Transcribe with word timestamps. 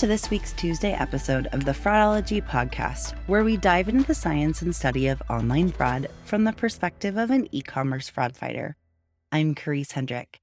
To 0.00 0.06
this 0.06 0.30
week's 0.30 0.54
Tuesday 0.54 0.92
episode 0.92 1.48
of 1.48 1.66
the 1.66 1.72
Fraudology 1.72 2.42
podcast, 2.42 3.12
where 3.26 3.44
we 3.44 3.58
dive 3.58 3.86
into 3.86 4.06
the 4.06 4.14
science 4.14 4.62
and 4.62 4.74
study 4.74 5.08
of 5.08 5.20
online 5.28 5.70
fraud 5.70 6.06
from 6.24 6.44
the 6.44 6.54
perspective 6.54 7.18
of 7.18 7.30
an 7.30 7.46
e 7.54 7.60
commerce 7.60 8.08
fraud 8.08 8.34
fighter. 8.34 8.76
I'm 9.30 9.54
Karisse 9.54 9.92
Hendrick. 9.92 10.40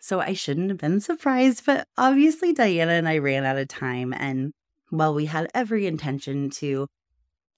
So 0.00 0.18
I 0.18 0.32
shouldn't 0.32 0.70
have 0.70 0.78
been 0.78 0.98
surprised, 0.98 1.66
but 1.66 1.86
obviously 1.96 2.52
Dajana 2.52 2.98
and 2.98 3.08
I 3.08 3.18
ran 3.18 3.44
out 3.44 3.58
of 3.58 3.68
time. 3.68 4.12
And 4.12 4.52
while 4.90 5.14
we 5.14 5.26
had 5.26 5.48
every 5.54 5.86
intention 5.86 6.50
to 6.54 6.88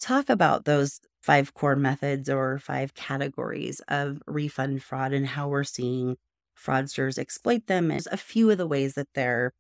talk 0.01 0.29
about 0.29 0.67
those 0.67 1.01
five 1.23 1.55
core 1.55 1.77
methods 1.77 2.29
or 2.29 2.59
five 2.59 2.93
categories 2.93 3.81
of 3.89 4.21
refund 4.27 4.83
fraud 4.83 5.15
and 5.15 5.29
how 5.29 5.49
we're 5.49 5.65
seeing 5.65 6.19
fraudsters 6.55 7.19
exploit 7.19 7.69
them, 7.69 7.91
and 7.91 8.07
a 8.13 8.19
few 8.19 8.51
of 8.51 8.59
the 8.59 8.67
ways 8.67 8.93
that 8.97 9.09
they're 9.15 9.55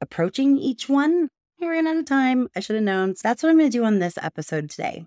approaching 0.00 0.58
each 0.58 0.88
one. 0.88 1.28
I 1.60 1.66
ran 1.66 1.86
out 1.86 1.96
of 1.96 2.04
time. 2.04 2.48
I 2.54 2.60
should 2.60 2.76
have 2.76 2.84
known. 2.84 3.16
So 3.16 3.20
that's 3.24 3.42
what 3.42 3.50
I'm 3.50 3.58
going 3.58 3.70
to 3.70 3.78
do 3.78 3.84
on 3.84 3.98
this 3.98 4.18
episode 4.20 4.70
today. 4.70 5.06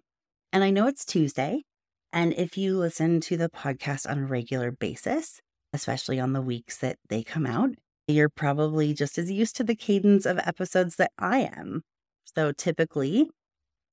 And 0.52 0.64
I 0.64 0.70
know 0.70 0.88
it's 0.88 1.06
Tuesday. 1.06 1.64
And 2.12 2.34
if 2.34 2.58
you 2.58 2.78
listen 2.78 3.22
to 3.22 3.38
the 3.38 3.50
podcast 3.50 4.10
on 4.10 4.20
a 4.20 4.26
regular 4.26 4.72
basis, 4.72 5.40
especially 5.74 6.20
on 6.20 6.34
the 6.34 6.42
weeks 6.42 6.78
that 6.78 6.98
they 7.10 7.24
come 7.24 7.46
out, 7.46 7.72
you're 8.08 8.30
probably 8.30 8.94
just 8.94 9.18
as 9.18 9.32
used 9.32 9.56
to 9.56 9.64
the 9.64 9.76
cadence 9.76 10.26
of 10.26 10.40
episodes 10.40 10.98
that 10.98 11.12
I 11.18 11.50
am. 11.56 11.84
So 12.36 12.52
typically, 12.52 13.30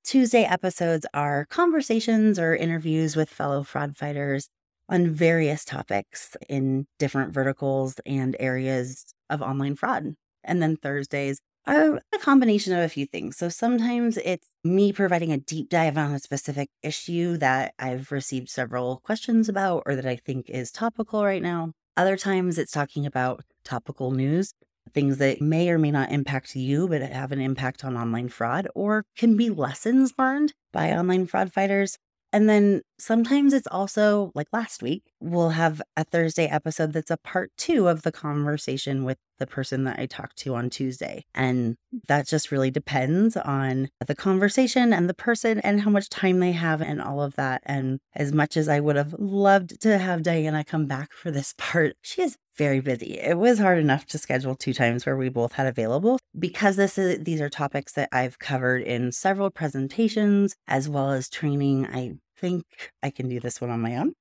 Tuesday 0.03 0.43
episodes 0.43 1.05
are 1.13 1.45
conversations 1.45 2.39
or 2.39 2.55
interviews 2.55 3.15
with 3.15 3.29
fellow 3.29 3.63
fraud 3.63 3.95
fighters 3.95 4.49
on 4.89 5.09
various 5.09 5.63
topics 5.63 6.35
in 6.49 6.87
different 6.97 7.33
verticals 7.33 7.95
and 8.05 8.35
areas 8.39 9.05
of 9.29 9.41
online 9.41 9.75
fraud. 9.75 10.15
And 10.43 10.61
then 10.61 10.77
Thursdays 10.77 11.41
are 11.67 12.01
a 12.13 12.17
combination 12.19 12.73
of 12.73 12.79
a 12.79 12.89
few 12.89 13.05
things. 13.05 13.37
So 13.37 13.49
sometimes 13.49 14.17
it's 14.17 14.47
me 14.63 14.91
providing 14.91 15.31
a 15.31 15.37
deep 15.37 15.69
dive 15.69 15.97
on 15.97 16.13
a 16.13 16.19
specific 16.19 16.69
issue 16.81 17.37
that 17.37 17.73
I've 17.77 18.11
received 18.11 18.49
several 18.49 19.01
questions 19.03 19.49
about 19.49 19.83
or 19.85 19.95
that 19.95 20.05
I 20.05 20.15
think 20.15 20.49
is 20.49 20.71
topical 20.71 21.23
right 21.23 21.43
now. 21.43 21.73
Other 21.95 22.17
times 22.17 22.57
it's 22.57 22.71
talking 22.71 23.05
about 23.05 23.43
topical 23.63 24.11
news, 24.11 24.53
things 24.93 25.17
that 25.17 25.41
may 25.41 25.69
or 25.69 25.77
may 25.77 25.91
not 25.91 26.11
impact 26.11 26.55
you, 26.55 26.87
but 26.87 27.01
have 27.01 27.31
an 27.31 27.41
impact 27.41 27.83
on 27.83 27.97
online 27.97 28.29
fraud 28.29 28.67
or 28.73 29.03
can 29.17 29.35
be 29.37 29.49
lessons 29.49 30.13
learned 30.17 30.53
by 30.71 30.91
online 30.91 31.27
fraud 31.27 31.51
fighters. 31.51 31.97
And 32.31 32.47
then 32.47 32.81
sometimes 32.99 33.53
it's 33.53 33.67
also 33.67 34.31
like 34.35 34.47
last 34.51 34.83
week, 34.83 35.03
we'll 35.19 35.49
have 35.49 35.81
a 35.97 36.03
Thursday 36.03 36.45
episode 36.45 36.93
that's 36.93 37.11
a 37.11 37.17
part 37.17 37.51
two 37.57 37.87
of 37.87 38.03
the 38.03 38.11
conversation 38.11 39.03
with 39.03 39.17
the 39.39 39.47
person 39.47 39.85
that 39.85 39.97
I 39.97 40.05
talked 40.05 40.37
to 40.39 40.53
on 40.53 40.69
Tuesday. 40.69 41.25
And 41.33 41.77
hmm. 41.91 41.99
that 42.07 42.27
just 42.27 42.51
really 42.51 42.69
depends 42.69 43.35
on 43.35 43.89
the 44.05 44.15
conversation 44.15 44.93
and 44.93 45.09
the 45.09 45.13
person 45.13 45.59
and 45.59 45.81
how 45.81 45.89
much 45.89 46.09
time 46.09 46.39
they 46.39 46.51
have 46.51 46.81
and 46.81 47.01
all 47.01 47.21
of 47.21 47.35
that. 47.35 47.63
And 47.65 47.99
as 48.13 48.31
much 48.31 48.55
as 48.57 48.69
I 48.69 48.79
would 48.79 48.95
have 48.95 49.15
loved 49.17 49.81
to 49.81 49.97
have 49.97 50.21
Dajana 50.21 50.65
come 50.65 50.85
back 50.85 51.13
for 51.13 51.31
this 51.31 51.53
part, 51.57 51.95
she 52.01 52.21
is 52.21 52.37
very 52.59 52.81
busy. 52.81 53.17
It 53.17 53.37
was 53.37 53.57
hard 53.57 53.79
enough 53.79 54.05
to 54.07 54.17
schedule 54.17 54.53
two 54.53 54.73
times 54.73 55.05
where 55.05 55.15
we 55.15 55.29
both 55.29 55.53
had 55.53 55.65
available 55.65 56.19
because 56.37 56.75
this 56.75 56.97
is 56.97 57.23
these 57.23 57.39
are 57.39 57.49
topics 57.49 57.93
that 57.93 58.09
I've 58.11 58.37
covered 58.37 58.83
in 58.83 59.13
several 59.13 59.49
presentations 59.49 60.55
as 60.67 60.89
well 60.89 61.11
as 61.11 61.29
training. 61.29 61.87
I 61.87 62.15
think 62.37 62.65
I 63.01 63.11
can 63.11 63.29
do 63.29 63.39
this 63.39 63.61
one 63.61 63.69
on 63.69 63.79
my 63.79 63.95
own. 63.95 64.13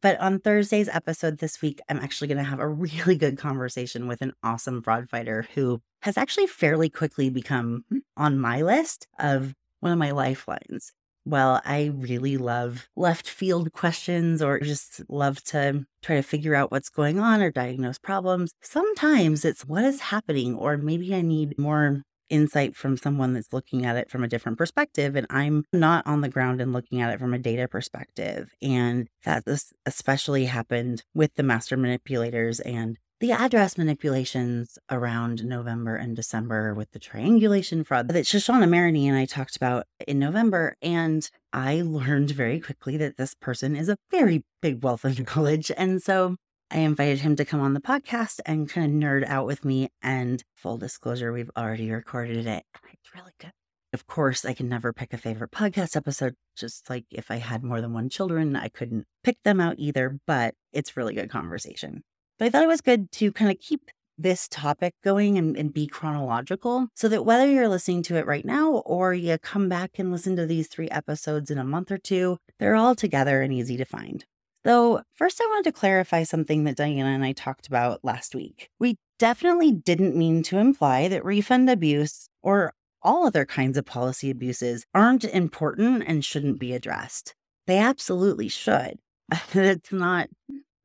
But 0.00 0.18
on 0.20 0.38
Thursday's 0.38 0.88
episode 0.88 1.38
this 1.38 1.60
week, 1.60 1.80
I'm 1.88 1.98
actually 1.98 2.28
going 2.28 2.38
to 2.38 2.44
have 2.44 2.60
a 2.60 2.68
really 2.68 3.16
good 3.16 3.36
conversation 3.36 4.06
with 4.06 4.22
an 4.22 4.32
awesome 4.42 4.80
fraud 4.80 5.10
fighter 5.10 5.46
who 5.54 5.80
has 6.02 6.16
actually 6.16 6.46
fairly 6.46 6.88
quickly 6.88 7.28
become 7.28 7.84
on 8.16 8.38
my 8.38 8.62
list 8.62 9.08
of 9.18 9.52
one 9.80 9.92
of 9.92 9.98
my 9.98 10.12
lifelines. 10.12 10.92
Well, 11.26 11.62
I 11.64 11.86
really 11.94 12.36
love 12.36 12.88
left 12.96 13.28
field 13.28 13.72
questions 13.72 14.42
or 14.42 14.60
just 14.60 15.02
love 15.08 15.42
to 15.44 15.86
try 16.02 16.16
to 16.16 16.22
figure 16.22 16.54
out 16.54 16.70
what's 16.70 16.90
going 16.90 17.18
on 17.18 17.40
or 17.40 17.50
diagnose 17.50 17.98
problems. 17.98 18.52
Sometimes 18.62 19.44
it's 19.44 19.64
what 19.64 19.84
is 19.84 20.00
happening, 20.00 20.54
or 20.54 20.76
maybe 20.76 21.14
I 21.14 21.22
need 21.22 21.58
more 21.58 22.02
insight 22.28 22.76
from 22.76 22.96
someone 22.96 23.32
that's 23.32 23.52
looking 23.52 23.86
at 23.86 23.96
it 23.96 24.10
from 24.10 24.24
a 24.24 24.28
different 24.28 24.56
perspective 24.58 25.14
and 25.14 25.26
I'm 25.28 25.64
not 25.74 26.06
on 26.06 26.22
the 26.22 26.28
ground 26.28 26.60
and 26.60 26.72
looking 26.72 27.02
at 27.02 27.12
it 27.12 27.20
from 27.20 27.34
a 27.34 27.38
data 27.38 27.68
perspective 27.68 28.50
and 28.62 29.08
that 29.24 29.44
this 29.44 29.74
especially 29.84 30.46
happened 30.46 31.02
with 31.14 31.34
the 31.34 31.42
master 31.42 31.76
manipulators 31.76 32.60
and 32.60 32.98
the 33.20 33.32
address 33.32 33.78
manipulations 33.78 34.78
around 34.90 35.44
November 35.44 35.96
and 35.96 36.16
December 36.16 36.74
with 36.74 36.90
the 36.90 36.98
triangulation 36.98 37.84
fraud 37.84 38.08
that 38.08 38.24
Shoshana 38.24 38.68
Maraney 38.68 39.06
and 39.06 39.16
I 39.16 39.24
talked 39.24 39.56
about 39.56 39.86
in 40.06 40.18
November. 40.18 40.76
And 40.82 41.28
I 41.52 41.80
learned 41.84 42.32
very 42.32 42.60
quickly 42.60 42.96
that 42.96 43.16
this 43.16 43.34
person 43.34 43.76
is 43.76 43.88
a 43.88 43.96
very 44.10 44.44
big 44.60 44.82
wealth 44.82 45.04
of 45.04 45.18
knowledge. 45.36 45.70
And 45.76 46.02
so 46.02 46.36
I 46.70 46.78
invited 46.78 47.20
him 47.20 47.36
to 47.36 47.44
come 47.44 47.60
on 47.60 47.74
the 47.74 47.80
podcast 47.80 48.40
and 48.44 48.68
kind 48.68 48.86
of 48.86 49.08
nerd 49.08 49.26
out 49.26 49.46
with 49.46 49.64
me. 49.64 49.90
And 50.02 50.42
full 50.54 50.76
disclosure, 50.76 51.32
we've 51.32 51.50
already 51.56 51.90
recorded 51.90 52.46
it. 52.46 52.64
It's 52.92 53.14
really 53.14 53.32
good. 53.40 53.52
Of 53.92 54.08
course, 54.08 54.44
I 54.44 54.54
can 54.54 54.68
never 54.68 54.92
pick 54.92 55.12
a 55.12 55.18
favorite 55.18 55.52
podcast 55.52 55.94
episode. 55.94 56.34
Just 56.56 56.90
like 56.90 57.04
if 57.12 57.30
I 57.30 57.36
had 57.36 57.62
more 57.62 57.80
than 57.80 57.92
one 57.92 58.08
children, 58.08 58.56
I 58.56 58.68
couldn't 58.68 59.06
pick 59.22 59.36
them 59.44 59.60
out 59.60 59.76
either, 59.78 60.18
but 60.26 60.54
it's 60.72 60.96
really 60.96 61.14
good 61.14 61.30
conversation. 61.30 62.02
But 62.38 62.46
I 62.46 62.50
thought 62.50 62.64
it 62.64 62.68
was 62.68 62.80
good 62.80 63.10
to 63.12 63.32
kind 63.32 63.50
of 63.50 63.58
keep 63.60 63.90
this 64.18 64.48
topic 64.48 64.94
going 65.02 65.38
and, 65.38 65.56
and, 65.56 65.74
be 65.74 65.86
chronological 65.86 66.86
so 66.94 67.08
that 67.08 67.24
whether 67.24 67.50
you're 67.50 67.68
listening 67.68 68.02
to 68.04 68.16
it 68.16 68.26
right 68.26 68.44
now 68.44 68.74
or 68.86 69.12
you 69.12 69.36
come 69.38 69.68
back 69.68 69.98
and 69.98 70.12
listen 70.12 70.36
to 70.36 70.46
these 70.46 70.68
three 70.68 70.88
episodes 70.90 71.50
in 71.50 71.58
a 71.58 71.64
month 71.64 71.90
or 71.90 71.98
two, 71.98 72.38
they're 72.58 72.76
all 72.76 72.94
together 72.94 73.42
and 73.42 73.52
easy 73.52 73.76
to 73.76 73.84
find. 73.84 74.24
Though, 74.62 75.02
first, 75.14 75.40
I 75.42 75.46
wanted 75.46 75.64
to 75.64 75.78
clarify 75.78 76.22
something 76.22 76.64
that 76.64 76.76
Dajana 76.76 77.14
and 77.14 77.24
I 77.24 77.32
talked 77.32 77.66
about 77.66 78.04
last 78.04 78.34
week. 78.34 78.70
We 78.78 78.96
definitely 79.18 79.72
didn't 79.72 80.16
mean 80.16 80.42
to 80.44 80.58
imply 80.58 81.08
that 81.08 81.24
refund 81.24 81.68
abuse 81.68 82.28
or 82.42 82.72
all 83.02 83.26
other 83.26 83.44
kinds 83.44 83.76
of 83.76 83.84
policy 83.84 84.30
abuses 84.30 84.86
aren't 84.94 85.24
important 85.24 86.04
and 86.06 86.24
shouldn't 86.24 86.58
be 86.58 86.72
addressed. 86.72 87.34
They 87.66 87.78
absolutely 87.78 88.48
should. 88.48 89.00
it's 89.52 89.92
not 89.92 90.28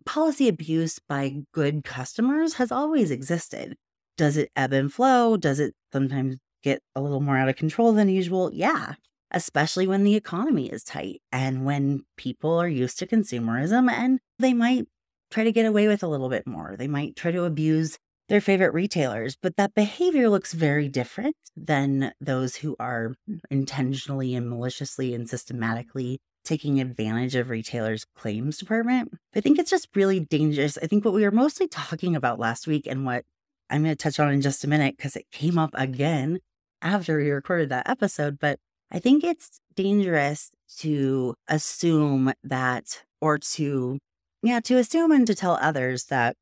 policy 0.05 0.47
abuse 0.47 0.99
by 1.07 1.43
good 1.53 1.83
customers 1.83 2.55
has 2.55 2.71
always 2.71 3.11
existed. 3.11 3.75
Does 4.17 4.37
it 4.37 4.51
ebb 4.55 4.73
and 4.73 4.91
flow? 4.91 5.37
Does 5.37 5.59
it 5.59 5.73
sometimes 5.91 6.37
get 6.63 6.81
a 6.95 7.01
little 7.01 7.21
more 7.21 7.37
out 7.37 7.49
of 7.49 7.55
control 7.55 7.93
than 7.93 8.09
usual? 8.09 8.51
Yeah 8.53 8.95
especially 9.31 9.87
when 9.87 10.03
the 10.03 10.15
economy 10.15 10.67
is 10.71 10.83
tight 10.83 11.21
and 11.31 11.65
when 11.65 12.03
people 12.17 12.57
are 12.57 12.67
used 12.67 12.97
to 12.99 13.07
consumerism 13.07 13.89
and 13.89 14.19
they 14.39 14.53
might 14.53 14.85
try 15.31 15.43
to 15.43 15.51
get 15.51 15.65
away 15.65 15.87
with 15.87 16.01
a 16.01 16.07
little 16.07 16.29
bit 16.29 16.47
more. 16.47 16.75
They 16.77 16.87
might 16.87 17.15
try 17.15 17.31
to 17.31 17.43
abuse 17.43 17.97
their 18.29 18.41
favorite 18.41 18.73
retailers, 18.73 19.35
but 19.41 19.55
that 19.57 19.73
behavior 19.73 20.29
looks 20.29 20.53
very 20.53 20.87
different 20.87 21.35
than 21.55 22.13
those 22.19 22.57
who 22.57 22.75
are 22.79 23.15
intentionally 23.49 24.35
and 24.35 24.49
maliciously 24.49 25.13
and 25.13 25.29
systematically 25.29 26.19
taking 26.43 26.79
advantage 26.79 27.35
of 27.35 27.49
retailers' 27.49 28.05
claims 28.15 28.57
department. 28.57 29.13
I 29.35 29.41
think 29.41 29.59
it's 29.59 29.69
just 29.69 29.89
really 29.95 30.19
dangerous. 30.19 30.77
I 30.77 30.87
think 30.87 31.05
what 31.05 31.13
we 31.13 31.23
were 31.23 31.31
mostly 31.31 31.67
talking 31.67 32.15
about 32.15 32.39
last 32.39 32.67
week 32.67 32.87
and 32.87 33.05
what 33.05 33.25
I'm 33.69 33.83
going 33.83 33.95
to 33.95 34.01
touch 34.01 34.19
on 34.19 34.31
in 34.31 34.41
just 34.41 34.63
a 34.63 34.67
minute 34.67 34.97
because 34.97 35.15
it 35.15 35.29
came 35.31 35.57
up 35.57 35.71
again 35.73 36.39
after 36.81 37.17
we 37.17 37.29
recorded 37.29 37.69
that 37.69 37.89
episode, 37.89 38.39
but 38.39 38.59
I 38.91 38.99
think 38.99 39.23
it's 39.23 39.59
dangerous 39.75 40.51
to 40.77 41.35
assume 41.47 42.33
that, 42.43 43.03
or 43.21 43.37
to, 43.37 43.99
yeah, 44.41 44.59
to 44.61 44.77
assume 44.77 45.11
and 45.11 45.27
to 45.27 45.35
tell 45.35 45.59
others 45.61 46.05
that 46.05 46.35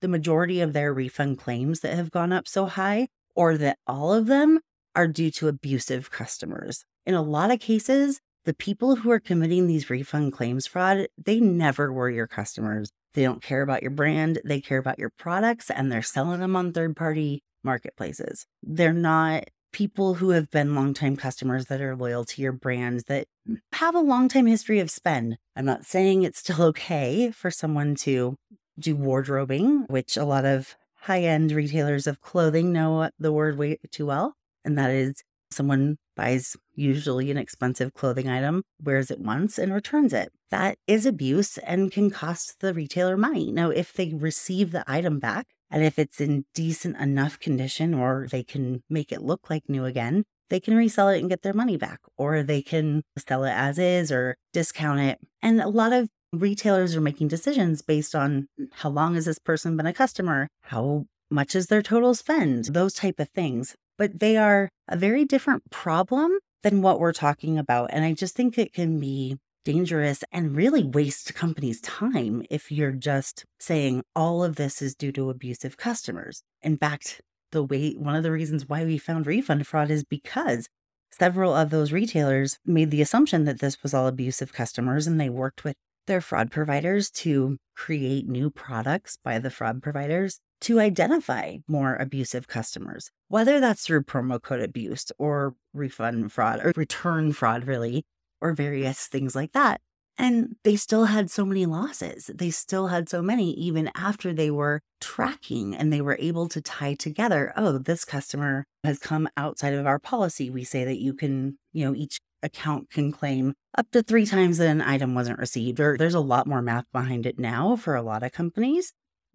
the 0.00 0.08
majority 0.08 0.60
of 0.60 0.72
their 0.72 0.92
refund 0.92 1.38
claims 1.38 1.80
that 1.80 1.94
have 1.94 2.10
gone 2.10 2.32
up 2.32 2.48
so 2.48 2.66
high, 2.66 3.08
or 3.36 3.56
that 3.56 3.78
all 3.86 4.12
of 4.12 4.26
them 4.26 4.60
are 4.96 5.06
due 5.06 5.30
to 5.30 5.48
abusive 5.48 6.10
customers. 6.10 6.84
In 7.06 7.14
a 7.14 7.22
lot 7.22 7.50
of 7.50 7.60
cases, 7.60 8.20
the 8.44 8.54
people 8.54 8.96
who 8.96 9.10
are 9.10 9.20
committing 9.20 9.66
these 9.66 9.90
refund 9.90 10.32
claims 10.32 10.66
fraud, 10.66 11.06
they 11.22 11.40
never 11.40 11.92
were 11.92 12.10
your 12.10 12.26
customers. 12.26 12.90
They 13.14 13.22
don't 13.22 13.42
care 13.42 13.62
about 13.62 13.82
your 13.82 13.90
brand, 13.90 14.40
they 14.44 14.60
care 14.60 14.78
about 14.78 14.98
your 14.98 15.10
products, 15.10 15.70
and 15.70 15.92
they're 15.92 16.02
selling 16.02 16.40
them 16.40 16.56
on 16.56 16.72
third 16.72 16.96
party 16.96 17.42
marketplaces. 17.62 18.46
They're 18.62 18.92
not 18.92 19.44
people 19.72 20.14
who 20.14 20.30
have 20.30 20.50
been 20.50 20.74
longtime 20.74 21.16
customers 21.16 21.66
that 21.66 21.80
are 21.80 21.96
loyal 21.96 22.24
to 22.24 22.42
your 22.42 22.52
brand 22.52 23.04
that 23.08 23.26
have 23.72 23.94
a 23.94 24.00
long 24.00 24.28
time 24.28 24.46
history 24.46 24.80
of 24.80 24.90
spend. 24.90 25.38
I'm 25.56 25.64
not 25.64 25.86
saying 25.86 26.22
it's 26.22 26.38
still 26.38 26.62
okay 26.62 27.30
for 27.30 27.50
someone 27.50 27.94
to 27.96 28.36
do 28.78 28.96
wardrobing, 28.96 29.88
which 29.88 30.16
a 30.16 30.24
lot 30.24 30.44
of 30.44 30.76
high 31.00 31.22
end 31.22 31.52
retailers 31.52 32.06
of 32.06 32.20
clothing 32.20 32.72
know 32.72 33.10
the 33.18 33.32
word 33.32 33.58
way 33.58 33.78
too 33.90 34.06
well. 34.06 34.34
And 34.64 34.78
that 34.78 34.90
is 34.90 35.22
someone 35.52 35.96
buys 36.16 36.56
usually 36.74 37.30
an 37.30 37.36
expensive 37.36 37.94
clothing 37.94 38.28
item, 38.28 38.62
wears 38.82 39.10
it 39.10 39.20
once, 39.20 39.58
and 39.58 39.72
returns 39.72 40.12
it. 40.12 40.32
That 40.50 40.76
is 40.86 41.06
abuse 41.06 41.58
and 41.58 41.90
can 41.90 42.10
cost 42.10 42.60
the 42.60 42.74
retailer 42.74 43.16
money. 43.16 43.50
Now, 43.52 43.70
if 43.70 43.92
they 43.92 44.12
receive 44.12 44.72
the 44.72 44.84
item 44.86 45.18
back 45.18 45.46
and 45.70 45.82
if 45.82 45.98
it's 45.98 46.20
in 46.20 46.44
decent 46.54 46.98
enough 46.98 47.38
condition 47.38 47.94
or 47.94 48.26
they 48.30 48.42
can 48.42 48.82
make 48.90 49.12
it 49.12 49.22
look 49.22 49.48
like 49.48 49.68
new 49.68 49.84
again, 49.84 50.24
they 50.50 50.60
can 50.60 50.76
resell 50.76 51.08
it 51.08 51.18
and 51.18 51.30
get 51.30 51.40
their 51.40 51.54
money 51.54 51.78
back, 51.78 52.00
or 52.18 52.42
they 52.42 52.60
can 52.60 53.02
sell 53.16 53.44
it 53.44 53.52
as 53.52 53.78
is 53.78 54.12
or 54.12 54.36
discount 54.52 55.00
it. 55.00 55.18
And 55.40 55.62
a 55.62 55.68
lot 55.68 55.94
of 55.94 56.10
retailers 56.30 56.94
are 56.94 57.00
making 57.00 57.28
decisions 57.28 57.80
based 57.80 58.14
on 58.14 58.48
mm, 58.60 58.66
how 58.72 58.90
long 58.90 59.14
has 59.14 59.24
this 59.24 59.38
person 59.38 59.78
been 59.78 59.86
a 59.86 59.94
customer? 59.94 60.48
How 60.64 61.06
much 61.30 61.54
is 61.54 61.68
their 61.68 61.80
total 61.80 62.14
spend? 62.14 62.66
Those 62.66 62.92
type 62.92 63.18
of 63.18 63.30
things. 63.30 63.74
But 64.02 64.18
they 64.18 64.36
are 64.36 64.68
a 64.88 64.96
very 64.96 65.24
different 65.24 65.70
problem 65.70 66.36
than 66.64 66.82
what 66.82 66.98
we're 66.98 67.12
talking 67.12 67.56
about. 67.56 67.90
And 67.92 68.04
I 68.04 68.14
just 68.14 68.34
think 68.34 68.58
it 68.58 68.72
can 68.72 68.98
be 68.98 69.36
dangerous 69.64 70.24
and 70.32 70.56
really 70.56 70.82
waste 70.82 71.36
companies' 71.36 71.80
time 71.80 72.42
if 72.50 72.72
you're 72.72 72.90
just 72.90 73.44
saying 73.60 74.02
all 74.16 74.42
of 74.42 74.56
this 74.56 74.82
is 74.82 74.96
due 74.96 75.12
to 75.12 75.30
abusive 75.30 75.76
customers. 75.76 76.42
In 76.62 76.76
fact, 76.76 77.20
the 77.52 77.62
way 77.62 77.92
one 77.92 78.16
of 78.16 78.24
the 78.24 78.32
reasons 78.32 78.68
why 78.68 78.84
we 78.84 78.98
found 78.98 79.24
refund 79.24 79.68
fraud 79.68 79.88
is 79.88 80.02
because 80.02 80.68
several 81.12 81.54
of 81.54 81.70
those 81.70 81.92
retailers 81.92 82.58
made 82.66 82.90
the 82.90 83.02
assumption 83.02 83.44
that 83.44 83.60
this 83.60 83.84
was 83.84 83.94
all 83.94 84.08
abusive 84.08 84.52
customers 84.52 85.06
and 85.06 85.20
they 85.20 85.30
worked 85.30 85.62
with 85.62 85.76
their 86.08 86.20
fraud 86.20 86.50
providers 86.50 87.08
to 87.08 87.56
create 87.76 88.26
new 88.26 88.50
products 88.50 89.16
by 89.22 89.38
the 89.38 89.48
fraud 89.48 89.80
providers 89.80 90.40
to 90.62 90.80
identify 90.80 91.58
more 91.68 91.96
abusive 91.96 92.48
customers, 92.48 93.10
whether 93.28 93.60
that's 93.60 93.84
through 93.84 94.02
promo 94.02 94.40
code 94.40 94.60
abuse 94.60 95.10
or 95.18 95.54
refund 95.74 96.32
fraud 96.32 96.60
or 96.64 96.72
return 96.76 97.32
fraud, 97.32 97.66
really, 97.66 98.04
or 98.40 98.52
various 98.52 99.06
things 99.06 99.34
like 99.34 99.52
that. 99.52 99.80
And 100.18 100.56
they 100.62 100.76
still 100.76 101.06
had 101.06 101.30
so 101.30 101.44
many 101.44 101.66
losses. 101.66 102.30
They 102.32 102.50
still 102.50 102.88
had 102.88 103.08
so 103.08 103.22
many, 103.22 103.52
even 103.54 103.90
after 103.96 104.32
they 104.32 104.50
were 104.50 104.80
tracking 105.00 105.74
and 105.74 105.92
they 105.92 106.00
were 106.00 106.18
able 106.20 106.48
to 106.48 106.60
tie 106.60 106.94
together 106.94 107.52
oh, 107.56 107.78
this 107.78 108.04
customer 108.04 108.64
has 108.84 108.98
come 108.98 109.28
outside 109.36 109.74
of 109.74 109.86
our 109.86 109.98
policy. 109.98 110.50
We 110.50 110.64
say 110.64 110.84
that 110.84 111.00
you 111.00 111.14
can, 111.14 111.58
you 111.72 111.84
know, 111.84 111.94
each 111.94 112.20
account 112.42 112.90
can 112.90 113.10
claim 113.10 113.54
up 113.76 113.90
to 113.92 114.02
three 114.02 114.26
times 114.26 114.58
that 114.58 114.68
an 114.68 114.82
item 114.82 115.14
wasn't 115.14 115.38
received, 115.38 115.80
or 115.80 115.96
there's 115.96 116.14
a 116.14 116.20
lot 116.20 116.46
more 116.46 116.62
math 116.62 116.84
behind 116.92 117.26
it 117.26 117.38
now 117.38 117.74
for 117.76 117.94
a 117.94 118.02
lot 118.02 118.22
of 118.22 118.32
companies. 118.32 118.92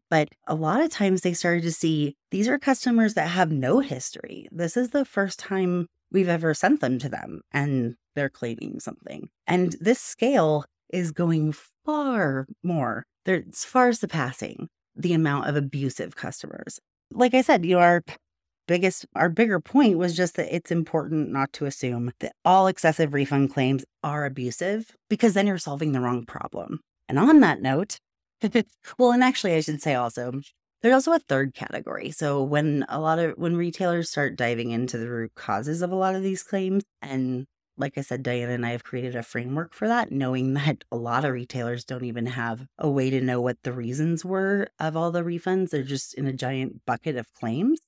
But 0.10 0.30
a 0.48 0.56
lot 0.56 0.82
of 0.82 0.90
times 0.90 1.22
they 1.22 1.34
started 1.34 1.64
to 1.64 1.72
see 1.72 2.16
these 2.32 2.48
are 2.48 2.58
customers 2.58 3.14
that 3.16 3.28
have 3.28 3.52
no 3.52 3.80
history. 3.80 4.48
This 4.52 4.78
is 4.78 4.92
the 4.92 5.06
first 5.06 5.40
time 5.40 5.88
we've 6.12 6.30
ever 6.30 6.54
sent 6.54 6.80
them 6.80 6.98
to 7.00 7.10
them. 7.10 7.42
And 7.52 7.96
they're 8.16 8.30
claiming 8.30 8.80
something. 8.80 9.30
And 9.46 9.76
this 9.80 10.00
scale 10.00 10.66
is 10.90 11.12
going 11.12 11.54
far 11.86 12.48
more, 12.64 13.06
it's 13.26 13.66
far 13.66 13.94
surpassing 13.94 14.70
the 14.96 15.14
amount 15.14 15.48
of 15.48 15.56
abusive 15.56 16.16
customers. 16.16 16.80
Like 17.12 17.34
I 17.34 17.42
said, 17.42 17.66
you 17.66 17.76
know, 17.76 17.82
our 17.82 18.02
biggest, 18.68 19.06
our 19.16 19.30
bigger 19.30 19.60
point 19.60 19.98
was 19.98 20.16
just 20.16 20.36
that 20.36 20.54
it's 20.54 20.72
important 20.72 21.32
not 21.32 21.54
to 21.54 21.66
assume 21.66 22.12
that 22.20 22.34
all 22.44 22.68
excessive 22.68 23.14
refund 23.14 23.54
claims 23.54 23.86
are 24.04 24.26
abusive 24.26 24.96
because 25.10 25.34
then 25.34 25.48
you're 25.48 25.58
solving 25.58 25.92
the 25.92 26.02
wrong 26.02 26.26
problem. 26.26 26.80
And 27.08 27.20
on 27.20 27.40
that 27.42 27.62
note, 27.62 27.98
well, 28.98 29.12
and 29.12 29.24
actually, 29.24 29.56
I 29.56 29.62
should 29.62 29.82
say 29.82 29.96
also, 29.96 30.32
there's 30.82 30.94
also 30.94 31.14
a 31.14 31.20
third 31.20 31.54
category. 31.54 32.12
So 32.12 32.44
when 32.44 32.86
a 32.90 33.00
lot 33.00 33.20
of 33.20 33.38
when 33.38 33.58
retailers 33.58 34.10
start 34.10 34.36
diving 34.36 34.72
into 34.72 34.98
the 34.98 35.10
root 35.10 35.34
causes 35.36 35.82
of 35.82 35.92
a 35.92 35.96
lot 35.96 36.16
of 36.16 36.24
these 36.24 36.44
claims 36.44 36.84
and 37.02 37.48
like 37.78 37.98
I 37.98 38.02
said, 38.02 38.24
Dajana 38.24 38.56
and 38.56 38.66
I 38.66 38.72
have 38.72 38.84
created 38.84 39.16
a 39.16 39.24
framework 39.24 39.74
for 39.74 39.88
that, 39.88 40.12
knowing 40.12 40.54
that 40.56 40.84
a 40.92 40.98
lot 40.98 41.26
of 41.26 41.32
retailers 41.32 41.86
don't 41.86 42.04
even 42.04 42.26
have 42.26 42.66
a 42.78 42.90
way 42.90 43.10
to 43.10 43.22
know 43.22 43.40
what 43.40 43.58
the 43.64 43.74
reasons 43.74 44.26
were 44.26 44.68
of 44.80 44.98
all 44.98 45.12
the 45.12 45.24
refunds. 45.24 45.70
They're 45.70 45.84
just 45.84 46.14
in 46.16 46.26
a 46.28 46.34
giant 46.34 46.86
bucket 46.86 47.16
of 47.16 47.32
claims. 47.34 47.80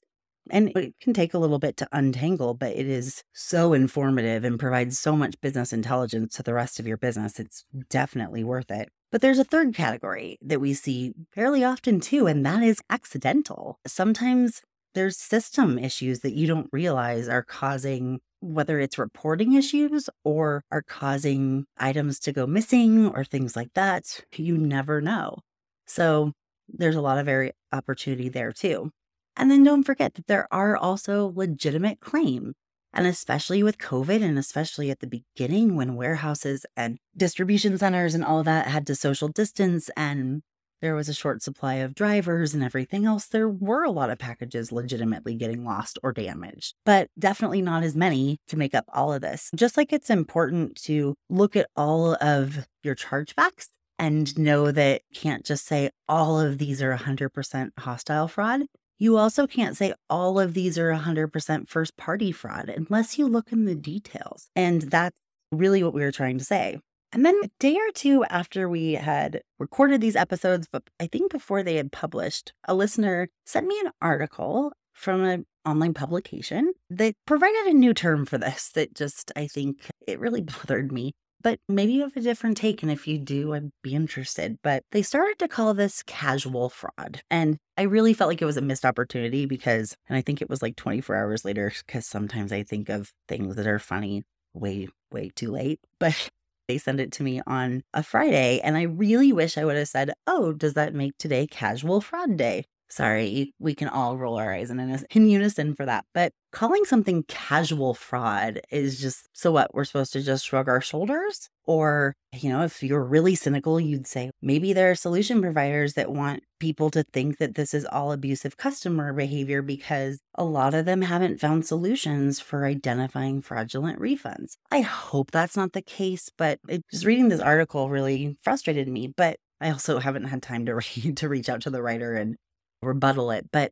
And 0.51 0.71
it 0.75 0.95
can 0.99 1.13
take 1.13 1.35
a 1.35 1.37
little 1.37 1.59
bit 1.59 1.77
to 1.77 1.87
untangle, 1.91 2.55
but 2.55 2.75
it 2.75 2.87
is 2.87 3.23
so 3.33 3.73
informative 3.73 4.43
and 4.43 4.59
provides 4.59 4.97
so 4.97 5.15
much 5.15 5.39
business 5.41 5.71
intelligence 5.71 6.35
to 6.35 6.43
the 6.43 6.55
rest 6.55 6.79
of 6.79 6.87
your 6.87 6.97
business. 6.97 7.39
It's 7.39 7.65
definitely 7.89 8.43
worth 8.43 8.71
it. 8.71 8.89
But 9.11 9.21
there's 9.21 9.39
a 9.39 9.43
third 9.43 9.73
category 9.73 10.37
that 10.41 10.61
we 10.61 10.73
see 10.73 11.13
fairly 11.33 11.63
often 11.63 11.99
too, 11.99 12.27
and 12.27 12.45
that 12.45 12.61
is 12.61 12.81
accidental. 12.89 13.79
Sometimes 13.87 14.61
there's 14.93 15.17
system 15.17 15.79
issues 15.79 16.19
that 16.19 16.33
you 16.33 16.47
don't 16.47 16.69
realize 16.71 17.27
are 17.27 17.43
causing 17.43 18.19
whether 18.41 18.79
it's 18.79 18.97
reporting 18.97 19.53
issues 19.53 20.09
or 20.23 20.63
are 20.71 20.81
causing 20.81 21.65
items 21.77 22.19
to 22.19 22.31
go 22.31 22.47
missing 22.47 23.07
or 23.09 23.23
things 23.23 23.55
like 23.55 23.73
that, 23.73 24.21
you 24.35 24.57
never 24.57 25.01
know. 25.01 25.39
So 25.85 26.31
there's 26.67 26.95
a 26.95 27.01
lot 27.01 27.17
of 27.17 27.25
very 27.25 27.51
opportunity 27.73 28.29
there 28.29 28.51
too. 28.51 28.91
And 29.35 29.49
then 29.51 29.63
don't 29.63 29.83
forget 29.83 30.13
that 30.15 30.27
there 30.27 30.47
are 30.51 30.77
also 30.77 31.33
legitimate 31.35 31.99
claims. 31.99 32.53
And 32.93 33.05
especially 33.05 33.61
with 33.61 33.77
COVID, 33.77 34.23
and 34.23 34.37
especially 34.37 34.89
at 34.89 34.99
the 34.99 35.07
beginning 35.07 35.75
when 35.75 35.95
warehouses 35.95 36.65
and 36.75 36.97
distribution 37.15 37.77
centers 37.77 38.15
and 38.15 38.25
all 38.25 38.43
that 38.43 38.67
had 38.67 38.87
to 38.87 38.95
social 38.95 39.27
distance 39.27 39.89
and 39.95 40.41
there 40.81 40.95
was 40.95 41.09
a 41.09 41.13
short 41.13 41.43
supply 41.43 41.75
of 41.75 41.93
drivers 41.93 42.53
and 42.53 42.63
everything 42.63 43.05
else, 43.05 43.25
there 43.27 43.49
were 43.49 43.83
a 43.83 43.91
lot 43.91 44.09
of 44.09 44.17
packages 44.17 44.71
legitimately 44.71 45.35
getting 45.35 45.65
lost 45.65 45.99
or 46.01 46.13
damaged, 46.13 46.73
but 46.85 47.09
definitely 47.17 47.61
not 47.61 47.83
as 47.83 47.95
many 47.95 48.39
to 48.47 48.57
make 48.57 48.73
up 48.73 48.85
all 48.93 49.13
of 49.13 49.21
this. 49.21 49.51
Just 49.55 49.77
like 49.77 49.91
it's 49.91 50.09
important 50.09 50.81
to 50.83 51.15
look 51.29 51.55
at 51.55 51.67
all 51.75 52.15
of 52.21 52.67
your 52.83 52.95
chargebacks 52.95 53.67
and 53.97 54.37
know 54.37 54.71
that 54.71 55.01
can't 55.13 55.45
just 55.45 55.65
say 55.65 55.89
all 56.07 56.39
of 56.39 56.57
these 56.57 56.81
are 56.81 56.95
100% 56.95 57.69
hostile 57.77 58.27
fraud. 58.29 58.61
You 59.01 59.15
also 59.15 59.47
can't 59.47 59.77
say 59.77 59.93
all 60.09 60.37
of 60.37 60.53
these 60.53 60.77
are 60.77 60.91
100% 60.91 61.69
first 61.69 61.95
party 61.95 62.33
fraud 62.33 62.67
unless 62.67 63.17
you 63.17 63.27
look 63.27 63.53
in 63.53 63.63
the 63.63 63.73
details. 63.73 64.49
And 64.57 64.81
that's 64.81 65.17
really 65.53 65.81
what 65.81 65.93
we 65.93 66.01
were 66.01 66.11
trying 66.11 66.37
to 66.37 66.43
say. 66.43 66.79
And 67.13 67.25
then 67.25 67.39
a 67.41 67.49
day 67.59 67.75
or 67.75 67.91
two 67.93 68.25
after 68.25 68.67
we 68.67 68.93
had 68.93 69.41
recorded 69.57 70.01
these 70.01 70.17
episodes, 70.17 70.67
but 70.69 70.83
I 70.99 71.07
think 71.07 71.31
before 71.31 71.63
they 71.63 71.75
had 71.75 71.93
published, 71.93 72.51
a 72.67 72.75
listener 72.75 73.29
sent 73.45 73.67
me 73.67 73.79
an 73.83 73.91
article 74.01 74.73
from 74.91 75.23
an 75.23 75.45
online 75.65 75.93
publication 75.93 76.73
that 76.89 77.15
provided 77.25 77.67
a 77.67 77.73
new 77.73 77.93
term 77.93 78.25
for 78.25 78.37
this 78.37 78.69
that 78.71 78.93
just, 78.93 79.31
I 79.35 79.47
think, 79.47 79.89
it 80.07 80.19
really 80.19 80.41
bothered 80.41 80.91
me. 80.91 81.13
But 81.41 81.59
maybe 81.69 81.93
you 81.93 82.01
have 82.01 82.17
a 82.17 82.21
different 82.21 82.57
take. 82.57 82.83
And 82.83 82.91
if 82.91 83.07
you 83.07 83.17
do, 83.17 83.53
I'd 83.53 83.71
be 83.81 83.95
interested. 83.95 84.57
But 84.61 84.83
they 84.91 85.01
started 85.01 85.39
to 85.39 85.47
call 85.47 85.73
this 85.73 86.03
casual 86.03 86.69
fraud. 86.69 87.21
And 87.31 87.57
I 87.77 87.83
really 87.83 88.13
felt 88.13 88.29
like 88.29 88.41
it 88.41 88.45
was 88.45 88.57
a 88.57 88.61
missed 88.61 88.85
opportunity 88.85 89.45
because, 89.45 89.95
and 90.07 90.17
I 90.17 90.21
think 90.21 90.41
it 90.41 90.49
was 90.49 90.61
like 90.61 90.75
24 90.75 91.15
hours 91.15 91.45
later, 91.45 91.71
because 91.85 92.05
sometimes 92.05 92.51
I 92.51 92.63
think 92.63 92.89
of 92.89 93.11
things 93.27 93.55
that 93.55 93.67
are 93.67 93.79
funny 93.79 94.23
way, 94.53 94.89
way 95.11 95.31
too 95.35 95.51
late. 95.51 95.79
But 95.99 96.29
they 96.67 96.77
sent 96.77 96.99
it 96.99 97.11
to 97.13 97.23
me 97.23 97.41
on 97.47 97.81
a 97.93 98.03
Friday, 98.03 98.59
and 98.59 98.77
I 98.77 98.83
really 98.83 99.33
wish 99.33 99.57
I 99.57 99.65
would 99.65 99.75
have 99.75 99.87
said, 99.87 100.13
Oh, 100.27 100.53
does 100.53 100.75
that 100.75 100.93
make 100.93 101.17
today 101.17 101.47
casual 101.47 101.99
fraud 101.99 102.37
day? 102.37 102.65
Sorry, 102.89 103.53
we 103.59 103.75
can 103.75 103.87
all 103.87 104.17
roll 104.17 104.39
our 104.39 104.51
eyes 104.51 104.71
in, 104.71 104.79
in 104.79 105.29
unison 105.29 105.75
for 105.75 105.85
that. 105.85 106.05
But 106.13 106.33
calling 106.51 106.85
something 106.85 107.23
casual 107.27 107.93
fraud 107.93 108.61
is 108.71 108.99
just 108.99 109.29
so 109.33 109.51
what? 109.51 109.73
We're 109.73 109.85
supposed 109.85 110.13
to 110.13 110.23
just 110.23 110.45
shrug 110.45 110.67
our 110.67 110.81
shoulders? 110.81 111.49
Or, 111.65 112.15
you 112.33 112.49
know, 112.49 112.63
if 112.63 112.81
you're 112.81 113.03
really 113.03 113.35
cynical, 113.35 113.79
you'd 113.79 114.07
say 114.07 114.31
maybe 114.41 114.73
there 114.73 114.89
are 114.89 114.95
solution 114.95 115.39
providers 115.39 115.93
that 115.93 116.11
want 116.11 116.41
people 116.59 116.89
to 116.89 117.03
think 117.03 117.37
that 117.37 117.53
this 117.53 117.75
is 117.75 117.85
all 117.85 118.11
abusive 118.11 118.57
customer 118.57 119.13
behavior 119.13 119.61
because 119.61 120.19
a 120.33 120.43
lot 120.43 120.73
of 120.73 120.85
them 120.85 121.03
haven't 121.03 121.39
found 121.39 121.67
solutions 121.67 122.39
for 122.39 122.65
identifying 122.65 123.41
fraudulent 123.41 123.99
refunds. 123.99 124.53
I 124.71 124.81
hope 124.81 125.29
that's 125.29 125.55
not 125.55 125.73
the 125.73 125.83
case, 125.83 126.31
but 126.35 126.59
it, 126.67 126.83
just 126.91 127.05
reading 127.05 127.29
this 127.29 127.39
article 127.39 127.91
really 127.91 128.37
frustrated 128.41 128.87
me. 128.87 129.13
But 129.15 129.37
I 129.61 129.69
also 129.69 129.99
haven't 129.99 130.25
had 130.25 130.41
time 130.41 130.65
to 130.65 130.75
read 130.95 131.17
to 131.17 131.29
reach 131.29 131.49
out 131.49 131.61
to 131.61 131.69
the 131.69 131.83
writer 131.83 132.15
and 132.15 132.35
rebuttal 132.81 133.31
it, 133.31 133.49
but 133.51 133.71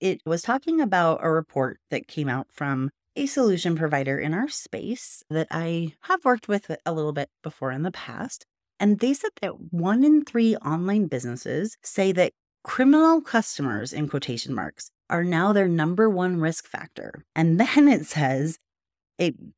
it 0.00 0.20
was 0.24 0.42
talking 0.42 0.80
about 0.80 1.20
a 1.22 1.30
report 1.30 1.78
that 1.90 2.08
came 2.08 2.28
out 2.28 2.46
from 2.50 2.90
a 3.16 3.26
solution 3.26 3.76
provider 3.76 4.18
in 4.18 4.32
our 4.32 4.48
space 4.48 5.22
that 5.30 5.48
I 5.50 5.94
have 6.02 6.24
worked 6.24 6.48
with 6.48 6.70
a 6.86 6.92
little 6.92 7.12
bit 7.12 7.28
before 7.42 7.72
in 7.72 7.82
the 7.82 7.90
past. 7.90 8.46
And 8.78 8.98
they 8.98 9.12
said 9.12 9.32
that 9.42 9.72
one 9.72 10.04
in 10.04 10.24
three 10.24 10.56
online 10.56 11.06
businesses 11.06 11.76
say 11.82 12.12
that 12.12 12.32
criminal 12.64 13.20
customers, 13.20 13.92
in 13.92 14.08
quotation 14.08 14.54
marks, 14.54 14.90
are 15.10 15.24
now 15.24 15.52
their 15.52 15.68
number 15.68 16.08
one 16.08 16.40
risk 16.40 16.66
factor. 16.66 17.24
And 17.34 17.60
then 17.74 17.88
it 17.88 18.06
says, 18.06 18.58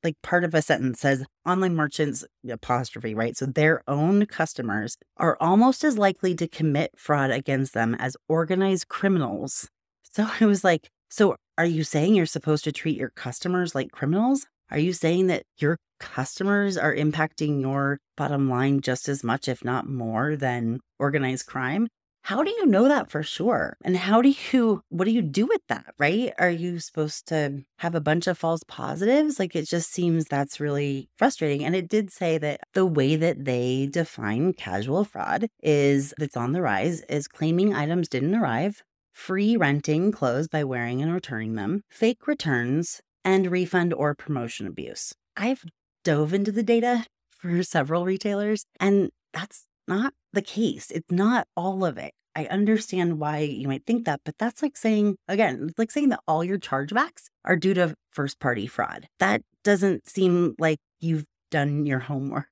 like 0.03 0.17
part 0.23 0.45
of 0.45 0.55
a 0.55 0.63
sentence 0.63 1.01
says 1.01 1.25
online 1.47 1.75
merchants 1.75 2.25
apostrophe 2.49 3.15
right? 3.15 3.37
So 3.37 3.47
their 3.47 3.83
own 3.89 4.27
customers 4.27 4.97
are 5.17 5.37
almost 5.41 5.85
as 5.85 5.99
likely 5.99 6.35
to 6.37 6.49
commit 6.49 6.93
fraud 6.97 7.31
against 7.31 7.75
them 7.75 7.95
as 7.99 8.17
organized 8.29 8.89
criminals. 8.89 9.69
So 10.03 10.29
i 10.41 10.45
was 10.45 10.65
like 10.65 10.91
so 11.09 11.37
are 11.59 11.67
you 11.67 11.85
saying 11.85 12.15
you're 12.15 12.27
supposed 12.27 12.65
to 12.65 12.73
treat 12.73 12.97
your 12.97 13.11
customers 13.11 13.75
like 13.75 13.93
criminals? 13.93 14.47
Are 14.71 14.79
you 14.79 14.95
saying 14.95 15.27
that 15.27 15.43
your 15.59 15.77
customers 16.01 16.79
are 16.79 16.95
impacting 16.95 17.61
your 17.61 17.99
bottom 18.17 18.49
line 18.49 18.81
just 18.81 19.09
as 19.09 19.23
much, 19.23 19.47
if 19.47 19.63
not 19.63 19.87
more, 19.87 20.35
than 20.35 20.81
organized 20.99 21.47
crime? 21.47 21.89
How 22.25 22.45
do 22.45 22.51
you 22.51 22.67
know 22.67 22.87
that 22.87 23.11
for 23.11 23.25
sure? 23.25 23.77
And 23.85 23.97
how 23.97 24.23
do 24.23 24.33
you, 24.53 24.83
what 24.91 25.07
do 25.07 25.11
you 25.11 25.23
do 25.23 25.47
with 25.47 25.61
that, 25.69 25.93
right? 25.99 26.33
Are 26.39 26.51
you 26.51 26.79
supposed 26.79 27.27
to 27.29 27.65
have 27.79 27.97
a 27.97 28.01
bunch 28.01 28.29
of 28.29 28.39
false 28.39 28.63
positives? 28.69 29.41
Like 29.41 29.57
it 29.57 29.69
just 29.69 29.91
seems 29.93 30.27
that's 30.27 30.61
really 30.61 31.09
frustrating. 31.17 31.65
And 31.65 31.75
it 31.75 31.89
did 31.89 32.13
say 32.13 32.39
that 32.39 32.61
the 32.75 32.87
way 32.87 33.17
that 33.17 33.45
they 33.45 33.89
define 33.91 34.53
casual 34.53 35.05
fraud 35.05 35.49
is 35.65 36.15
that's 36.17 36.37
on 36.37 36.53
the 36.53 36.63
rise 36.63 37.01
is 37.03 37.27
claiming 37.27 37.75
items 37.75 38.09
didn't 38.09 38.37
arrive, 38.37 38.83
free 39.13 39.57
renting 39.57 40.13
clothes 40.13 40.47
by 40.47 40.63
wearing 40.63 41.03
and 41.03 41.13
returning 41.13 41.57
them, 41.57 41.83
fake 41.91 42.29
returns, 42.29 43.01
and 43.25 43.51
refund 43.51 43.93
or 43.93 44.15
promotion 44.15 44.69
abuse. 44.69 45.13
I've 45.37 45.65
dove 46.05 46.33
into 46.33 46.53
the 46.53 46.63
data 46.63 47.05
for 47.31 47.63
several 47.65 48.05
retailers, 48.05 48.65
and 48.79 49.11
that's 49.33 49.67
not 49.87 50.15
the 50.33 50.43
case. 50.43 50.91
It's 50.91 51.11
not 51.11 51.47
all 51.57 51.85
of 51.85 51.99
it. 51.99 52.13
I 52.35 52.47
understand 52.47 53.19
why 53.19 53.39
you 53.41 53.69
might 53.69 53.85
think 53.87 54.07
that, 54.07 54.21
but 54.25 54.37
that's 54.39 54.63
like 54.63 54.77
saying, 54.77 55.17
again, 55.29 55.67
it's 55.69 55.79
like 55.79 55.91
saying 55.91 56.09
that 56.11 56.21
all 56.27 56.43
your 56.43 56.59
chargebacks 56.59 57.25
are 57.45 57.57
due 57.57 57.75
to 57.75 57.95
first 58.11 58.41
party 58.41 58.67
fraud. 58.67 59.07
That 59.19 59.43
doesn't 59.65 60.09
seem 60.09 60.55
like 60.59 60.79
you've 61.01 61.27
done 61.51 61.85
your 61.85 61.99
homework 61.99 62.49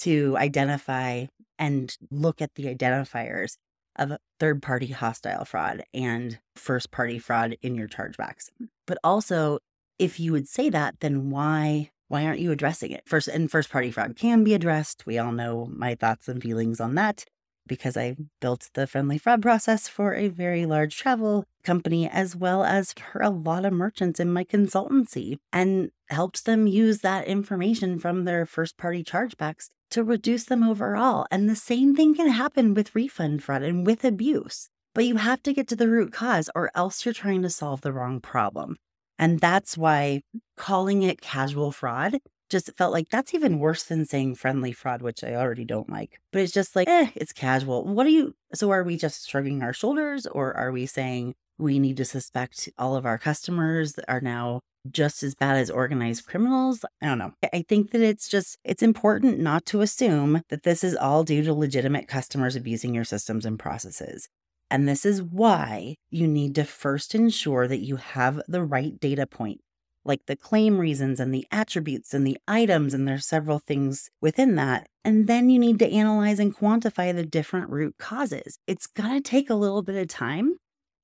to 0.00 0.36
identify 0.36 1.26
and 1.58 1.96
look 2.10 2.42
at 2.42 2.54
the 2.54 2.64
identifiers 2.64 3.56
of 3.98 4.12
third 4.38 4.62
party 4.62 4.88
hostile 4.88 5.46
fraud 5.46 5.82
and 5.94 6.38
first 6.54 6.90
party 6.90 7.18
fraud 7.18 7.56
in 7.62 7.74
your 7.74 7.88
chargebacks. 7.88 8.50
But 8.86 8.98
also, 9.02 9.58
if 9.98 10.20
you 10.20 10.32
would 10.32 10.46
say 10.46 10.68
that, 10.68 11.00
then 11.00 11.30
why 11.30 11.90
why 12.08 12.24
aren't 12.24 12.40
you 12.40 12.52
addressing 12.52 12.92
it? 12.92 13.02
First 13.06 13.28
and 13.28 13.50
first 13.50 13.70
party 13.70 13.90
fraud 13.90 14.16
can 14.16 14.44
be 14.44 14.54
addressed. 14.54 15.06
We 15.06 15.18
all 15.18 15.32
know 15.32 15.68
my 15.70 15.94
thoughts 15.94 16.28
and 16.28 16.42
feelings 16.42 16.80
on 16.80 16.94
that 16.94 17.24
because 17.66 17.96
I 17.96 18.16
built 18.40 18.70
the 18.74 18.86
friendly 18.86 19.18
fraud 19.18 19.42
process 19.42 19.88
for 19.88 20.14
a 20.14 20.28
very 20.28 20.66
large 20.66 20.96
travel 20.96 21.44
company 21.64 22.08
as 22.08 22.36
well 22.36 22.64
as 22.64 22.92
for 22.92 23.20
a 23.20 23.30
lot 23.30 23.64
of 23.64 23.72
merchants 23.72 24.20
in 24.20 24.32
my 24.32 24.44
consultancy 24.44 25.38
and 25.52 25.90
helped 26.08 26.44
them 26.44 26.66
use 26.66 27.00
that 27.00 27.26
information 27.26 27.98
from 27.98 28.24
their 28.24 28.46
first 28.46 28.76
party 28.76 29.02
chargebacks 29.02 29.68
to 29.90 30.04
reduce 30.04 30.44
them 30.44 30.62
overall. 30.62 31.26
And 31.30 31.48
the 31.48 31.56
same 31.56 31.94
thing 31.96 32.14
can 32.14 32.28
happen 32.28 32.74
with 32.74 32.94
refund 32.94 33.42
fraud 33.42 33.62
and 33.62 33.86
with 33.86 34.04
abuse. 34.04 34.68
But 34.94 35.04
you 35.04 35.16
have 35.16 35.42
to 35.42 35.52
get 35.52 35.68
to 35.68 35.76
the 35.76 35.88
root 35.88 36.12
cause 36.12 36.48
or 36.54 36.70
else 36.74 37.04
you're 37.04 37.12
trying 37.12 37.42
to 37.42 37.50
solve 37.50 37.82
the 37.82 37.92
wrong 37.92 38.20
problem. 38.20 38.76
And 39.18 39.40
that's 39.40 39.76
why 39.76 40.22
calling 40.56 41.02
it 41.02 41.20
casual 41.20 41.72
fraud 41.72 42.18
just 42.48 42.70
felt 42.76 42.92
like 42.92 43.08
that's 43.08 43.34
even 43.34 43.58
worse 43.58 43.84
than 43.84 44.04
saying 44.04 44.36
friendly 44.36 44.72
fraud, 44.72 45.02
which 45.02 45.24
I 45.24 45.34
already 45.34 45.64
don't 45.64 45.90
like. 45.90 46.20
But 46.32 46.42
it's 46.42 46.52
just 46.52 46.76
like, 46.76 46.88
eh, 46.88 47.08
it's 47.14 47.32
casual. 47.32 47.84
What 47.84 48.04
do 48.04 48.10
you, 48.10 48.34
so 48.54 48.70
are 48.70 48.84
we 48.84 48.96
just 48.96 49.28
shrugging 49.28 49.62
our 49.62 49.72
shoulders 49.72 50.26
or 50.26 50.54
are 50.54 50.70
we 50.70 50.86
saying 50.86 51.34
we 51.58 51.78
need 51.78 51.96
to 51.96 52.04
suspect 52.04 52.68
all 52.78 52.94
of 52.94 53.06
our 53.06 53.18
customers 53.18 53.94
are 54.06 54.20
now 54.20 54.60
just 54.88 55.22
as 55.24 55.34
bad 55.34 55.56
as 55.56 55.70
organized 55.70 56.26
criminals? 56.26 56.84
I 57.02 57.06
don't 57.06 57.18
know. 57.18 57.32
I 57.52 57.64
think 57.68 57.90
that 57.90 58.00
it's 58.00 58.28
just, 58.28 58.58
it's 58.64 58.82
important 58.82 59.40
not 59.40 59.66
to 59.66 59.80
assume 59.80 60.42
that 60.48 60.62
this 60.62 60.84
is 60.84 60.94
all 60.94 61.24
due 61.24 61.42
to 61.42 61.54
legitimate 61.54 62.06
customers 62.06 62.54
abusing 62.54 62.94
your 62.94 63.04
systems 63.04 63.44
and 63.44 63.58
processes. 63.58 64.28
And 64.70 64.88
this 64.88 65.06
is 65.06 65.22
why 65.22 65.96
you 66.10 66.26
need 66.26 66.54
to 66.56 66.64
first 66.64 67.14
ensure 67.14 67.68
that 67.68 67.84
you 67.84 67.96
have 67.96 68.42
the 68.48 68.62
right 68.62 68.98
data 68.98 69.26
point, 69.26 69.60
like 70.04 70.26
the 70.26 70.36
claim 70.36 70.78
reasons 70.78 71.20
and 71.20 71.32
the 71.32 71.46
attributes 71.52 72.12
and 72.12 72.26
the 72.26 72.38
items, 72.48 72.92
and 72.92 73.06
there's 73.06 73.26
several 73.26 73.58
things 73.58 74.10
within 74.20 74.56
that. 74.56 74.88
And 75.04 75.28
then 75.28 75.50
you 75.50 75.58
need 75.58 75.78
to 75.78 75.90
analyze 75.90 76.40
and 76.40 76.56
quantify 76.56 77.14
the 77.14 77.24
different 77.24 77.70
root 77.70 77.94
causes. 77.98 78.58
It's 78.66 78.88
to 78.88 79.20
take 79.20 79.50
a 79.50 79.54
little 79.54 79.82
bit 79.82 79.96
of 79.96 80.08
time, 80.08 80.56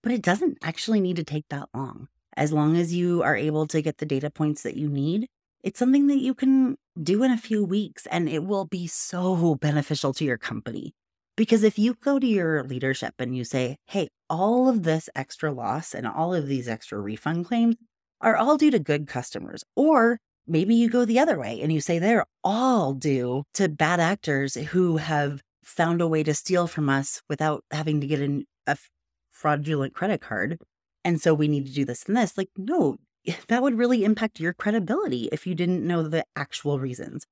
but 0.02 0.12
it 0.12 0.22
doesn't 0.22 0.58
actually 0.62 1.00
need 1.00 1.16
to 1.16 1.24
take 1.24 1.48
that 1.50 1.68
long. 1.72 2.08
As 2.36 2.52
long 2.52 2.76
as 2.76 2.94
you 2.94 3.22
are 3.22 3.36
able 3.36 3.66
to 3.68 3.82
get 3.82 3.98
the 3.98 4.06
data 4.06 4.30
points 4.30 4.62
that 4.62 4.76
you 4.76 4.88
need, 4.88 5.28
it's 5.62 5.78
something 5.78 6.08
that 6.08 6.18
you 6.18 6.34
can 6.34 6.76
do 7.00 7.22
in 7.22 7.30
a 7.30 7.36
few 7.36 7.64
weeks 7.64 8.06
and 8.06 8.28
it 8.28 8.44
will 8.44 8.64
be 8.64 8.86
so 8.86 9.54
beneficial 9.54 10.12
to 10.14 10.24
your 10.24 10.38
company. 10.38 10.94
Because 11.36 11.62
if 11.62 11.78
you 11.78 11.94
go 11.94 12.18
to 12.18 12.26
your 12.26 12.62
leadership 12.62 13.14
and 13.18 13.36
you 13.36 13.44
say, 13.44 13.76
hey, 13.86 14.08
all 14.28 14.68
of 14.68 14.82
this 14.82 15.08
extra 15.16 15.52
loss 15.52 15.94
and 15.94 16.06
all 16.06 16.34
of 16.34 16.46
these 16.46 16.68
extra 16.68 17.00
refund 17.00 17.46
claims 17.46 17.76
are 18.20 18.36
all 18.36 18.58
due 18.58 18.70
to 18.70 18.78
good 18.78 19.06
customers, 19.06 19.64
or 19.74 20.18
maybe 20.46 20.74
you 20.74 20.90
go 20.90 21.04
the 21.04 21.18
other 21.18 21.38
way 21.38 21.60
and 21.62 21.72
you 21.72 21.80
say 21.80 21.98
they're 21.98 22.26
all 22.44 22.92
due 22.92 23.44
to 23.54 23.68
bad 23.68 23.98
actors 23.98 24.54
who 24.54 24.98
have 24.98 25.40
found 25.64 26.02
a 26.02 26.08
way 26.08 26.22
to 26.22 26.34
steal 26.34 26.66
from 26.66 26.90
us 26.90 27.22
without 27.28 27.64
having 27.70 28.00
to 28.00 28.06
get 28.06 28.20
an, 28.20 28.44
a 28.66 28.76
fraudulent 29.30 29.94
credit 29.94 30.20
card. 30.20 30.58
And 31.04 31.20
so 31.20 31.32
we 31.32 31.48
need 31.48 31.66
to 31.66 31.72
do 31.72 31.84
this 31.84 32.04
and 32.04 32.16
this. 32.16 32.36
Like, 32.36 32.50
no, 32.58 32.96
that 33.48 33.62
would 33.62 33.78
really 33.78 34.04
impact 34.04 34.38
your 34.38 34.52
credibility 34.52 35.30
if 35.32 35.46
you 35.46 35.54
didn't 35.54 35.86
know 35.86 36.02
the 36.02 36.24
actual 36.36 36.78
reasons 36.78 37.26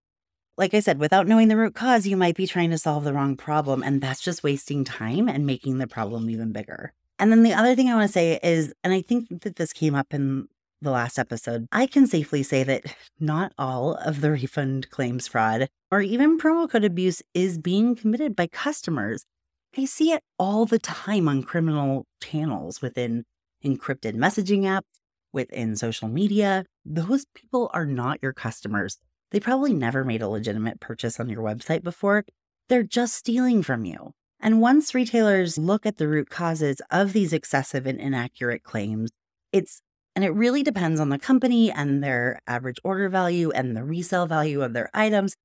like 0.60 0.74
I 0.74 0.80
said, 0.80 0.98
without 0.98 1.26
knowing 1.26 1.48
the 1.48 1.56
root 1.56 1.74
cause, 1.74 2.06
you 2.06 2.18
might 2.18 2.36
be 2.36 2.46
trying 2.46 2.68
to 2.68 2.76
solve 2.76 3.04
the 3.04 3.14
wrong 3.14 3.34
problem. 3.34 3.82
And 3.82 4.02
that's 4.02 4.20
just 4.20 4.44
wasting 4.44 4.84
time 4.84 5.26
and 5.26 5.46
making 5.46 5.78
the 5.78 5.86
problem 5.86 6.28
even 6.28 6.52
bigger. 6.52 6.92
And 7.18 7.32
then 7.32 7.42
the 7.42 7.54
other 7.54 7.74
thing 7.74 7.88
I 7.88 7.94
want 7.94 8.08
to 8.08 8.12
say 8.12 8.38
is, 8.42 8.74
and 8.84 8.92
I 8.92 9.00
think 9.00 9.40
that 9.40 9.56
this 9.56 9.72
came 9.72 9.94
up 9.94 10.12
in 10.12 10.48
the 10.82 10.90
last 10.90 11.18
episode, 11.18 11.66
I 11.72 11.86
can 11.86 12.06
safely 12.06 12.42
say 12.42 12.62
that 12.64 12.84
not 13.20 13.54
all 13.56 13.94
of 13.94 14.20
the 14.20 14.30
refund 14.30 14.90
claims 14.90 15.26
fraud 15.26 15.68
or 15.90 16.02
even 16.02 16.38
promo 16.38 16.70
code 16.70 16.84
abuse 16.84 17.22
is 17.32 17.56
being 17.56 17.96
committed 17.96 18.36
by 18.36 18.46
customers. 18.46 19.24
I 19.78 19.86
see 19.86 20.12
it 20.12 20.22
all 20.38 20.66
the 20.66 20.78
time 20.78 21.26
on 21.26 21.42
criminal 21.42 22.04
channels 22.22 22.82
within 22.82 23.24
encrypted 23.64 24.14
messaging 24.14 24.62
apps, 24.62 24.82
within 25.32 25.74
social 25.74 26.08
media. 26.08 26.66
Those 26.84 27.24
people 27.34 27.70
are 27.72 27.86
not 27.86 28.18
your 28.20 28.34
customers. 28.34 28.98
They 29.30 29.40
probably 29.40 29.72
never 29.72 30.04
made 30.04 30.22
a 30.22 30.28
legitimate 30.28 30.80
purchase 30.80 31.20
on 31.20 31.28
your 31.28 31.42
website 31.42 31.82
before. 31.82 32.24
They're 32.68 32.82
just 32.82 33.14
stealing 33.14 33.62
from 33.62 33.84
you. 33.84 34.12
And 34.40 34.60
once 34.60 34.94
retailers 34.94 35.58
look 35.58 35.84
at 35.84 35.98
the 35.98 36.08
root 36.08 36.30
causes 36.30 36.80
of 36.90 37.12
these 37.12 37.32
excessive 37.32 37.86
and 37.86 38.00
inaccurate 38.00 38.62
claims, 38.62 39.10
it's 39.52 39.82
and 40.16 40.24
it 40.24 40.30
really 40.30 40.62
depends 40.62 40.98
on 40.98 41.08
the 41.08 41.18
company 41.18 41.70
and 41.70 42.02
their 42.02 42.40
average 42.46 42.78
order 42.82 43.08
value 43.08 43.50
and 43.52 43.76
the 43.76 43.84
resale 43.84 44.26
value 44.26 44.62
of 44.62 44.72
their 44.72 44.90
items 44.92 45.36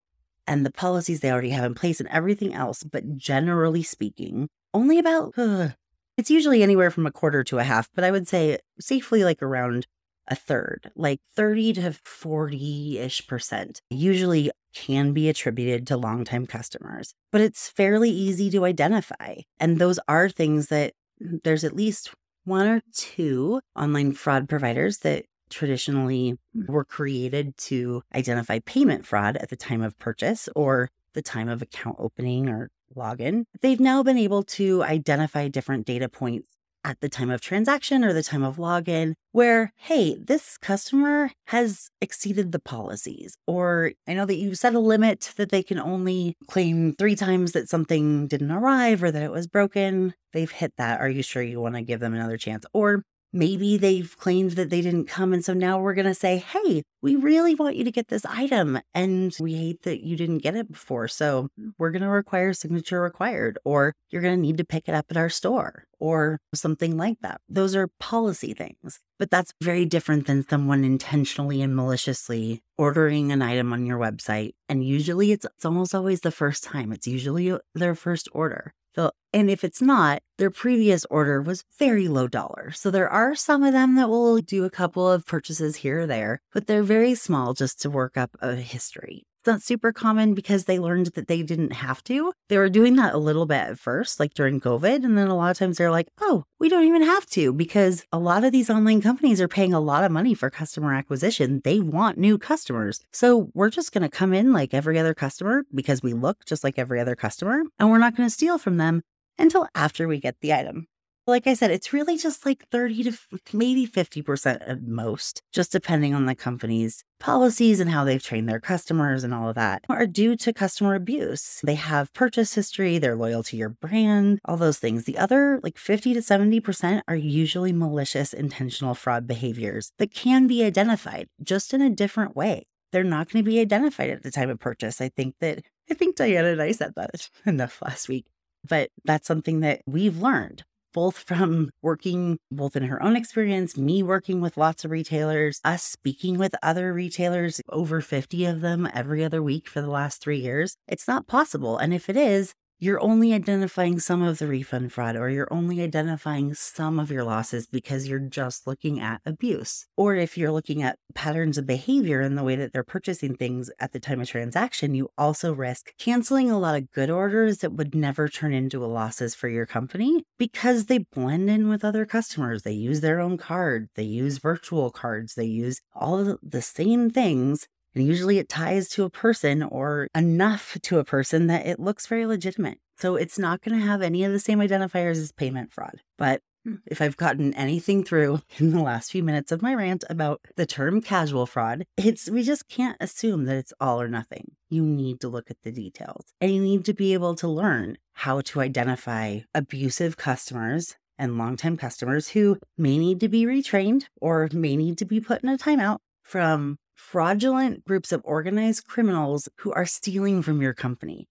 and 0.47 0.65
the 0.65 0.71
policies 0.71 1.19
they 1.19 1.31
already 1.31 1.51
have 1.51 1.63
in 1.63 1.75
place 1.75 1.99
and 1.99 2.09
everything 2.09 2.53
else. 2.53 2.83
But 2.83 3.17
generally 3.17 3.83
speaking, 3.83 4.49
only 4.73 4.97
about, 4.97 5.33
it's 6.17 6.31
usually 6.31 6.63
anywhere 6.63 6.89
from 6.89 7.05
a 7.05 7.11
quarter 7.11 7.43
to 7.43 7.59
a 7.59 7.63
half, 7.63 7.89
but 7.93 8.03
I 8.03 8.11
would 8.11 8.27
say 8.27 8.57
safely 8.79 9.23
like 9.23 9.41
around 9.41 9.87
a 10.27 10.35
third, 10.35 10.91
like 10.95 11.19
30 11.35 11.73
to 11.73 11.93
40 12.03 12.99
ish 12.99 13.27
percent, 13.27 13.81
usually 13.89 14.51
can 14.73 15.13
be 15.13 15.29
attributed 15.29 15.87
to 15.87 15.97
longtime 15.97 16.45
customers, 16.45 17.13
but 17.31 17.41
it's 17.41 17.69
fairly 17.69 18.09
easy 18.09 18.49
to 18.51 18.65
identify. 18.65 19.37
And 19.59 19.79
those 19.79 19.99
are 20.07 20.29
things 20.29 20.67
that 20.67 20.93
mm, 21.23 21.41
there's 21.43 21.63
at 21.63 21.75
least 21.75 22.13
one 22.43 22.67
or 22.67 22.81
two 22.93 23.61
online 23.75 24.11
fraud 24.11 24.47
providers 24.49 24.99
that 24.99 25.25
traditionally 25.49 26.37
were 26.67 26.83
created 26.83 27.55
to 27.57 28.01
identify 28.13 28.59
payment 28.65 29.05
fraud 29.05 29.37
at 29.37 29.49
the 29.49 29.55
time 29.55 29.81
of 29.81 29.97
purchase 29.97 30.49
or 30.55 30.89
the 31.13 31.21
time 31.21 31.47
of 31.47 31.61
account 31.61 31.95
opening 31.99 32.49
or 32.49 32.69
login. 32.95 33.45
They've 33.61 33.79
now 33.79 34.03
been 34.03 34.17
able 34.17 34.43
to 34.43 34.83
identify 34.83 35.47
different 35.47 35.85
data 35.85 36.09
points 36.09 36.49
at 36.85 37.01
the 37.01 37.09
time 37.09 37.31
of 37.31 37.41
transaction 37.41 38.05
or 38.05 38.13
the 38.13 38.21
time 38.21 38.43
of 38.43 38.57
login 38.57 39.15
where, 39.31 39.73
hey, 39.75 40.15
this 40.15 40.55
customer 40.57 41.31
has 41.47 41.89
exceeded 41.99 42.51
the 42.51 42.59
policies. 42.59 43.35
Or 43.47 43.93
I 44.07 44.13
know 44.13 44.25
that 44.25 44.37
you 44.37 44.53
set 44.53 44.75
a 44.75 44.79
limit 44.79 45.33
that 45.37 45.49
they 45.49 45.63
can 45.63 45.79
only 45.79 46.35
claim 46.47 46.93
three 46.93 47.15
times 47.15 47.53
that 47.53 47.69
something 47.69 48.27
didn't 48.27 48.51
arrive 48.51 49.01
or 49.01 49.11
that 49.11 49.23
it 49.23 49.31
was 49.31 49.47
broken. 49.47 50.13
They've 50.31 50.51
hit 50.51 50.73
that. 50.77 51.01
Are 51.01 51.09
you 51.09 51.23
sure 51.23 51.41
you 51.41 51.59
want 51.59 51.73
to 51.75 51.81
give 51.81 51.99
them 51.99 52.13
another 52.13 52.37
chance? 52.37 52.65
Or 52.71 53.03
maybe 53.35 53.77
they've 53.77 54.17
claimed 54.17 54.51
that 54.51 54.69
they 54.69 54.81
didn't 54.81 55.05
come. 55.05 55.33
And 55.33 55.43
so 55.43 55.53
now 55.53 55.77
we're 55.77 55.93
going 55.93 56.07
to 56.07 56.15
say, 56.15 56.37
hey, 56.37 56.83
we 57.01 57.15
really 57.17 57.53
want 57.53 57.75
you 57.75 57.83
to 57.83 57.91
get 57.91 58.07
this 58.07 58.25
item. 58.25 58.79
And 58.93 59.35
we 59.39 59.53
hate 59.53 59.83
that 59.83 60.03
you 60.03 60.15
didn't 60.15 60.39
get 60.39 60.55
it 60.55 60.71
before. 60.71 61.09
So 61.09 61.49
we're 61.77 61.91
going 61.91 62.01
to 62.01 62.09
require 62.09 62.53
signature 62.53 63.01
required, 63.01 63.59
or 63.65 63.93
you're 64.09 64.21
going 64.21 64.35
to 64.35 64.41
need 64.41 64.57
to 64.57 64.65
pick 64.65 64.87
it 64.87 64.95
up 64.95 65.07
at 65.09 65.17
our 65.17 65.29
store, 65.29 65.83
or 65.99 66.39
something 66.53 66.97
like 66.97 67.19
that. 67.21 67.41
Those 67.49 67.75
are 67.75 67.89
policy 67.99 68.53
things. 68.53 68.99
But 69.19 69.29
that's 69.29 69.53
very 69.61 69.85
different 69.85 70.27
than 70.27 70.47
someone 70.47 70.83
intentionally 70.83 71.61
and 71.61 71.75
maliciously 71.75 72.61
ordering 72.77 73.31
an 73.31 73.41
item 73.41 73.73
on 73.73 73.85
your 73.85 73.99
website. 73.99 74.53
And 74.69 74.83
usually 74.83 75.33
it's, 75.33 75.45
it's 75.45 75.65
almost 75.65 75.93
always 75.93 76.21
the 76.21 76.31
first 76.31 76.63
time, 76.63 76.91
it's 76.91 77.07
usually 77.07 77.51
uh, 77.51 77.59
their 77.73 77.95
first 77.95 78.29
order. 78.31 78.73
So, 78.95 79.11
and 79.33 79.49
if 79.49 79.63
it's 79.63 79.81
not, 79.81 80.21
their 80.37 80.49
previous 80.49 81.05
order 81.09 81.41
was 81.41 81.65
very 81.77 82.07
low 82.07 82.27
dollar. 82.27 82.71
So 82.71 82.89
there 82.89 83.09
are 83.09 83.35
some 83.35 83.63
of 83.63 83.73
them 83.73 83.95
that 83.95 84.09
will 84.09 84.37
do 84.37 84.63
a 84.63 84.69
couple 84.69 85.09
of 85.09 85.25
purchases 85.25 85.77
here 85.77 86.01
or 86.01 86.07
there, 86.07 86.41
but 86.53 86.67
they're 86.67 86.83
very 86.83 87.13
small 87.15 87.53
just 87.53 87.81
to 87.81 87.89
work 87.89 88.15
up 88.15 88.31
a 88.41 88.55
history. 88.55 89.25
Not 89.45 89.61
super 89.61 89.91
common 89.91 90.33
because 90.33 90.65
they 90.65 90.79
learned 90.79 91.07
that 91.07 91.27
they 91.27 91.43
didn't 91.43 91.73
have 91.73 92.03
to. 92.05 92.33
They 92.49 92.57
were 92.57 92.69
doing 92.69 92.95
that 92.95 93.13
a 93.13 93.19
little 93.19 93.45
bit 93.45 93.57
at 93.57 93.79
first, 93.79 94.19
like 94.19 94.33
during 94.33 94.59
COVID. 94.59 95.03
And 95.03 95.17
then 95.17 95.27
a 95.27 95.35
lot 95.35 95.51
of 95.51 95.57
times 95.57 95.77
they're 95.77 95.91
like, 95.91 96.07
oh, 96.21 96.45
we 96.59 96.69
don't 96.69 96.85
even 96.85 97.03
have 97.03 97.25
to 97.27 97.53
because 97.53 98.05
a 98.11 98.19
lot 98.19 98.43
of 98.43 98.51
these 98.51 98.69
online 98.69 99.01
companies 99.01 99.39
are 99.39 99.47
paying 99.47 99.73
a 99.73 99.79
lot 99.79 100.03
of 100.03 100.11
money 100.11 100.33
for 100.33 100.49
customer 100.49 100.93
acquisition. 100.93 101.61
They 101.63 101.79
want 101.79 102.17
new 102.17 102.37
customers. 102.37 103.01
So 103.11 103.49
we're 103.53 103.69
just 103.69 103.91
going 103.91 104.01
to 104.01 104.09
come 104.09 104.33
in 104.33 104.51
like 104.51 104.73
every 104.73 104.97
other 104.97 105.13
customer 105.13 105.65
because 105.73 106.01
we 106.01 106.13
look 106.13 106.45
just 106.45 106.63
like 106.63 106.79
every 106.79 106.99
other 106.99 107.15
customer 107.15 107.63
and 107.77 107.89
we're 107.89 107.99
not 107.99 108.15
going 108.15 108.27
to 108.27 108.33
steal 108.33 108.57
from 108.57 108.77
them 108.77 109.03
until 109.37 109.67
after 109.75 110.07
we 110.07 110.19
get 110.19 110.39
the 110.41 110.53
item. 110.53 110.87
Like 111.27 111.47
I 111.47 111.55
said, 111.55 111.71
it's 111.71 111.91
really 111.91 112.17
just 112.17 112.45
like 112.45 112.67
30 112.69 113.03
to 113.05 113.17
maybe 113.51 113.87
50% 113.87 114.57
at 114.61 114.83
most, 114.83 115.41
just 115.51 115.71
depending 115.71 116.13
on 116.13 116.27
the 116.27 116.35
company's 116.35 117.03
policies 117.19 117.79
and 117.79 117.89
how 117.89 118.03
they've 118.03 118.21
trained 118.21 118.47
their 118.47 118.59
customers 118.59 119.23
and 119.23 119.33
all 119.33 119.49
of 119.49 119.55
that, 119.55 119.85
are 119.89 120.05
due 120.05 120.35
to 120.35 120.53
customer 120.53 120.93
abuse. 120.93 121.61
They 121.63 121.73
have 121.75 122.13
purchase 122.13 122.53
history, 122.53 122.99
they're 122.99 123.15
loyal 123.15 123.41
to 123.41 123.57
your 123.57 123.69
brand, 123.69 124.39
all 124.45 124.55
those 124.55 124.77
things. 124.77 125.05
The 125.05 125.17
other, 125.17 125.59
like 125.63 125.79
50 125.79 126.13
to 126.13 126.19
70%, 126.19 127.01
are 127.07 127.15
usually 127.15 127.73
malicious, 127.73 128.31
intentional 128.31 128.93
fraud 128.93 129.25
behaviors 129.25 129.93
that 129.97 130.13
can 130.13 130.45
be 130.45 130.63
identified 130.63 131.27
just 131.41 131.73
in 131.73 131.81
a 131.81 131.89
different 131.89 132.35
way. 132.35 132.67
They're 132.91 133.03
not 133.03 133.31
going 133.31 133.43
to 133.43 133.49
be 133.49 133.59
identified 133.59 134.11
at 134.11 134.21
the 134.21 134.29
time 134.29 134.51
of 134.51 134.59
purchase. 134.59 135.01
I 135.01 135.09
think 135.09 135.33
that, 135.39 135.63
I 135.89 135.95
think 135.95 136.17
Dajana 136.17 136.51
and 136.51 136.61
I 136.61 136.71
said 136.71 136.93
that 136.95 137.31
enough 137.47 137.81
last 137.81 138.07
week. 138.09 138.27
But 138.67 138.91
that's 139.03 139.27
something 139.27 139.61
that 139.61 139.81
we've 139.87 140.17
learned 140.17 140.63
both 140.95 141.17
from 141.19 141.69
working 141.81 142.39
both 142.49 142.77
in 142.77 142.83
her 142.83 143.03
own 143.03 143.17
experience, 143.17 143.77
me 143.77 144.01
working 144.01 144.39
with 144.39 144.55
lots 144.55 144.85
of 144.85 144.91
retailers, 144.91 145.59
us 145.65 145.83
speaking 145.83 146.37
with 146.37 146.55
other 146.63 146.93
retailers, 146.93 147.59
over 147.69 147.99
50 147.99 148.45
of 148.45 148.61
them 148.61 148.89
every 148.93 149.23
other 149.23 149.43
week 149.43 149.67
for 149.67 149.81
the 149.81 149.89
last 149.89 150.21
three 150.21 150.39
years. 150.39 150.77
It's 150.87 151.07
not 151.07 151.27
possible. 151.27 151.77
And 151.77 151.93
if 151.93 152.09
it 152.09 152.15
is, 152.15 152.53
you're 152.77 153.01
only 153.01 153.33
identifying 153.33 153.99
some 153.99 154.21
of 154.21 154.37
the 154.37 154.47
refund 154.47 154.91
fraud 154.91 155.15
or 155.15 155.29
you're 155.29 155.51
only 155.51 155.81
identifying 155.81 156.53
some 156.53 156.99
of 156.99 157.09
your 157.09 157.23
losses 157.23 157.67
because 157.67 158.07
you're 158.07 158.19
just 158.19 158.67
looking 158.67 158.99
at 158.99 159.21
abuse. 159.25 159.87
Or 159.95 160.15
if 160.15 160.37
you're 160.37 160.51
looking 160.51 160.83
at 160.83 160.99
patterns 161.13 161.57
of 161.57 161.65
behavior 161.65 162.21
in 162.21 162.35
the 162.35 162.43
way 162.43 162.55
that 162.55 162.73
they're 162.73 162.83
purchasing 162.83 163.35
things 163.35 163.69
at 163.79 163.93
the 163.93 163.99
time 163.99 164.19
of 164.19 164.29
transaction, 164.29 164.93
you 164.93 165.09
also 165.17 165.53
risk 165.53 165.91
canceling 165.97 166.51
a 166.51 166.59
lot 166.59 166.75
of 166.75 166.91
good 166.91 167.09
orders 167.09 167.59
that 167.59 167.73
would 167.73 167.95
never 167.95 168.27
turn 168.27 168.53
into 168.53 168.85
losses 168.85 169.33
for 169.33 169.47
your 169.47 169.65
company 169.65 170.23
because 170.37 170.85
they 170.85 170.99
blend 170.99 171.49
in 171.49 171.69
with 171.69 171.85
other 171.85 172.05
customers. 172.05 172.63
They 172.63 172.73
use 172.73 173.01
their 173.01 173.19
own 173.19 173.37
card, 173.37 173.89
they 173.95 174.03
use 174.03 174.37
virtual 174.37 174.91
cards, 174.91 175.35
they 175.35 175.45
use 175.45 175.81
all 175.93 176.37
the 176.41 176.61
same 176.61 177.09
things 177.09 177.67
and 177.95 178.05
usually 178.05 178.37
it 178.37 178.49
ties 178.49 178.89
to 178.89 179.05
a 179.05 179.09
person 179.09 179.63
or 179.63 180.09
enough 180.13 180.77
to 180.83 180.99
a 180.99 181.05
person 181.05 181.47
that 181.47 181.65
it 181.65 181.79
looks 181.79 182.07
very 182.07 182.25
legitimate. 182.25 182.79
So 182.97 183.15
it's 183.15 183.39
not 183.39 183.61
going 183.61 183.79
to 183.79 183.85
have 183.85 184.01
any 184.01 184.23
of 184.23 184.31
the 184.31 184.39
same 184.39 184.59
identifiers 184.59 185.17
as 185.17 185.31
payment 185.31 185.73
fraud. 185.73 186.01
But 186.17 186.41
hmm. 186.63 186.75
if 186.85 187.01
I've 187.01 187.17
gotten 187.17 187.53
anything 187.53 188.03
through 188.03 188.41
in 188.57 188.71
the 188.71 188.81
last 188.81 189.11
few 189.11 189.23
minutes 189.23 189.51
of 189.51 189.61
my 189.61 189.73
rant 189.73 190.03
about 190.09 190.41
the 190.55 190.65
term 190.65 191.01
casual 191.01 191.45
fraud, 191.45 191.85
it's 191.97 192.29
we 192.29 192.43
just 192.43 192.67
can't 192.67 192.97
assume 192.99 193.45
that 193.45 193.57
it's 193.57 193.73
all 193.79 194.01
or 194.01 194.07
nothing. 194.07 194.51
You 194.69 194.83
need 194.83 195.21
to 195.21 195.29
look 195.29 195.49
at 195.49 195.61
the 195.63 195.71
details 195.71 196.33
and 196.41 196.51
you 196.51 196.61
need 196.61 196.85
to 196.85 196.93
be 196.93 197.13
able 197.13 197.35
to 197.35 197.47
learn 197.47 197.97
how 198.13 198.41
to 198.41 198.61
identify 198.61 199.39
abusive 199.53 200.17
customers 200.17 200.95
and 201.17 201.37
longtime 201.37 201.77
customers 201.77 202.29
who 202.29 202.57
may 202.77 202.97
need 202.97 203.21
to 203.21 203.29
be 203.29 203.45
retrained 203.45 204.05
or 204.19 204.49
may 204.51 204.75
need 204.75 204.97
to 204.97 205.05
be 205.05 205.21
put 205.21 205.43
in 205.43 205.49
a 205.49 205.57
timeout 205.57 205.99
from 206.23 206.77
fraudulent 206.95 207.85
groups 207.85 208.11
of 208.11 208.21
organized 208.23 208.87
criminals 208.87 209.47
who 209.59 209.71
are 209.73 209.85
stealing 209.85 210.41
from 210.41 210.61
your 210.61 210.73
company. 210.73 211.27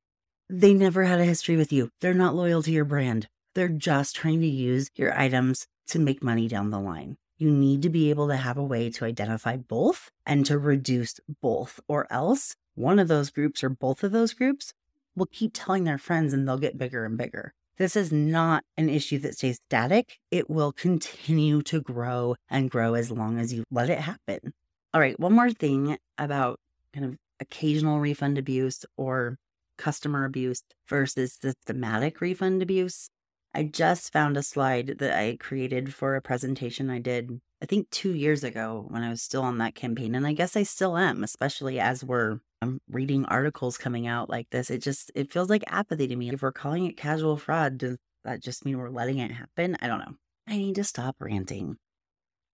They 0.49 0.75
never 0.75 1.05
had 1.05 1.21
a 1.21 1.25
history 1.25 1.57
with 1.57 1.73
you. 1.73 1.91
They're 2.01 2.15
not 2.15 2.37
loyal 2.37 2.63
to 2.63 2.71
your 2.71 2.85
brand. 2.85 3.29
They're 3.55 3.69
just 3.69 4.15
trying 4.15 4.41
to 4.43 4.47
use 4.47 4.91
your 4.95 5.19
items 5.19 5.67
to 5.89 5.99
make 5.99 6.23
money 6.23 6.49
down 6.49 6.71
the 6.71 6.79
line. 6.79 7.17
You 7.39 7.51
need 7.51 7.83
to 7.83 7.89
be 7.89 8.11
able 8.11 8.29
to 8.29 8.37
have 8.37 8.57
a 8.57 8.63
way 8.63 8.91
to 8.91 9.05
identify 9.05 9.57
both 9.57 10.11
and 10.25 10.47
to 10.47 10.59
reduce 10.59 11.19
both, 11.43 11.81
or 11.89 12.07
else 12.11 12.55
one 12.75 12.99
of 12.99 13.09
those 13.09 13.31
groups 13.31 13.65
or 13.65 13.69
both 13.69 14.05
of 14.05 14.13
those 14.13 14.35
groups 14.35 14.73
will 15.17 15.27
keep 15.27 15.53
telling 15.55 15.85
their 15.85 15.99
friends 15.99 16.33
and 16.33 16.47
they'll 16.47 16.59
get 16.59 16.79
bigger 16.79 17.05
and 17.05 17.17
bigger. 17.17 17.55
This 17.77 17.97
is 17.97 18.13
not 18.13 18.63
an 18.77 18.89
issue 18.89 19.19
that 19.21 19.35
stays 19.35 19.59
static. 19.67 20.19
It 20.31 20.49
will 20.49 20.73
continue 20.73 21.61
to 21.63 21.81
grow 21.81 22.37
and 22.49 22.71
grow 22.71 22.95
as 22.95 23.11
long 23.11 23.39
as 23.39 23.53
you 23.53 23.65
let 23.71 23.91
it 23.91 24.01
happen. 24.01 24.53
All 24.95 25.01
right, 25.01 25.19
one 25.19 25.33
more 25.33 25.51
thing 25.51 25.99
about 26.19 26.61
kind 26.93 27.05
of 27.05 27.17
occasional 27.41 27.99
refund 27.99 28.39
abuse 28.39 28.87
or 28.97 29.39
customer 29.77 30.25
abuse 30.25 30.63
versus 30.89 31.37
systematic 31.43 32.21
refund 32.21 32.63
abuse. 32.63 33.11
I 33.53 33.65
just 33.65 34.13
found 34.13 34.37
a 34.37 34.43
slide 34.45 34.99
that 35.01 35.19
I 35.19 35.37
created 35.41 35.93
for 35.93 36.15
a 36.15 36.23
presentation 36.23 36.91
I 36.91 37.01
did, 37.01 37.41
I 37.61 37.67
think 37.67 37.91
two 37.91 38.15
years 38.15 38.45
ago 38.45 38.87
when 38.89 39.03
I 39.03 39.11
was 39.11 39.21
still 39.21 39.43
on 39.43 39.59
that 39.59 39.75
campaign. 39.75 40.15
And 40.15 40.29
I 40.29 40.33
guess 40.33 40.57
I 40.57 40.63
still 40.63 40.97
am, 40.97 41.25
especially 41.25 41.81
as 41.81 42.05
we're 42.05 42.39
I'm 42.63 42.81
reading 42.89 43.25
articles 43.25 43.77
coming 43.77 44.07
out 44.07 44.31
like 44.31 44.49
this. 44.51 44.71
It 44.71 44.79
just 44.79 45.11
it 45.17 45.33
feels 45.33 45.51
like 45.51 45.65
apathy 45.67 46.07
to 46.07 46.15
me. 46.17 46.31
If 46.31 46.41
we're 46.43 46.53
calling 46.53 46.87
it 46.87 46.97
casual 46.97 47.37
fraud, 47.37 47.79
does 47.79 47.99
that 48.23 48.41
just 48.45 48.65
mean 48.65 48.79
we're 48.79 48.91
letting 48.91 49.19
it 49.19 49.33
happen? 49.33 49.77
I 49.81 49.89
don't 49.89 49.99
know. 49.99 50.15
I 50.47 50.57
need 50.57 50.77
to 50.77 50.85
stop 50.85 51.17
ranting. 51.19 51.79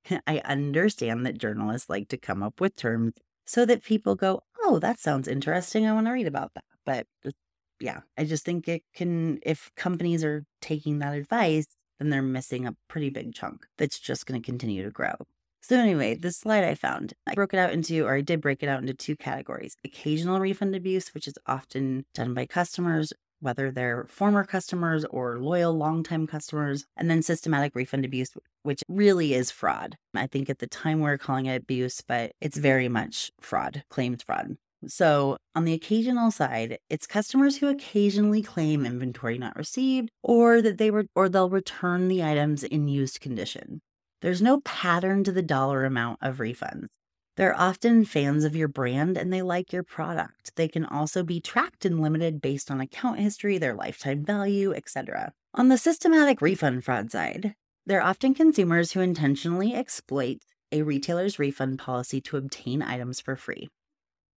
I 0.26 0.40
understand 0.44 1.26
that 1.26 1.38
journalists 1.38 1.88
like 1.88 2.08
to 2.08 2.16
come 2.16 2.42
up 2.42 2.60
with 2.60 2.76
terms 2.76 3.14
so 3.46 3.64
that 3.66 3.84
people 3.84 4.14
go, 4.14 4.42
oh, 4.62 4.78
that 4.78 4.98
sounds 4.98 5.28
interesting. 5.28 5.86
I 5.86 5.92
want 5.92 6.06
to 6.06 6.12
read 6.12 6.26
about 6.26 6.52
that. 6.54 6.64
But 6.84 7.06
uh, 7.26 7.30
yeah, 7.80 8.00
I 8.16 8.24
just 8.24 8.44
think 8.44 8.68
it 8.68 8.82
can, 8.94 9.38
if 9.42 9.70
companies 9.76 10.24
are 10.24 10.44
taking 10.60 10.98
that 10.98 11.14
advice, 11.14 11.66
then 11.98 12.10
they're 12.10 12.22
missing 12.22 12.66
a 12.66 12.76
pretty 12.88 13.10
big 13.10 13.34
chunk 13.34 13.66
that's 13.78 13.98
just 13.98 14.26
going 14.26 14.40
to 14.40 14.44
continue 14.44 14.82
to 14.84 14.90
grow. 14.90 15.14
So, 15.62 15.76
anyway, 15.76 16.14
this 16.14 16.38
slide 16.38 16.64
I 16.64 16.74
found, 16.74 17.12
I 17.26 17.34
broke 17.34 17.52
it 17.52 17.58
out 17.58 17.72
into, 17.72 18.06
or 18.06 18.14
I 18.14 18.22
did 18.22 18.40
break 18.40 18.62
it 18.62 18.68
out 18.68 18.80
into 18.80 18.94
two 18.94 19.14
categories 19.14 19.76
occasional 19.84 20.40
refund 20.40 20.74
abuse, 20.74 21.12
which 21.12 21.28
is 21.28 21.34
often 21.46 22.06
done 22.14 22.32
by 22.32 22.46
customers 22.46 23.12
whether 23.40 23.70
they're 23.70 24.06
former 24.08 24.44
customers 24.44 25.04
or 25.06 25.38
loyal 25.40 25.74
longtime 25.74 26.26
customers, 26.26 26.84
and 26.96 27.10
then 27.10 27.22
systematic 27.22 27.74
refund 27.74 28.04
abuse, 28.04 28.30
which 28.62 28.82
really 28.88 29.34
is 29.34 29.50
fraud. 29.50 29.96
I 30.14 30.26
think 30.26 30.48
at 30.48 30.58
the 30.58 30.66
time 30.66 31.00
we 31.00 31.10
are 31.10 31.18
calling 31.18 31.46
it 31.46 31.62
abuse, 31.62 32.02
but 32.06 32.32
it's 32.40 32.56
very 32.56 32.88
much 32.88 33.30
fraud, 33.40 33.84
claimed 33.90 34.22
fraud. 34.22 34.56
So, 34.86 35.36
on 35.54 35.66
the 35.66 35.74
occasional 35.74 36.30
side, 36.30 36.78
it's 36.88 37.06
customers 37.06 37.58
who 37.58 37.68
occasionally 37.68 38.40
claim 38.40 38.86
inventory 38.86 39.36
not 39.36 39.56
received 39.56 40.10
or 40.22 40.62
that 40.62 40.78
they 40.78 40.90
were 40.90 41.04
or 41.14 41.28
they'll 41.28 41.50
return 41.50 42.08
the 42.08 42.24
items 42.24 42.64
in 42.64 42.88
used 42.88 43.20
condition. 43.20 43.82
There's 44.22 44.40
no 44.40 44.60
pattern 44.60 45.22
to 45.24 45.32
the 45.32 45.42
dollar 45.42 45.84
amount 45.84 46.18
of 46.22 46.38
refunds. 46.38 46.86
They're 47.40 47.58
often 47.58 48.04
fans 48.04 48.44
of 48.44 48.54
your 48.54 48.68
brand 48.68 49.16
and 49.16 49.32
they 49.32 49.40
like 49.40 49.72
your 49.72 49.82
product. 49.82 50.54
They 50.56 50.68
can 50.68 50.84
also 50.84 51.22
be 51.22 51.40
tracked 51.40 51.86
and 51.86 51.98
limited 51.98 52.42
based 52.42 52.70
on 52.70 52.82
account 52.82 53.18
history, 53.18 53.56
their 53.56 53.72
lifetime 53.72 54.22
value, 54.26 54.74
etc. 54.74 55.32
On 55.54 55.68
the 55.68 55.78
systematic 55.78 56.42
refund 56.42 56.84
fraud 56.84 57.10
side, 57.10 57.54
they're 57.86 58.02
often 58.02 58.34
consumers 58.34 58.92
who 58.92 59.00
intentionally 59.00 59.74
exploit 59.74 60.42
a 60.70 60.82
retailer's 60.82 61.38
refund 61.38 61.78
policy 61.78 62.20
to 62.20 62.36
obtain 62.36 62.82
items 62.82 63.22
for 63.22 63.36
free 63.36 63.70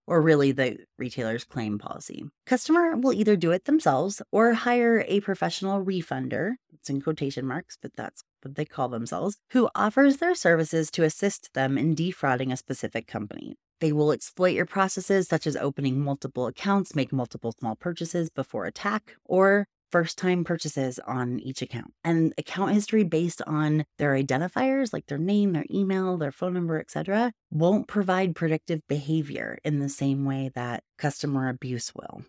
or 0.06 0.22
really 0.22 0.52
the 0.52 0.78
retailer's 0.96 1.42
claim 1.42 1.80
policy. 1.80 2.24
Customer 2.46 2.96
will 2.96 3.14
either 3.14 3.34
do 3.34 3.50
it 3.50 3.64
themselves 3.64 4.22
or 4.30 4.52
hire 4.52 5.04
a 5.08 5.18
professional 5.18 5.84
refunder, 5.84 6.52
it's 6.72 6.88
in 6.88 7.00
quotation 7.00 7.48
marks, 7.48 7.76
but 7.82 7.96
that's 7.96 8.22
what 8.44 8.54
they 8.54 8.64
call 8.64 8.88
themselves, 8.88 9.38
who 9.50 9.68
offers 9.74 10.18
their 10.18 10.34
services 10.34 10.90
to 10.92 11.04
assist 11.04 11.52
them 11.54 11.78
in 11.78 11.94
defrauding 11.94 12.52
a 12.52 12.56
specific 12.56 13.06
company. 13.06 13.56
They 13.80 13.92
will 13.92 14.12
exploit 14.12 14.54
your 14.54 14.66
processes, 14.66 15.26
such 15.26 15.46
as 15.46 15.56
opening 15.56 16.00
multiple 16.00 16.46
accounts, 16.46 16.94
make 16.94 17.12
multiple 17.12 17.52
small 17.58 17.74
purchases 17.74 18.30
before 18.30 18.64
attack, 18.64 19.16
or 19.24 19.66
first 19.92 20.16
time 20.16 20.42
purchases 20.42 20.98
on 21.00 21.38
each 21.40 21.62
account. 21.62 21.92
And 22.02 22.32
account 22.38 22.72
history 22.72 23.04
based 23.04 23.42
on 23.46 23.84
their 23.98 24.14
identifiers 24.14 24.92
like 24.92 25.06
their 25.06 25.18
name 25.18 25.52
their 25.52 25.66
email 25.70 26.16
their 26.16 26.32
phone 26.32 26.54
number 26.54 26.80
etc 26.80 27.32
won't 27.50 27.88
provide 27.88 28.34
predictive 28.34 28.80
behavior 28.88 29.58
in 29.64 29.80
the 29.80 29.90
same 29.90 30.24
way 30.24 30.50
that 30.54 30.82
customer 30.96 31.48
abuse 31.48 31.92
will. 31.94 32.24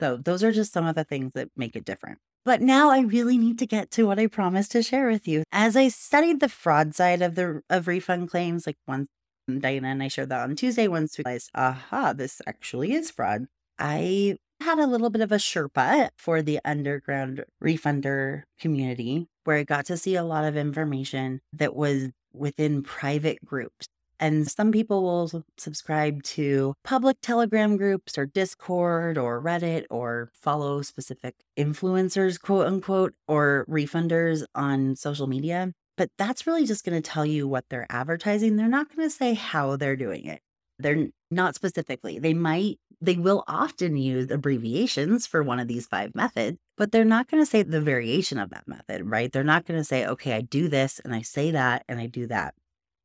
So 0.00 0.16
those 0.16 0.42
are 0.42 0.52
just 0.52 0.72
some 0.72 0.86
of 0.86 0.96
the 0.96 1.04
things 1.04 1.32
that 1.34 1.50
make 1.56 1.76
it 1.76 1.84
different 1.84 2.18
but 2.44 2.60
now 2.60 2.90
I 2.90 3.00
really 3.00 3.38
need 3.38 3.58
to 3.58 3.66
get 3.66 3.90
to 3.92 4.06
what 4.06 4.18
I 4.18 4.26
promised 4.26 4.72
to 4.72 4.82
share 4.82 5.08
with 5.08 5.28
you. 5.28 5.44
As 5.52 5.76
I 5.76 5.88
studied 5.88 6.40
the 6.40 6.48
fraud 6.48 6.94
side 6.94 7.22
of 7.22 7.34
the 7.34 7.62
of 7.70 7.88
refund 7.88 8.30
claims, 8.30 8.66
like 8.66 8.76
once 8.86 9.08
Dajana 9.48 9.84
and 9.84 10.02
I 10.02 10.08
shared 10.08 10.28
that 10.30 10.42
on 10.42 10.56
Tuesday, 10.56 10.88
once 10.88 11.16
we 11.16 11.24
realized, 11.24 11.50
aha, 11.54 12.12
this 12.12 12.40
actually 12.46 12.92
is 12.92 13.10
fraud. 13.10 13.46
I 13.78 14.36
had 14.60 14.78
a 14.78 14.86
little 14.86 15.10
bit 15.10 15.22
of 15.22 15.32
a 15.32 15.36
Sherpa 15.36 16.10
for 16.16 16.42
the 16.42 16.60
underground 16.64 17.44
refunder 17.62 18.42
community 18.58 19.28
where 19.44 19.56
I 19.56 19.62
got 19.62 19.86
to 19.86 19.96
see 19.96 20.16
a 20.16 20.24
lot 20.24 20.44
of 20.44 20.56
information 20.56 21.40
that 21.52 21.74
was 21.74 22.08
within 22.32 22.82
private 22.82 23.44
groups. 23.44 23.86
And 24.20 24.50
some 24.50 24.72
people 24.72 25.02
will 25.02 25.44
subscribe 25.56 26.22
to 26.24 26.74
public 26.82 27.18
Telegram 27.22 27.76
groups 27.76 28.18
or 28.18 28.26
Discord 28.26 29.16
or 29.16 29.40
Reddit 29.40 29.84
or 29.90 30.30
follow 30.34 30.82
specific 30.82 31.36
influencers, 31.58 32.40
quote 32.40 32.66
unquote, 32.66 33.14
or 33.28 33.64
refunders 33.68 34.44
on 34.54 34.96
social 34.96 35.26
media. 35.26 35.72
But 35.96 36.10
that's 36.16 36.46
really 36.46 36.64
just 36.64 36.84
going 36.84 37.00
to 37.00 37.10
tell 37.10 37.26
you 37.26 37.46
what 37.48 37.64
they're 37.70 37.86
advertising. 37.90 38.56
They're 38.56 38.68
not 38.68 38.94
going 38.94 39.08
to 39.08 39.14
say 39.14 39.34
how 39.34 39.76
they're 39.76 39.96
doing 39.96 40.26
it. 40.26 40.40
They're 40.78 41.08
not 41.30 41.56
specifically. 41.56 42.20
They 42.20 42.34
might, 42.34 42.78
they 43.00 43.16
will 43.16 43.42
often 43.48 43.96
use 43.96 44.30
abbreviations 44.30 45.26
for 45.26 45.42
one 45.42 45.58
of 45.58 45.66
these 45.66 45.86
five 45.86 46.14
methods, 46.14 46.58
but 46.76 46.92
they're 46.92 47.04
not 47.04 47.28
going 47.28 47.42
to 47.42 47.50
say 47.50 47.64
the 47.64 47.80
variation 47.80 48.38
of 48.38 48.50
that 48.50 48.68
method, 48.68 49.10
right? 49.10 49.32
They're 49.32 49.42
not 49.42 49.66
going 49.66 49.78
to 49.80 49.84
say, 49.84 50.06
okay, 50.06 50.34
I 50.34 50.40
do 50.40 50.68
this 50.68 51.00
and 51.04 51.12
I 51.12 51.22
say 51.22 51.50
that 51.50 51.84
and 51.88 51.98
I 51.98 52.06
do 52.06 52.28
that. 52.28 52.54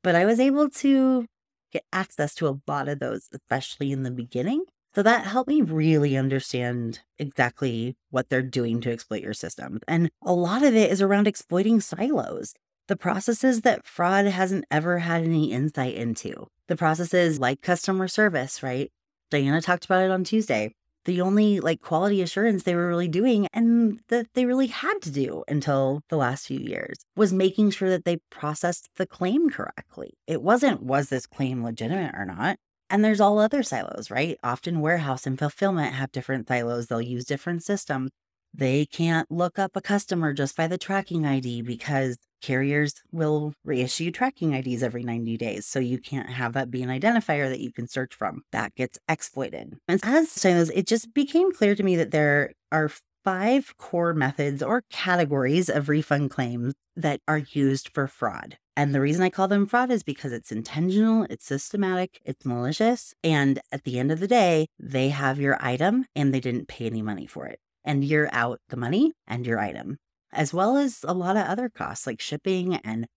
But 0.04 0.16
I 0.16 0.26
was 0.26 0.40
able 0.40 0.70
to 0.70 1.26
get 1.72 1.84
access 1.92 2.36
to 2.36 2.48
a 2.48 2.60
lot 2.68 2.88
of 2.88 3.00
those, 3.00 3.30
especially 3.34 3.92
in 3.92 4.04
the 4.04 4.12
beginning. 4.12 4.66
So 4.94 5.02
that 5.02 5.26
helped 5.26 5.50
me 5.50 5.62
really 5.62 6.16
understand 6.16 7.00
exactly 7.18 7.96
what 8.12 8.30
they're 8.30 8.44
doing 8.44 8.80
to 8.82 8.92
exploit 8.92 9.24
your 9.24 9.34
system. 9.34 9.80
And 9.88 10.12
a 10.22 10.34
lot 10.34 10.62
of 10.62 10.76
it 10.76 10.92
is 10.92 11.02
around 11.02 11.28
exploiting 11.28 11.82
silos, 11.82 12.54
the 12.88 12.96
processes 12.96 13.62
that 13.62 13.88
fraud 13.88 14.26
hasn't 14.26 14.66
ever 14.70 15.00
had 15.00 15.24
any 15.24 15.52
insight 15.52 15.96
into. 15.96 16.48
The 16.68 16.76
processes 16.76 17.40
like 17.40 17.62
customer 17.62 18.08
service, 18.08 18.62
right? 18.62 18.92
Dajana 19.32 19.64
talked 19.64 19.86
about 19.86 20.04
it 20.04 20.12
on 20.12 20.24
Tuesday 20.24 20.74
the 21.06 21.22
only 21.22 21.60
like 21.60 21.82
quality 21.82 22.22
assurance 22.22 22.64
they 22.64 22.76
were 22.76 22.88
really 22.88 23.08
doing 23.08 23.48
and 23.54 24.00
that 24.08 24.28
they 24.34 24.46
really 24.46 24.68
had 24.68 25.00
to 25.02 25.12
do 25.12 25.44
until 25.48 26.02
the 26.10 26.18
last 26.18 26.48
few 26.48 26.60
years 26.60 26.98
was 27.16 27.34
making 27.34 27.72
sure 27.72 27.90
that 27.90 28.06
they 28.06 28.18
processed 28.30 28.90
the 28.98 29.06
claim 29.06 29.50
correctly. 29.50 30.14
It 30.28 30.42
wasn't, 30.42 30.84
was 30.84 31.10
this 31.10 31.26
claim 31.26 31.64
legitimate 31.64 32.16
or 32.16 32.26
not? 32.26 32.58
And 32.90 33.04
there's 33.04 33.22
all 33.22 33.40
other 33.40 33.64
silos, 33.64 34.12
right? 34.12 34.38
Often 34.44 34.82
warehouse 34.82 35.26
and 35.26 35.40
fulfillment 35.40 35.94
have 35.94 36.12
different 36.12 36.48
silos, 36.48 36.88
they'll 36.88 37.02
use 37.02 37.26
different 37.26 37.64
systems. 37.64 38.12
They 38.54 38.86
can't 38.86 39.32
look 39.32 39.58
up 39.58 39.76
a 39.76 39.82
customer 39.82 40.34
just 40.34 40.56
by 40.56 40.68
the 40.68 40.78
tracking 40.78 41.26
ID 41.26 41.64
because 41.64 42.18
carriers 42.42 42.94
will 43.12 43.54
reissue 43.64 44.12
tracking 44.12 44.54
IDs 44.54 44.84
every 44.84 45.04
90 45.04 45.38
days. 45.38 45.66
So 45.66 45.80
you 45.80 45.98
can't 45.98 46.30
have 46.30 46.54
that 46.54 46.70
be 46.70 46.84
an 46.84 46.90
identifier 46.90 47.50
that 47.50 47.62
you 47.62 47.72
can 47.72 47.88
search 47.88 48.14
from. 48.14 48.44
That 48.52 48.76
gets 48.76 49.00
exploited. 49.08 49.78
And 49.88 50.00
as 50.04 50.30
saying 50.30 50.58
this, 50.58 50.70
it 50.70 50.86
just 50.86 51.14
became 51.14 51.52
clear 51.52 51.74
to 51.74 51.84
me 51.84 51.96
that 51.96 52.12
there 52.12 52.52
are 52.72 52.92
five 53.24 53.76
core 53.78 54.14
methods 54.14 54.62
or 54.62 54.84
categories 54.90 55.70
of 55.70 55.90
refund 55.90 56.30
claims 56.30 56.74
that 56.96 57.22
are 57.28 57.38
used 57.38 57.90
for 57.94 58.08
fraud. 58.08 58.58
And 58.76 58.94
the 58.94 59.02
reason 59.02 59.24
I 59.24 59.30
call 59.30 59.48
them 59.48 59.68
fraud 59.68 59.92
is 59.92 60.04
because 60.04 60.34
it's 60.34 60.52
intentional, 60.52 61.26
it's 61.30 61.46
systematic, 61.46 62.20
it's 62.26 62.46
malicious. 62.46 63.14
And 63.24 63.60
at 63.72 63.84
the 63.84 64.00
end 64.00 64.12
of 64.12 64.20
the 64.20 64.28
day, 64.28 64.68
they 64.80 65.10
have 65.10 65.40
your 65.40 65.58
item 65.64 66.06
and 66.16 66.34
they 66.34 66.40
didn't 66.40 66.68
pay 66.68 66.88
any 66.88 67.02
money 67.02 67.28
for 67.28 67.46
it. 67.46 67.60
And 67.86 68.04
you're 68.04 68.30
out 68.32 68.60
the 68.70 68.78
money 68.78 69.12
and 69.28 69.46
your 69.46 69.60
item 69.60 69.98
as 70.34 70.54
well 70.54 70.78
as 70.78 71.00
a 71.04 71.14
lot 71.14 71.38
of 71.38 71.46
other 71.46 71.70
costs 71.70 72.08
like 72.08 72.20
shipping 72.20 72.76
and 72.78 73.08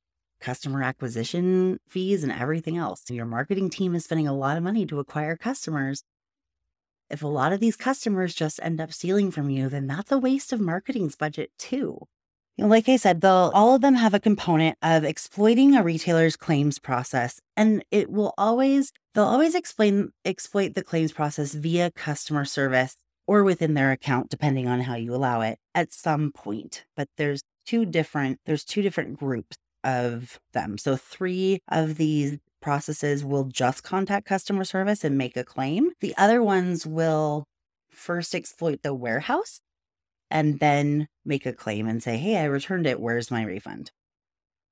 customer 0.40 0.82
acquisition 0.82 1.78
fees 1.88 2.22
and 2.22 2.32
everything 2.32 2.76
else. 2.76 3.02
Your 3.10 3.26
marketing 3.26 3.70
team 3.70 3.94
is 3.94 4.04
spending 4.04 4.28
a 4.28 4.36
lot 4.36 4.56
of 4.56 4.62
money 4.62 4.86
to 4.86 5.00
acquire 5.00 5.36
customers. 5.36 6.02
If 7.08 7.22
a 7.22 7.28
lot 7.28 7.52
of 7.52 7.60
these 7.60 7.76
customers 7.76 8.34
just 8.34 8.60
end 8.62 8.80
up 8.80 8.92
stealing 8.92 9.30
from 9.30 9.48
you, 9.48 9.68
then 9.68 9.86
that's 9.86 10.12
a 10.12 10.18
waste 10.18 10.52
of 10.52 10.60
marketing's 10.60 11.16
budget 11.16 11.50
too. 11.58 12.00
Like 12.58 12.88
I 12.88 12.96
said, 12.96 13.20
they'll 13.20 13.50
all 13.54 13.74
of 13.74 13.82
them 13.82 13.94
have 13.94 14.14
a 14.14 14.20
component 14.20 14.78
of 14.80 15.04
exploiting 15.04 15.76
a 15.76 15.82
retailer's 15.82 16.36
claims 16.36 16.78
process, 16.78 17.38
and 17.54 17.84
it 17.90 18.10
will 18.10 18.32
always 18.38 18.92
they'll 19.14 19.24
always 19.24 19.54
explain 19.54 20.08
exploit 20.24 20.74
the 20.74 20.82
claims 20.82 21.12
process 21.12 21.52
via 21.52 21.90
customer 21.90 22.46
service 22.46 22.96
or 23.26 23.44
within 23.44 23.74
their 23.74 23.92
account, 23.92 24.30
depending 24.30 24.68
on 24.68 24.80
how 24.80 24.94
you 24.94 25.14
allow 25.14 25.40
it 25.40 25.58
at 25.74 25.92
some 25.92 26.32
point. 26.32 26.84
But 26.96 27.08
there's 27.16 27.42
two 27.66 27.84
different, 27.84 28.40
there's 28.46 28.64
two 28.64 28.82
different 28.82 29.18
groups 29.18 29.56
of 29.84 30.38
them. 30.52 30.78
So 30.78 30.96
three 30.96 31.60
of 31.68 31.96
these 31.96 32.38
processes 32.60 33.24
will 33.24 33.44
just 33.44 33.82
contact 33.82 34.26
customer 34.26 34.64
service 34.64 35.04
and 35.04 35.16
make 35.16 35.36
a 35.36 35.44
claim. 35.44 35.90
The 36.00 36.14
other 36.16 36.42
ones 36.42 36.86
will 36.86 37.44
first 37.90 38.34
exploit 38.34 38.82
the 38.82 38.94
warehouse 38.94 39.60
and 40.30 40.58
then 40.58 41.08
make 41.24 41.46
a 41.46 41.52
claim 41.52 41.86
and 41.86 42.02
say, 42.02 42.18
Hey, 42.18 42.38
I 42.38 42.44
returned 42.44 42.86
it. 42.86 43.00
Where's 43.00 43.30
my 43.30 43.42
refund? 43.44 43.90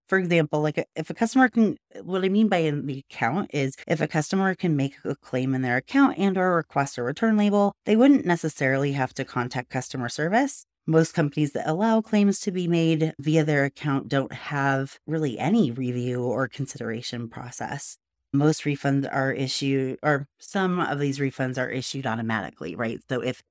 For 0.08 0.18
example, 0.18 0.60
like 0.60 0.78
uh, 0.78 0.84
if 0.94 1.08
a 1.10 1.14
customer 1.14 1.48
can, 1.48 1.76
uh, 1.94 2.02
what 2.02 2.24
I 2.24 2.28
mean 2.28 2.48
by 2.48 2.58
in 2.58 2.86
the 2.86 3.04
account 3.10 3.50
is 3.54 3.76
if 3.86 4.00
a 4.00 4.06
customer 4.06 4.54
can 4.54 4.76
make 4.76 4.96
a 5.04 5.16
claim 5.16 5.54
in 5.54 5.62
their 5.62 5.76
account 5.76 6.18
and 6.18 6.36
or 6.36 6.56
request 6.56 6.98
a 6.98 7.02
return 7.02 7.36
label, 7.36 7.72
they 7.86 7.96
wouldn't 7.96 8.26
necessarily 8.26 8.92
have 8.92 9.14
to 9.14 9.24
contact 9.24 9.70
customer 9.70 10.08
service. 10.08 10.66
Most 10.86 11.14
companies 11.14 11.52
that 11.52 11.66
allow 11.66 12.02
claims 12.02 12.40
to 12.40 12.52
be 12.52 12.68
made 12.68 13.14
via 13.18 13.42
their 13.42 13.64
account 13.64 14.08
don't 14.08 14.32
have 14.32 14.98
really 15.06 15.38
any 15.38 15.70
review 15.70 16.22
or 16.22 16.46
consideration 16.46 17.28
process. 17.30 17.96
Most 18.34 18.64
refunds 18.64 19.08
are 19.10 19.32
issued, 19.32 19.98
or 20.02 20.26
some 20.38 20.80
of 20.80 20.98
these 20.98 21.18
refunds 21.18 21.56
are 21.56 21.70
issued 21.70 22.06
automatically, 22.06 22.74
right? 22.74 22.98
So 23.08 23.22
if 23.22 23.42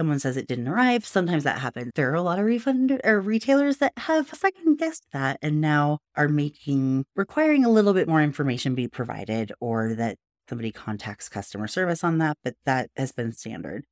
someone 0.00 0.18
says 0.18 0.38
it 0.38 0.48
didn't 0.48 0.66
arrive. 0.66 1.04
Sometimes 1.04 1.44
that 1.44 1.58
happens. 1.58 1.92
There 1.94 2.10
are 2.10 2.14
a 2.14 2.22
lot 2.22 2.38
of 2.38 2.46
refund 2.46 2.98
or 3.04 3.20
retailers 3.20 3.76
that 3.76 3.92
have 3.98 4.32
second 4.32 4.78
guessed 4.78 5.04
that 5.12 5.38
and 5.42 5.60
now 5.60 5.98
are 6.16 6.26
making 6.26 7.04
requiring 7.14 7.66
a 7.66 7.68
little 7.68 7.92
bit 7.92 8.08
more 8.08 8.22
information 8.22 8.74
be 8.74 8.88
provided 8.88 9.52
or 9.60 9.92
that 9.96 10.16
somebody 10.48 10.72
contacts 10.72 11.28
customer 11.28 11.68
service 11.68 12.02
on 12.02 12.16
that, 12.16 12.38
but 12.42 12.54
that 12.64 12.88
has 12.96 13.12
been 13.12 13.34
standard. 13.34 13.84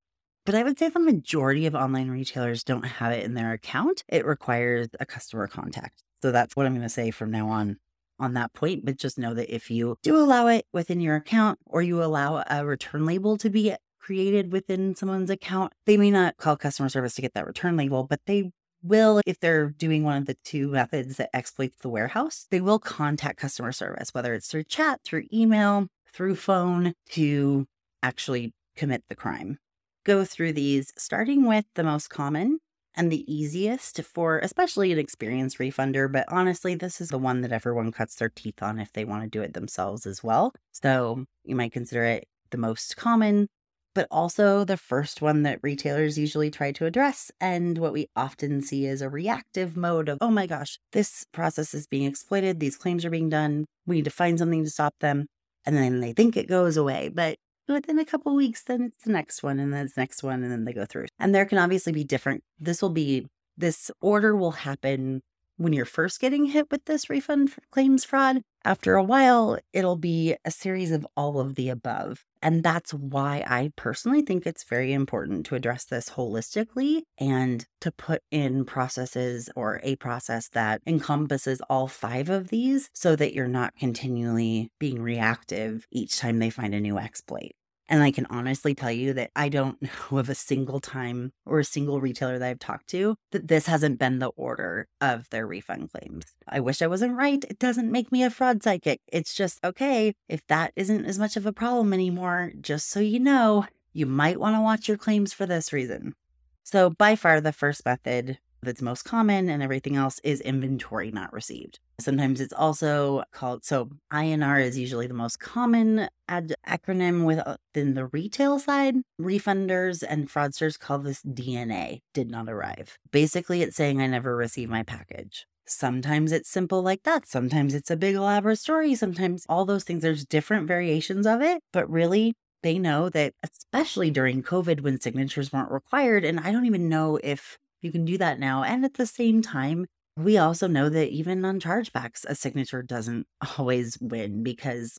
But 0.47 0.55
I 0.55 0.63
would 0.63 0.79
say 0.79 0.89
the 0.89 0.99
majority 0.99 1.67
of 1.67 1.75
online 1.75 2.09
retailers 2.09 2.65
don't 2.65 2.87
have 2.87 3.13
it 3.13 3.23
in 3.23 3.35
their 3.35 3.53
account. 3.53 4.03
It 4.09 4.25
requires 4.25 4.89
a 4.99 5.05
customer 5.05 5.47
contact. 5.47 6.03
So 6.23 6.33
that's 6.33 6.57
what 6.57 6.65
I'm 6.65 6.73
going 6.73 6.81
to 6.85 6.89
say 6.89 7.11
from 7.11 7.31
now 7.31 7.51
on 7.51 7.77
on 8.19 8.33
that 8.33 8.55
point. 8.55 8.87
But 8.87 8.97
just 8.97 9.19
know 9.19 9.35
that 9.35 9.55
if 9.55 9.71
you 9.71 9.97
do 10.03 10.17
allow 10.17 10.47
it 10.47 10.65
within 10.73 11.03
your 11.03 11.17
account 11.17 11.59
or 11.67 11.83
you 11.83 12.03
allow 12.03 12.43
a 12.49 12.65
return 12.65 13.05
label 13.05 13.37
to 13.37 13.51
be 13.51 13.75
created 14.09 14.53
within 14.53 14.97
someone's 14.97 15.29
account. 15.29 15.71
They 15.85 15.99
may 15.99 16.11
not 16.11 16.39
call 16.39 16.57
customer 16.57 16.89
service 16.89 17.15
to 17.17 17.21
get 17.21 17.35
that 17.35 17.47
return 17.47 17.77
label, 17.77 18.05
but 18.05 18.21
they 18.25 18.53
will, 18.83 19.21
if 19.27 19.39
they're 19.39 19.69
doing 19.69 20.03
one 20.03 20.17
of 20.17 20.25
the 20.25 20.37
two 20.45 20.69
methods 20.69 21.19
that 21.19 21.29
exploits 21.35 21.77
the 21.83 21.91
warehouse, 21.91 22.47
they 22.51 22.63
will 22.63 22.79
contact 22.79 23.39
customer 23.39 23.71
service, 23.71 24.15
whether 24.15 24.33
it's 24.33 24.49
through 24.49 24.65
chat, 24.65 25.03
through 25.05 25.25
email, 25.31 25.89
through 26.11 26.37
phone 26.37 26.95
to 27.11 27.67
actually 28.03 28.55
commit 28.77 29.05
the 29.11 29.15
crime. 29.15 29.59
Go 30.05 30.25
through 30.25 30.55
these, 30.55 30.91
starting 30.97 31.47
with 31.47 31.67
the 31.75 31.85
most 31.85 32.09
common 32.09 32.61
and 32.95 33.13
the 33.13 33.31
easiest 33.31 34.03
for 34.05 34.39
especially 34.39 34.91
an 34.91 34.99
experienced 34.99 35.59
refunder. 35.59 36.11
But 36.11 36.25
honestly, 36.29 36.75
this 36.75 37.03
is 37.03 37.11
the 37.11 37.19
one 37.19 37.43
that 37.43 37.53
everyone 37.53 37.93
cuts 37.93 38.15
their 38.15 38.31
teeth 38.31 38.63
on 38.63 38.79
if 38.79 38.91
they 38.91 39.05
want 39.05 39.25
to 39.25 39.29
do 39.29 39.43
it 39.43 39.53
themselves 39.53 40.07
as 40.07 40.25
well. 40.25 40.55
So 40.73 41.27
you 41.45 41.55
might 41.55 41.73
consider 41.73 42.05
it 42.05 42.27
the 42.51 42.57
most 42.57 42.97
common 42.97 43.49
but 43.95 44.07
also 44.11 44.65
the 44.65 44.77
first 44.77 45.23
one 45.23 45.43
that 45.43 45.59
retailers 45.63 46.19
usually 46.19 46.51
try 46.51 46.73
to 46.73 46.87
address. 46.87 47.31
And 47.41 47.79
what 47.79 47.93
we 47.93 48.09
often 48.15 48.63
see 48.63 48.87
is 48.87 49.03
a 49.03 49.09
reactive 49.09 49.77
mode 49.77 50.09
of, 50.09 50.19
oh 50.21 50.31
my 50.31 50.47
gosh, 50.47 50.79
this 50.93 51.25
process 51.33 51.75
is 51.75 51.87
being 51.87 52.05
exploited. 52.05 52.61
These 52.61 52.77
claims 52.77 53.05
are 53.05 53.11
being 53.11 53.29
done. 53.29 53.65
We 53.87 53.97
need 53.97 54.05
to 54.05 54.11
find 54.11 54.39
something 54.39 54.65
to 54.65 54.71
stop 54.71 54.95
them. 55.01 55.27
And 55.65 55.77
then 55.77 56.01
they 56.01 56.13
think 56.13 56.37
it 56.37 56.49
goes 56.49 56.77
away. 56.77 57.11
But 57.13 57.37
within 57.69 57.99
a 57.99 58.05
couple 58.05 58.35
weeks, 58.35 58.63
then 58.63 58.93
it's 58.95 59.05
the 59.05 59.13
next 59.13 59.43
one, 59.43 59.59
and 59.59 59.73
then 59.73 59.87
it's 59.87 59.95
the 59.95 60.01
next 60.01 60.23
one, 60.23 60.43
and 60.43 60.51
then 60.51 60.65
they 60.65 60.73
go 60.73 60.87
through. 60.87 61.07
And 61.19 61.35
there 61.35 61.45
can 61.45 61.59
obviously 61.59 61.93
be 61.93 62.05
different, 62.05 62.43
this 62.59 62.81
will 62.81 62.91
be, 62.91 63.27
this 63.57 63.91
order 64.01 64.35
will 64.35 64.53
happen 64.53 65.21
when 65.59 65.73
you're 65.73 65.85
first 65.85 66.21
getting 66.21 66.47
hit 66.47 66.71
with 66.71 66.87
this 66.87 67.11
refund 67.11 67.53
claims 67.71 68.05
fraud. 68.05 68.43
After 68.65 68.95
a 68.95 69.03
while, 69.03 69.59
it'll 69.73 69.97
be 69.97 70.37
a 70.45 70.51
series 70.51 70.91
of 70.91 71.07
all 71.17 71.39
of 71.39 71.55
the 71.55 71.69
above. 71.69 72.25
And 72.43 72.63
that's 72.63 72.93
why 72.93 73.45
I 73.47 73.73
personally 73.77 74.23
think 74.23 74.47
it's 74.47 74.65
very 74.65 74.93
important 74.93 75.47
to 75.47 75.55
address 75.55 75.85
this 75.85 76.11
holistically 76.11 77.03
and 77.19 77.67
to 77.81 77.91
put 77.91 78.23
in 78.31 78.65
processes 78.65 79.49
or 79.57 79.81
a 79.83 79.97
process 79.97 80.49
that 80.51 80.83
encompasses 80.87 81.61
all 81.69 81.89
five 81.89 82.29
of 82.29 82.49
these 82.49 82.91
so 82.95 83.17
that 83.17 83.35
you're 83.35 83.49
not 83.49 83.75
continually 83.77 84.71
being 84.79 85.03
reactive 85.03 85.87
each 85.91 86.19
time 86.19 86.39
they 86.39 86.51
find 86.51 86.75
a 86.75 86.81
new 86.81 86.99
exploit. 86.99 87.53
And 87.89 88.03
I 88.03 88.11
can 88.11 88.27
honestly 88.29 88.75
tell 88.75 88.93
you 88.93 89.13
that 89.15 89.31
I 89.35 89.49
don't 89.49 89.81
know 89.83 90.19
of 90.19 90.29
a 90.29 90.35
single 90.35 90.81
time 90.81 91.33
or 91.47 91.61
a 91.61 91.65
single 91.65 92.01
retailer 92.01 92.39
that 92.39 92.49
I've 92.49 92.59
talked 92.59 92.89
to 92.89 93.17
that 93.33 93.49
this 93.49 93.67
hasn't 93.67 93.99
been 93.99 94.19
the 94.19 94.29
order 94.37 94.87
of 95.01 95.29
their 95.31 95.47
refund 95.47 95.91
claims. 95.93 96.25
I 96.47 96.61
wish 96.61 96.83
I 96.83 96.87
wasn't 96.87 97.17
right. 97.17 97.43
It 97.49 97.59
doesn't 97.59 97.91
make 97.91 98.13
me 98.13 98.23
a 98.23 98.31
fraud 98.31 98.63
psychic. 98.63 99.01
It's 99.09 99.35
just, 99.35 99.65
okay, 99.65 100.15
if 100.29 100.47
that 100.49 100.73
isn't 100.77 101.07
as 101.07 101.19
much 101.19 101.37
of 101.37 101.47
a 101.47 101.53
problem 101.53 101.93
anymore, 101.93 102.53
just 102.61 102.91
so 102.91 103.01
you 103.01 103.21
know, 103.21 103.67
you 103.93 104.07
might 104.07 104.41
want 104.41 104.57
to 104.57 104.61
watch 104.61 104.89
your 104.89 104.99
claims 104.99 105.33
for 105.33 105.47
this 105.47 105.73
reason. 105.73 106.15
So, 106.63 106.91
by 106.91 107.17
far, 107.17 107.41
the 107.41 107.53
first 107.53 107.85
method 107.87 108.39
that's 108.63 108.83
most 108.83 109.05
common 109.05 109.49
and 109.49 109.63
everything 109.63 109.97
else 109.97 110.21
is 110.25 110.41
inventory 110.41 111.11
not 111.11 111.33
received. 111.33 111.79
Sometimes 112.01 112.41
it's 112.41 112.53
also 112.53 113.25
called, 113.33 113.65
so 113.65 113.91
INR 114.13 114.63
is 114.63 114.79
usually 114.79 115.07
the 115.07 115.15
most 115.15 115.41
common 115.41 116.09
ad- 116.29 116.55
acronym 116.67 117.25
within 117.25 117.91
uh, 117.91 117.95
the 117.95 118.07
retail 118.07 118.59
side. 118.59 118.97
Refunders 119.19 120.03
and 120.03 120.29
fraudsters 120.29 120.79
call 120.79 120.99
this 120.99 121.23
DNA, 121.23 122.01
did 122.15 122.31
not 122.31 122.49
arrive. 122.49 122.99
Basically, 123.11 123.63
it's 123.63 123.77
saying 123.77 124.01
I 124.01 124.07
never 124.07 124.37
received 124.37 124.71
my 124.71 124.83
package. 124.83 125.47
Sometimes 125.67 126.33
it's 126.33 126.49
simple 126.49 126.83
like 126.83 127.03
that. 127.03 127.27
Sometimes 127.27 127.75
it's 127.75 127.91
a 127.91 127.97
big 127.97 128.15
elaborate 128.15 128.59
story. 128.59 128.95
Sometimes 128.95 129.45
all 129.49 129.65
those 129.65 129.85
things, 129.85 130.03
there's 130.03 130.25
different 130.25 130.67
variations 130.67 131.27
of 131.27 131.43
it. 131.43 131.61
But 131.73 131.91
really, 131.91 132.35
they 132.63 132.79
know 132.79 133.09
that, 133.11 133.35
especially 133.43 134.11
during 134.11 134.43
COVID 134.43 134.81
when 134.81 135.01
signatures 135.01 135.53
weren't 135.53 135.71
required, 135.71 136.25
and 136.25 136.41
I 136.41 136.53
don't 136.53 136.67
even 136.67 136.89
know 136.89 137.19
if 137.23 137.59
you 137.83 137.93
can 137.93 138.05
do 138.05 138.19
that 138.19 138.39
now. 138.39 138.63
And 138.63 138.85
at 138.85 138.95
the 138.95 139.07
same 139.07 139.43
time, 139.43 139.87
we 140.17 140.37
also 140.37 140.67
know 140.67 140.89
that 140.89 141.11
even 141.11 141.45
on 141.45 141.61
chargebacks, 141.61 142.25
a 142.27 142.35
signature 142.35 142.83
doesn't 142.83 143.27
always 143.59 143.99
win 144.01 144.43
because 144.43 144.99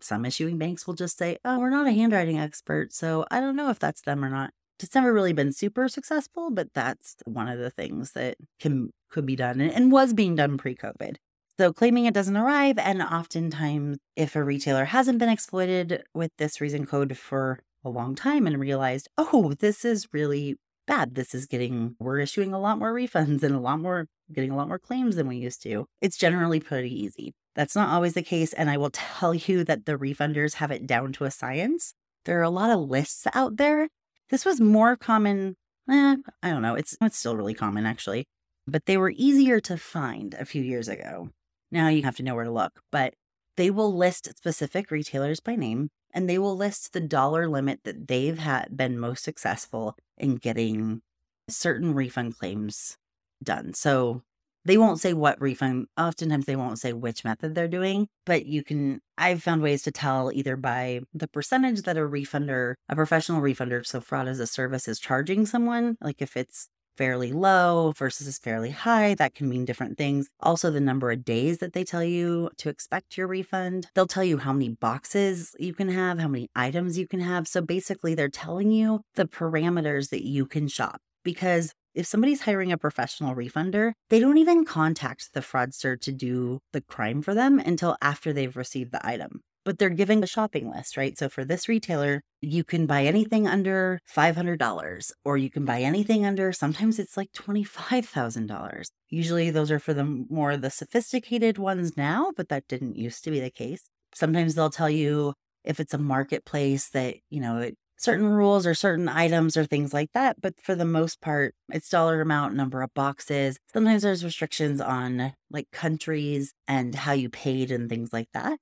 some 0.00 0.24
issuing 0.24 0.58
banks 0.58 0.86
will 0.86 0.94
just 0.94 1.18
say, 1.18 1.38
oh, 1.44 1.58
we're 1.58 1.70
not 1.70 1.86
a 1.86 1.92
handwriting 1.92 2.38
expert. 2.38 2.92
So 2.92 3.26
I 3.30 3.40
don't 3.40 3.56
know 3.56 3.70
if 3.70 3.78
that's 3.78 4.02
them 4.02 4.24
or 4.24 4.30
not. 4.30 4.50
It's 4.82 4.94
never 4.94 5.12
really 5.12 5.32
been 5.32 5.52
super 5.52 5.88
successful, 5.88 6.50
but 6.50 6.72
that's 6.72 7.16
one 7.26 7.48
of 7.48 7.58
the 7.58 7.70
things 7.70 8.12
that 8.12 8.36
can 8.60 8.90
could 9.10 9.26
be 9.26 9.36
done 9.36 9.60
and 9.60 9.92
was 9.92 10.14
being 10.14 10.36
done 10.36 10.56
pre-COVID. 10.56 11.16
So 11.58 11.72
claiming 11.74 12.06
it 12.06 12.14
doesn't 12.14 12.36
arrive, 12.36 12.78
and 12.78 13.02
oftentimes 13.02 13.98
if 14.16 14.34
a 14.34 14.42
retailer 14.42 14.86
hasn't 14.86 15.18
been 15.18 15.28
exploited 15.28 16.02
with 16.14 16.30
this 16.38 16.60
reason 16.60 16.86
code 16.86 17.18
for 17.18 17.58
a 17.84 17.90
long 17.90 18.14
time 18.14 18.46
and 18.46 18.58
realized, 18.58 19.08
oh, 19.18 19.52
this 19.58 19.84
is 19.84 20.08
really 20.12 20.56
bad. 20.90 21.14
This 21.14 21.36
is 21.36 21.46
getting, 21.46 21.94
we're 22.00 22.18
issuing 22.18 22.52
a 22.52 22.58
lot 22.58 22.80
more 22.80 22.92
refunds 22.92 23.44
and 23.44 23.54
a 23.54 23.60
lot 23.60 23.78
more, 23.78 24.08
getting 24.32 24.50
a 24.50 24.56
lot 24.56 24.66
more 24.66 24.78
claims 24.78 25.14
than 25.14 25.28
we 25.28 25.36
used 25.36 25.62
to. 25.62 25.86
It's 26.00 26.16
generally 26.16 26.58
pretty 26.58 26.92
easy. 26.92 27.32
That's 27.54 27.76
not 27.76 27.90
always 27.90 28.14
the 28.14 28.24
case. 28.24 28.52
And 28.52 28.68
I 28.68 28.76
will 28.76 28.90
tell 28.90 29.32
you 29.32 29.62
that 29.64 29.86
the 29.86 29.96
refunders 29.96 30.54
have 30.54 30.72
it 30.72 30.88
down 30.88 31.12
to 31.12 31.24
a 31.24 31.30
science. 31.30 31.94
There 32.24 32.40
are 32.40 32.42
a 32.42 32.50
lot 32.50 32.70
of 32.70 32.90
lists 32.90 33.24
out 33.34 33.56
there. 33.56 33.88
This 34.30 34.44
was 34.44 34.60
more 34.60 34.96
common. 34.96 35.54
Eh, 35.88 36.16
I 36.42 36.50
don't 36.50 36.62
know. 36.62 36.74
It's, 36.74 36.96
it's 37.00 37.16
still 37.16 37.36
really 37.36 37.54
common 37.54 37.86
actually, 37.86 38.26
but 38.66 38.86
they 38.86 38.96
were 38.96 39.12
easier 39.14 39.60
to 39.60 39.76
find 39.76 40.34
a 40.34 40.44
few 40.44 40.62
years 40.62 40.88
ago. 40.88 41.30
Now 41.70 41.86
you 41.86 42.02
have 42.02 42.16
to 42.16 42.24
know 42.24 42.34
where 42.34 42.44
to 42.44 42.50
look, 42.50 42.80
but 42.90 43.14
they 43.56 43.70
will 43.70 43.96
list 43.96 44.36
specific 44.36 44.90
retailers 44.90 45.38
by 45.38 45.54
name 45.54 45.90
and 46.12 46.28
they 46.28 46.38
will 46.38 46.56
list 46.56 46.92
the 46.92 47.00
dollar 47.00 47.48
limit 47.48 47.80
that 47.84 48.08
they've 48.08 48.38
had 48.38 48.76
been 48.76 48.98
most 48.98 49.24
successful 49.24 49.96
in 50.16 50.36
getting 50.36 51.02
certain 51.48 51.94
refund 51.94 52.38
claims 52.38 52.96
done. 53.42 53.74
So 53.74 54.22
they 54.64 54.76
won't 54.76 55.00
say 55.00 55.14
what 55.14 55.40
refund, 55.40 55.86
oftentimes 55.98 56.44
they 56.44 56.56
won't 56.56 56.78
say 56.78 56.92
which 56.92 57.24
method 57.24 57.54
they're 57.54 57.68
doing, 57.68 58.08
but 58.26 58.46
you 58.46 58.62
can, 58.62 59.00
I've 59.16 59.42
found 59.42 59.62
ways 59.62 59.82
to 59.84 59.90
tell 59.90 60.30
either 60.32 60.56
by 60.56 61.00
the 61.14 61.28
percentage 61.28 61.82
that 61.82 61.96
a 61.96 62.00
refunder, 62.00 62.74
a 62.88 62.94
professional 62.94 63.40
refunder, 63.40 63.84
so 63.86 64.00
fraud 64.00 64.28
as 64.28 64.38
a 64.38 64.46
service 64.46 64.86
is 64.86 65.00
charging 65.00 65.46
someone, 65.46 65.96
like 66.00 66.20
if 66.20 66.36
it's 66.36 66.68
fairly 67.00 67.32
low 67.32 67.94
versus 67.96 68.38
fairly 68.38 68.72
high. 68.72 69.14
That 69.14 69.34
can 69.34 69.48
mean 69.48 69.64
different 69.64 69.96
things. 69.96 70.28
Also, 70.40 70.70
the 70.70 70.80
number 70.80 71.10
of 71.10 71.24
days 71.24 71.56
that 71.58 71.72
they 71.72 71.82
tell 71.82 72.04
you 72.04 72.50
to 72.58 72.68
expect 72.68 73.16
your 73.16 73.26
refund. 73.26 73.86
They'll 73.94 74.06
tell 74.06 74.22
you 74.22 74.36
how 74.36 74.52
many 74.52 74.68
boxes 74.68 75.56
you 75.58 75.72
can 75.72 75.88
have, 75.88 76.18
how 76.18 76.28
many 76.28 76.50
items 76.54 76.98
you 76.98 77.08
can 77.08 77.20
have. 77.20 77.48
So 77.48 77.62
basically, 77.62 78.14
they're 78.14 78.28
telling 78.28 78.70
you 78.70 79.00
the 79.14 79.24
parameters 79.24 80.10
that 80.10 80.26
you 80.26 80.44
can 80.44 80.68
shop 80.68 81.00
because 81.24 81.72
if 81.94 82.04
somebody's 82.04 82.42
hiring 82.42 82.70
a 82.70 82.76
professional 82.76 83.34
refunder, 83.34 83.92
they 84.10 84.20
don't 84.20 84.36
even 84.36 84.66
contact 84.66 85.32
the 85.32 85.40
fraudster 85.40 85.98
to 86.02 86.12
do 86.12 86.60
the 86.74 86.82
crime 86.82 87.22
for 87.22 87.32
them 87.32 87.58
until 87.58 87.96
after 88.02 88.32
they've 88.32 88.56
received 88.56 88.92
the 88.92 89.04
item 89.06 89.40
but 89.64 89.78
they're 89.78 89.90
giving 89.90 90.22
a 90.22 90.26
shopping 90.26 90.70
list, 90.70 90.96
right? 90.96 91.16
So 91.18 91.28
for 91.28 91.44
this 91.44 91.68
retailer, 91.68 92.22
you 92.40 92.64
can 92.64 92.86
buy 92.86 93.04
anything 93.04 93.46
under 93.46 94.00
$500 94.14 95.12
or 95.24 95.36
you 95.36 95.50
can 95.50 95.64
buy 95.64 95.80
anything 95.80 96.24
under 96.24 96.52
sometimes 96.52 96.98
it's 96.98 97.16
like 97.16 97.32
$25,000. 97.32 98.90
Usually 99.08 99.50
those 99.50 99.70
are 99.70 99.78
for 99.78 99.94
the 99.94 100.24
more 100.30 100.56
the 100.56 100.70
sophisticated 100.70 101.58
ones 101.58 101.96
now, 101.96 102.32
but 102.36 102.48
that 102.48 102.68
didn't 102.68 102.96
used 102.96 103.24
to 103.24 103.30
be 103.30 103.40
the 103.40 103.50
case. 103.50 103.82
Sometimes 104.14 104.54
they'll 104.54 104.70
tell 104.70 104.90
you 104.90 105.34
if 105.64 105.78
it's 105.80 105.94
a 105.94 105.98
marketplace 105.98 106.88
that, 106.90 107.16
you 107.28 107.40
know, 107.40 107.58
it, 107.58 107.76
certain 107.98 108.26
rules 108.26 108.66
or 108.66 108.74
certain 108.74 109.08
items 109.10 109.58
or 109.58 109.64
things 109.66 109.92
like 109.92 110.10
that, 110.14 110.40
but 110.40 110.54
for 110.62 110.74
the 110.74 110.86
most 110.86 111.20
part, 111.20 111.54
it's 111.70 111.90
dollar 111.90 112.22
amount, 112.22 112.54
number 112.54 112.80
of 112.80 112.94
boxes. 112.94 113.58
Sometimes 113.72 114.02
there's 114.02 114.24
restrictions 114.24 114.80
on 114.80 115.34
like 115.50 115.70
countries 115.70 116.54
and 116.66 116.94
how 116.94 117.12
you 117.12 117.28
paid 117.28 117.70
and 117.70 117.90
things 117.90 118.10
like 118.10 118.28
that 118.32 118.58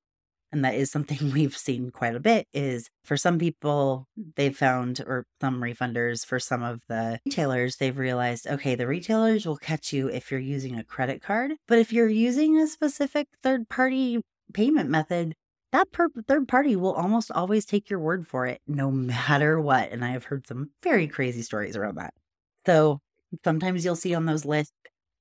and 0.52 0.64
that 0.64 0.74
is 0.74 0.90
something 0.90 1.18
we've 1.32 1.56
seen 1.56 1.90
quite 1.90 2.14
a 2.14 2.20
bit 2.20 2.46
is 2.52 2.90
for 3.04 3.16
some 3.16 3.38
people 3.38 4.06
they've 4.36 4.56
found 4.56 5.00
or 5.06 5.26
some 5.40 5.62
refunders 5.62 6.24
for 6.24 6.38
some 6.38 6.62
of 6.62 6.80
the 6.88 6.94
mm. 6.94 7.18
retailers 7.26 7.76
they've 7.76 7.98
realized 7.98 8.46
okay 8.46 8.74
the 8.74 8.86
retailers 8.86 9.46
will 9.46 9.56
catch 9.56 9.92
you 9.92 10.08
if 10.08 10.30
you're 10.30 10.40
using 10.40 10.78
a 10.78 10.84
credit 10.84 11.22
card 11.22 11.52
but 11.66 11.78
if 11.78 11.92
you're 11.92 12.08
using 12.08 12.58
a 12.58 12.66
specific 12.66 13.28
third 13.42 13.68
party 13.68 14.20
payment 14.52 14.88
method 14.88 15.34
that 15.70 15.92
per- 15.92 16.08
third 16.26 16.48
party 16.48 16.74
will 16.76 16.94
almost 16.94 17.30
always 17.30 17.66
take 17.66 17.90
your 17.90 18.00
word 18.00 18.26
for 18.26 18.46
it 18.46 18.60
no 18.66 18.90
matter 18.90 19.60
what 19.60 19.90
and 19.92 20.04
i 20.04 20.10
have 20.10 20.24
heard 20.24 20.46
some 20.46 20.70
very 20.82 21.06
crazy 21.06 21.42
stories 21.42 21.76
around 21.76 21.96
that. 21.96 22.14
So 22.66 23.00
sometimes 23.44 23.84
you'll 23.84 23.96
see 23.96 24.14
on 24.14 24.26
those 24.26 24.44
lists 24.44 24.72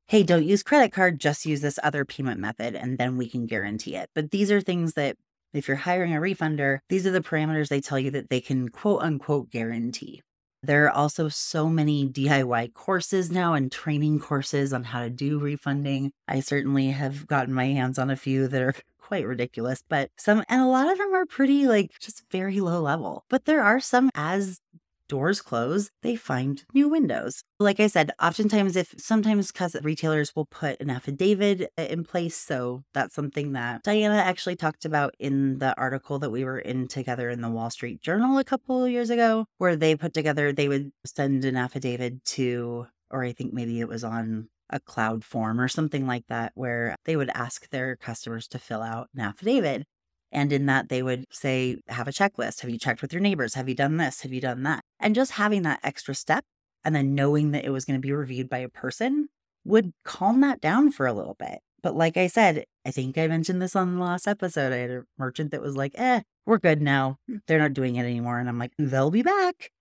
hey, 0.08 0.24
don't 0.24 0.46
use 0.46 0.64
credit 0.64 0.92
card, 0.92 1.20
just 1.20 1.46
use 1.46 1.62
this 1.62 1.80
other 1.84 2.06
payment 2.06 2.40
method, 2.40 2.76
and 2.76 2.98
then 2.98 3.18
we 3.18 3.30
can 3.30 3.46
guarantee 3.46 3.96
it. 3.96 4.10
But 4.16 4.32
these 4.32 4.50
are 4.52 4.62
things 4.62 4.94
that, 4.94 5.18
if 5.54 5.68
you're 5.68 5.78
hiring 5.78 6.16
a 6.16 6.20
refunder, 6.20 6.80
these 6.90 7.06
are 7.06 7.12
the 7.12 7.22
parameters 7.22 7.68
they 7.68 7.82
tell 7.82 8.00
you 8.00 8.12
that 8.12 8.30
they 8.30 8.40
can 8.40 8.70
quote 8.70 9.02
unquote 9.02 9.50
guarantee. 9.50 10.22
There 10.64 10.86
are 10.86 10.92
also 10.92 11.30
so 11.30 11.70
many 11.70 12.08
DIY 12.08 12.74
courses 12.74 13.30
now 13.30 13.54
and 13.54 13.72
training 13.72 14.20
courses 14.20 14.74
on 14.74 14.86
how 14.86 15.02
to 15.02 15.10
do 15.10 15.40
refunding. 15.40 16.12
I 16.28 16.40
certainly 16.40 16.88
have 16.88 17.28
gotten 17.28 17.54
my 17.54 17.66
hands 17.66 18.00
on 18.00 18.10
a 18.10 18.16
few 18.16 18.48
that 18.48 18.62
are 18.62 18.74
quite 19.02 19.26
ridiculous, 19.26 19.84
but 19.88 20.10
some, 20.18 20.44
and 20.50 20.62
a 20.62 20.68
lot 20.68 20.90
of 20.90 20.98
them 20.98 21.14
are 21.14 21.26
pretty 21.26 21.68
like 21.68 21.92
just 22.00 22.24
very 22.32 22.60
low 22.60 22.82
level. 22.82 23.24
But 23.30 23.46
there 23.46 23.62
are 23.64 23.80
some 23.80 24.10
as 24.16 24.60
doors 25.08 25.42
close, 25.42 25.90
they 26.02 26.16
find 26.16 26.64
new 26.74 26.90
windows. 26.90 27.44
Like 27.60 27.80
I 27.80 27.88
said, 27.88 28.12
oftentimes, 28.22 28.76
if 28.76 28.94
sometimes 28.98 29.52
because 29.52 29.76
retailers 29.82 30.36
will 30.36 30.46
put 30.46 30.80
an 30.80 30.90
affidavit 30.90 31.72
uh, 31.78 31.84
in 31.84 32.04
place. 32.04 32.36
So 32.38 32.84
that's 32.94 33.16
something 33.16 33.54
that 33.54 33.84
Dajana 33.84 34.20
actually 34.20 34.56
talked 34.56 34.86
about 34.86 35.16
in 35.20 35.60
the 35.60 35.78
article 35.78 36.20
that 36.20 36.30
we 36.30 36.44
were 36.44 36.60
in 36.60 36.88
together 36.88 37.30
in 37.30 37.42
the 37.42 37.50
Wall 37.50 37.70
Street 37.70 38.02
Journal 38.02 38.38
a 38.38 38.44
couple 38.44 38.84
of 38.84 38.92
years 38.92 39.10
ago, 39.10 39.46
where 39.58 39.76
they 39.76 39.96
put 39.96 40.14
together, 40.14 40.52
they 40.52 40.68
would 40.68 40.92
send 41.06 41.46
an 41.46 41.58
affidavit 41.58 42.24
to, 42.26 42.88
or 43.12 43.24
I 43.24 43.34
think 43.34 43.54
maybe 43.54 43.80
it 43.80 43.88
was 43.88 44.04
on 44.04 44.50
a 44.70 44.80
cloud 44.80 45.24
form 45.24 45.62
or 45.62 45.68
something 45.68 46.06
like 46.06 46.26
that, 46.28 46.52
where 46.56 46.96
they 47.06 47.16
would 47.16 47.30
ask 47.34 47.70
their 47.70 47.96
customers 47.96 48.48
to 48.50 48.60
fill 48.60 48.82
out 48.82 49.08
an 49.16 49.22
affidavit. 49.22 49.86
And 50.32 50.52
in 50.52 50.66
that, 50.66 50.90
they 50.90 51.02
would 51.02 51.26
say, 51.32 51.78
have 51.88 52.08
a 52.08 52.12
checklist. 52.12 52.62
Have 52.62 52.70
you 52.70 52.78
checked 52.78 53.02
with 53.02 53.14
your 53.14 53.22
neighbors? 53.22 53.54
Have 53.54 53.70
you 53.70 53.76
done 53.76 53.98
this? 53.98 54.22
Have 54.22 54.34
you 54.34 54.42
done 54.42 54.64
that? 54.64 54.84
And 55.00 55.16
just 55.16 55.34
having 55.34 55.62
that 55.64 55.80
extra 55.84 56.14
step 56.14 56.44
and 56.84 56.96
then 56.96 57.16
knowing 57.16 57.52
that 57.52 57.66
it 57.66 57.70
was 57.70 57.86
going 57.86 58.00
to 58.00 58.06
be 58.06 58.12
reviewed 58.12 58.50
by 58.50 58.60
a 58.60 58.70
person 58.70 59.30
would 59.64 59.92
calm 60.04 60.42
that 60.42 60.62
down 60.62 60.92
for 60.92 61.06
a 61.06 61.14
little 61.14 61.36
bit. 61.38 61.60
But 61.84 61.96
like 61.96 62.18
I 62.18 62.28
said, 62.28 62.66
I 62.86 62.92
think 62.92 63.18
I 63.18 63.28
mentioned 63.28 63.62
this 63.62 63.76
on 63.76 63.96
the 63.96 64.04
last 64.04 64.28
episode. 64.28 64.74
I 64.74 64.78
had 64.78 64.90
a 64.90 65.04
merchant 65.18 65.52
that 65.52 65.62
was 65.62 65.76
like, 65.76 65.94
eh, 65.96 66.22
we're 66.46 66.58
good 66.58 66.82
now. 66.82 67.18
They're 67.48 67.60
not 67.60 67.74
doing 67.74 67.96
it 67.96 68.04
anymore. 68.04 68.40
And 68.40 68.50
I'm 68.50 68.58
like, 68.58 68.72
they'll 68.78 69.12
be 69.12 69.22
back. 69.22 69.72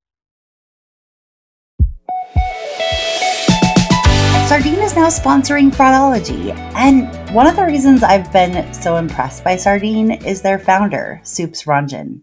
Sardine 4.47 4.79
is 4.79 4.95
now 4.95 5.09
sponsoring 5.09 5.75
Fraudology. 5.75 6.57
And 6.77 7.09
one 7.35 7.49
of 7.49 7.57
the 7.57 7.65
reasons 7.65 8.05
I've 8.05 8.33
been 8.33 8.73
so 8.73 8.97
impressed 8.97 9.43
by 9.43 9.57
Sardine 9.57 10.13
is 10.25 10.41
their 10.41 10.61
founder, 10.61 11.21
Soups 11.25 11.65
Ranjan. 11.65 12.23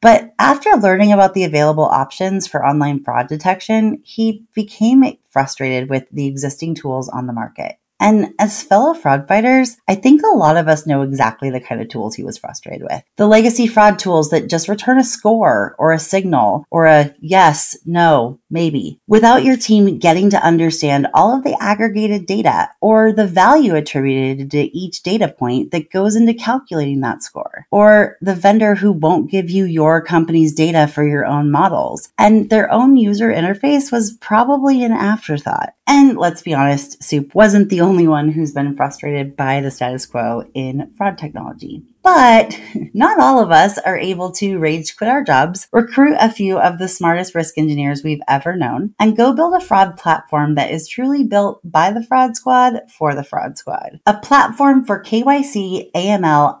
But 0.00 0.34
after 0.38 0.70
learning 0.70 1.12
about 1.12 1.34
the 1.34 1.44
available 1.44 1.84
options 1.84 2.46
for 2.46 2.64
online 2.64 3.02
fraud 3.02 3.26
detection, 3.28 4.00
he 4.04 4.44
became 4.54 5.04
frustrated 5.30 5.90
with 5.90 6.06
the 6.12 6.26
existing 6.26 6.76
tools 6.76 7.08
on 7.08 7.26
the 7.26 7.32
market. 7.32 7.78
And 8.00 8.34
as 8.38 8.62
fellow 8.62 8.94
fraud 8.94 9.26
fighters, 9.26 9.76
I 9.88 9.96
think 9.96 10.22
a 10.22 10.36
lot 10.36 10.56
of 10.56 10.68
us 10.68 10.86
know 10.86 11.02
exactly 11.02 11.50
the 11.50 11.60
kind 11.60 11.80
of 11.80 11.88
tools 11.88 12.14
he 12.14 12.22
was 12.22 12.38
frustrated 12.38 12.86
with. 12.88 13.02
The 13.16 13.26
legacy 13.26 13.66
fraud 13.66 13.98
tools 13.98 14.30
that 14.30 14.48
just 14.48 14.68
return 14.68 14.98
a 14.98 15.04
score 15.04 15.74
or 15.78 15.92
a 15.92 15.98
signal 15.98 16.64
or 16.70 16.86
a 16.86 17.12
yes, 17.20 17.76
no, 17.84 18.38
maybe, 18.50 19.00
without 19.06 19.44
your 19.44 19.56
team 19.56 19.98
getting 19.98 20.30
to 20.30 20.44
understand 20.44 21.06
all 21.14 21.36
of 21.36 21.44
the 21.44 21.56
aggregated 21.60 22.26
data 22.26 22.68
or 22.80 23.12
the 23.12 23.26
value 23.26 23.74
attributed 23.74 24.50
to 24.50 24.76
each 24.76 25.02
data 25.02 25.28
point 25.28 25.70
that 25.70 25.90
goes 25.90 26.16
into 26.16 26.34
calculating 26.34 27.00
that 27.00 27.22
score, 27.22 27.66
or 27.70 28.16
the 28.20 28.34
vendor 28.34 28.74
who 28.74 28.92
won't 28.92 29.30
give 29.30 29.50
you 29.50 29.64
your 29.64 30.02
company's 30.02 30.54
data 30.54 30.86
for 30.86 31.06
your 31.06 31.26
own 31.26 31.50
models. 31.50 32.10
And 32.18 32.50
their 32.50 32.72
own 32.72 32.96
user 32.96 33.28
interface 33.28 33.92
was 33.92 34.12
probably 34.12 34.82
an 34.82 34.92
afterthought. 34.92 35.74
And 35.86 36.18
let's 36.18 36.42
be 36.42 36.54
honest, 36.54 37.02
Soups 37.02 37.34
wasn't 37.34 37.70
the 37.70 37.80
only 37.80 38.06
one 38.06 38.30
who's 38.30 38.52
been 38.52 38.76
frustrated 38.76 39.36
by 39.36 39.60
the 39.60 39.70
status 39.70 40.04
quo 40.04 40.44
in 40.52 40.92
fraud 40.96 41.16
technology. 41.16 41.82
But 42.02 42.58
not 42.94 43.18
all 43.18 43.40
of 43.40 43.50
us 43.50 43.78
are 43.78 43.98
able 43.98 44.30
to 44.32 44.58
rage 44.58 44.96
quit 44.96 45.10
our 45.10 45.22
jobs, 45.22 45.68
recruit 45.72 46.16
a 46.18 46.30
few 46.30 46.58
of 46.58 46.78
the 46.78 46.88
smartest 46.88 47.34
risk 47.34 47.58
engineers 47.58 48.02
we've 48.02 48.22
ever 48.28 48.56
known, 48.56 48.94
and 48.98 49.16
go 49.16 49.34
build 49.34 49.54
a 49.54 49.64
fraud 49.64 49.96
platform 49.96 50.54
that 50.54 50.70
is 50.70 50.88
truly 50.88 51.24
built 51.24 51.60
by 51.64 51.90
the 51.90 52.02
fraud 52.02 52.36
squad 52.36 52.80
for 52.88 53.14
the 53.14 53.24
fraud 53.24 53.58
squad. 53.58 54.00
A 54.06 54.16
platform 54.16 54.84
for 54.84 55.02
KYC, 55.02 55.90
AML, 55.92 56.60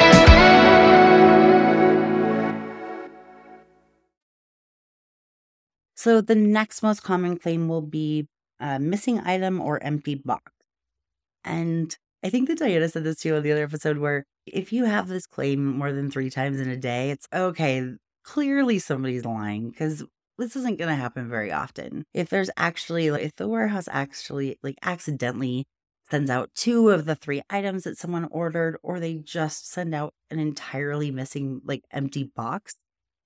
So 6.01 6.19
the 6.19 6.33
next 6.33 6.81
most 6.81 7.03
common 7.03 7.37
claim 7.37 7.67
will 7.67 7.83
be 7.83 8.27
a 8.59 8.79
missing 8.79 9.19
item 9.19 9.61
or 9.61 9.83
empty 9.83 10.15
box. 10.15 10.51
And 11.43 11.95
I 12.23 12.29
think 12.31 12.47
that 12.47 12.57
Dajana 12.57 12.91
said 12.91 13.03
this 13.03 13.17
too 13.17 13.35
on 13.35 13.43
the 13.43 13.51
other 13.51 13.65
episode 13.65 13.99
where 13.99 14.23
if 14.47 14.73
you 14.73 14.85
have 14.85 15.07
this 15.07 15.27
claim 15.27 15.63
more 15.77 15.93
than 15.93 16.09
three 16.09 16.31
times 16.31 16.59
in 16.59 16.67
a 16.71 16.75
day, 16.75 17.11
it's 17.11 17.27
okay. 17.31 17.87
Clearly 18.23 18.79
somebody's 18.79 19.25
lying 19.25 19.69
because 19.69 20.03
this 20.39 20.55
isn't 20.55 20.79
going 20.79 20.89
to 20.89 20.95
happen 20.95 21.29
very 21.29 21.51
often. 21.51 22.03
If 22.15 22.29
there's 22.29 22.49
actually, 22.57 23.05
if 23.05 23.35
the 23.35 23.47
warehouse 23.47 23.87
actually 23.91 24.57
like 24.63 24.79
accidentally 24.81 25.67
sends 26.09 26.31
out 26.31 26.49
two 26.55 26.89
of 26.89 27.05
the 27.05 27.13
three 27.13 27.43
items 27.47 27.83
that 27.83 27.99
someone 27.99 28.27
ordered, 28.31 28.75
or 28.81 28.99
they 28.99 29.17
just 29.17 29.69
send 29.71 29.93
out 29.93 30.15
an 30.31 30.39
entirely 30.39 31.11
missing, 31.11 31.61
like 31.63 31.83
empty 31.91 32.23
box, 32.23 32.73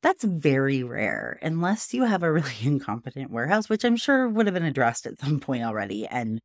that's 0.06 0.24
very 0.24 0.84
rare 0.84 1.40
unless 1.42 1.92
you 1.92 2.04
have 2.04 2.22
a 2.22 2.32
really 2.32 2.54
incompetent 2.62 3.32
warehouse, 3.32 3.70
which 3.70 3.84
I'm 3.84 3.96
sure 3.96 4.30
would 4.30 4.46
have 4.46 4.54
been 4.54 4.64
addressed 4.64 5.08
at 5.08 5.20
some 5.20 5.40
point 5.40 5.64
already 5.64 6.06
and 6.06 6.40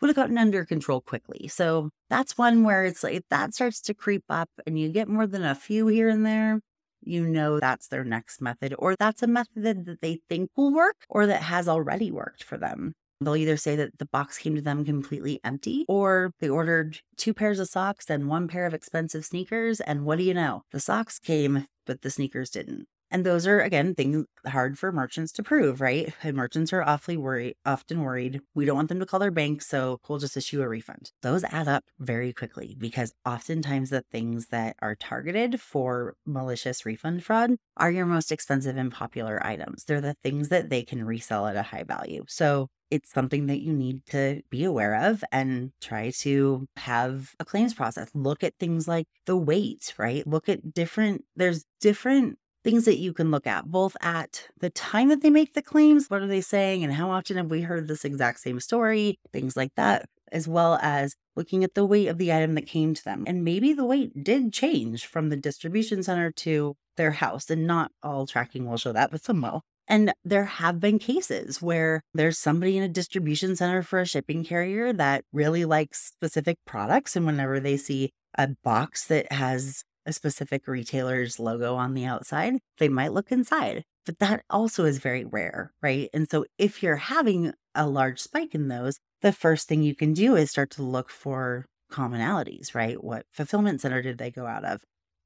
would 0.00 0.08
have 0.08 0.16
gotten 0.16 0.38
under 0.38 0.64
control 0.64 1.02
quickly. 1.02 1.46
So 1.48 1.90
that's 2.08 2.38
one 2.38 2.64
where 2.64 2.86
it's 2.86 3.02
like 3.02 3.24
that 3.28 3.52
starts 3.52 3.82
to 3.82 3.92
creep 3.92 4.24
up 4.30 4.48
and 4.66 4.78
you 4.78 4.88
get 4.88 5.08
more 5.08 5.26
than 5.26 5.44
a 5.44 5.54
few 5.54 5.88
here 5.88 6.08
and 6.08 6.24
there, 6.24 6.60
you 7.02 7.28
know 7.28 7.60
that's 7.60 7.88
their 7.88 8.02
next 8.02 8.40
method, 8.40 8.74
or 8.78 8.96
that's 8.96 9.22
a 9.22 9.26
method 9.26 9.84
that 9.84 10.00
they 10.00 10.20
think 10.30 10.48
will 10.56 10.72
work 10.72 10.96
or 11.10 11.26
that 11.26 11.42
has 11.42 11.68
already 11.68 12.10
worked 12.10 12.42
for 12.42 12.56
them. 12.56 12.94
They'll 13.20 13.36
either 13.36 13.58
say 13.58 13.76
that 13.76 13.98
the 13.98 14.06
box 14.06 14.38
came 14.38 14.54
to 14.56 14.62
them 14.62 14.86
completely 14.86 15.38
empty, 15.44 15.84
or 15.86 16.32
they 16.40 16.48
ordered 16.48 17.00
two 17.18 17.34
pairs 17.34 17.58
of 17.60 17.68
socks 17.68 18.08
and 18.08 18.26
one 18.26 18.48
pair 18.48 18.64
of 18.64 18.72
expensive 18.72 19.26
sneakers. 19.26 19.80
And 19.80 20.06
what 20.06 20.16
do 20.16 20.24
you 20.24 20.34
know? 20.34 20.62
The 20.72 20.80
socks 20.80 21.18
came, 21.18 21.66
but 21.86 22.00
the 22.00 22.10
sneakers 22.10 22.48
didn't. 22.48 22.86
And 23.12 23.24
those 23.26 23.46
are 23.46 23.60
again 23.60 23.94
things 23.94 24.24
hard 24.46 24.78
for 24.78 24.90
merchants 24.90 25.32
to 25.32 25.42
prove, 25.42 25.80
right? 25.80 26.12
And 26.22 26.36
merchants 26.36 26.72
are 26.72 26.82
awfully 26.82 27.16
worried, 27.16 27.54
often 27.64 28.00
worried. 28.00 28.40
We 28.54 28.64
don't 28.64 28.76
want 28.76 28.88
them 28.88 29.00
to 29.00 29.06
call 29.06 29.20
their 29.20 29.30
bank, 29.30 29.62
so 29.62 30.00
we'll 30.08 30.18
just 30.18 30.36
issue 30.36 30.62
a 30.62 30.68
refund. 30.68 31.12
Those 31.22 31.44
add 31.44 31.68
up 31.68 31.84
very 32.00 32.32
quickly 32.32 32.74
because 32.78 33.12
oftentimes 33.26 33.90
the 33.90 34.02
things 34.10 34.46
that 34.48 34.76
are 34.80 34.96
targeted 34.96 35.60
for 35.60 36.14
malicious 36.26 36.84
refund 36.86 37.22
fraud 37.24 37.52
are 37.76 37.90
your 37.90 38.06
most 38.06 38.32
expensive 38.32 38.76
and 38.76 38.90
popular 38.90 39.44
items. 39.46 39.84
They're 39.84 40.00
the 40.00 40.16
things 40.22 40.48
that 40.48 40.70
they 40.70 40.82
can 40.82 41.04
resell 41.04 41.46
at 41.46 41.56
a 41.56 41.62
high 41.62 41.84
value. 41.84 42.24
So 42.28 42.68
it's 42.90 43.10
something 43.10 43.46
that 43.46 43.60
you 43.60 43.72
need 43.72 44.04
to 44.06 44.42
be 44.50 44.64
aware 44.64 44.94
of 45.10 45.24
and 45.32 45.72
try 45.80 46.10
to 46.20 46.66
have 46.76 47.32
a 47.40 47.44
claims 47.44 47.72
process. 47.72 48.10
Look 48.14 48.44
at 48.44 48.54
things 48.60 48.86
like 48.86 49.06
the 49.24 49.36
weight, 49.36 49.94
right? 49.98 50.26
Look 50.26 50.48
at 50.48 50.74
different, 50.74 51.24
there's 51.34 51.64
different 51.80 52.38
things 52.64 52.84
that 52.84 52.98
you 52.98 53.12
can 53.12 53.30
look 53.30 53.46
at, 53.46 53.66
both 53.66 53.96
at 54.00 54.48
the 54.60 54.70
time 54.70 55.08
that 55.08 55.22
they 55.22 55.30
make 55.30 55.54
the 55.54 55.62
claims, 55.62 56.08
what 56.08 56.22
are 56.22 56.26
they 56.26 56.40
saying, 56.40 56.84
and 56.84 56.92
how 56.92 57.10
often 57.10 57.36
have 57.36 57.50
we 57.50 57.62
heard 57.62 57.88
this 57.88 58.04
exact 58.04 58.40
same 58.40 58.60
story, 58.60 59.18
things 59.32 59.56
like 59.56 59.74
that, 59.76 60.06
as 60.30 60.46
well 60.46 60.78
as 60.82 61.16
looking 61.36 61.64
at 61.64 61.74
the 61.74 61.84
weight 61.84 62.08
of 62.08 62.18
the 62.18 62.32
item 62.32 62.54
that 62.54 62.66
came 62.66 62.94
to 62.94 63.04
them. 63.04 63.24
And 63.26 63.44
maybe 63.44 63.72
the 63.72 63.84
weight 63.84 64.24
did 64.24 64.52
change 64.52 65.06
from 65.06 65.28
the 65.28 65.36
distribution 65.36 66.02
center 66.02 66.30
to 66.30 66.76
their 66.96 67.12
house, 67.12 67.50
and 67.50 67.66
not 67.66 67.90
all 68.02 68.26
tracking 68.26 68.66
will 68.66 68.76
show 68.76 68.92
that, 68.92 69.10
but 69.10 69.24
some 69.24 69.40
will. 69.40 69.62
And 69.88 70.12
there 70.24 70.44
have 70.44 70.78
been 70.78 70.98
cases 70.98 71.60
where 71.60 72.02
there's 72.14 72.38
somebody 72.38 72.76
in 72.76 72.84
a 72.84 72.88
distribution 72.88 73.56
center 73.56 73.82
for 73.82 74.00
a 74.00 74.06
shipping 74.06 74.44
carrier 74.44 74.92
that 74.92 75.24
really 75.32 75.64
likes 75.64 76.04
specific 76.04 76.58
products. 76.66 77.16
And 77.16 77.26
whenever 77.26 77.58
they 77.58 77.76
see 77.76 78.10
a 78.38 78.48
box 78.62 79.06
that 79.06 79.30
has 79.32 79.82
a 80.06 80.12
specific 80.12 80.66
retailer's 80.66 81.38
logo 81.38 81.74
on 81.74 81.94
the 81.94 82.04
outside, 82.04 82.54
they 82.78 82.88
might 82.88 83.12
look 83.12 83.30
inside. 83.30 83.84
But 84.04 84.18
that 84.18 84.44
also 84.50 84.84
is 84.84 84.98
very 84.98 85.24
rare, 85.24 85.72
right? 85.82 86.10
And 86.12 86.28
so 86.28 86.44
if 86.58 86.82
you're 86.82 86.96
having 86.96 87.52
a 87.74 87.86
large 87.86 88.20
spike 88.20 88.54
in 88.54 88.68
those, 88.68 88.98
the 89.20 89.32
first 89.32 89.68
thing 89.68 89.82
you 89.82 89.94
can 89.94 90.12
do 90.12 90.34
is 90.34 90.50
start 90.50 90.70
to 90.72 90.82
look 90.82 91.10
for 91.10 91.66
commonalities, 91.92 92.74
right? 92.74 93.02
What 93.02 93.26
fulfillment 93.30 93.80
center 93.80 94.02
did 94.02 94.18
they 94.18 94.30
go 94.30 94.46
out 94.46 94.64
of? 94.64 94.80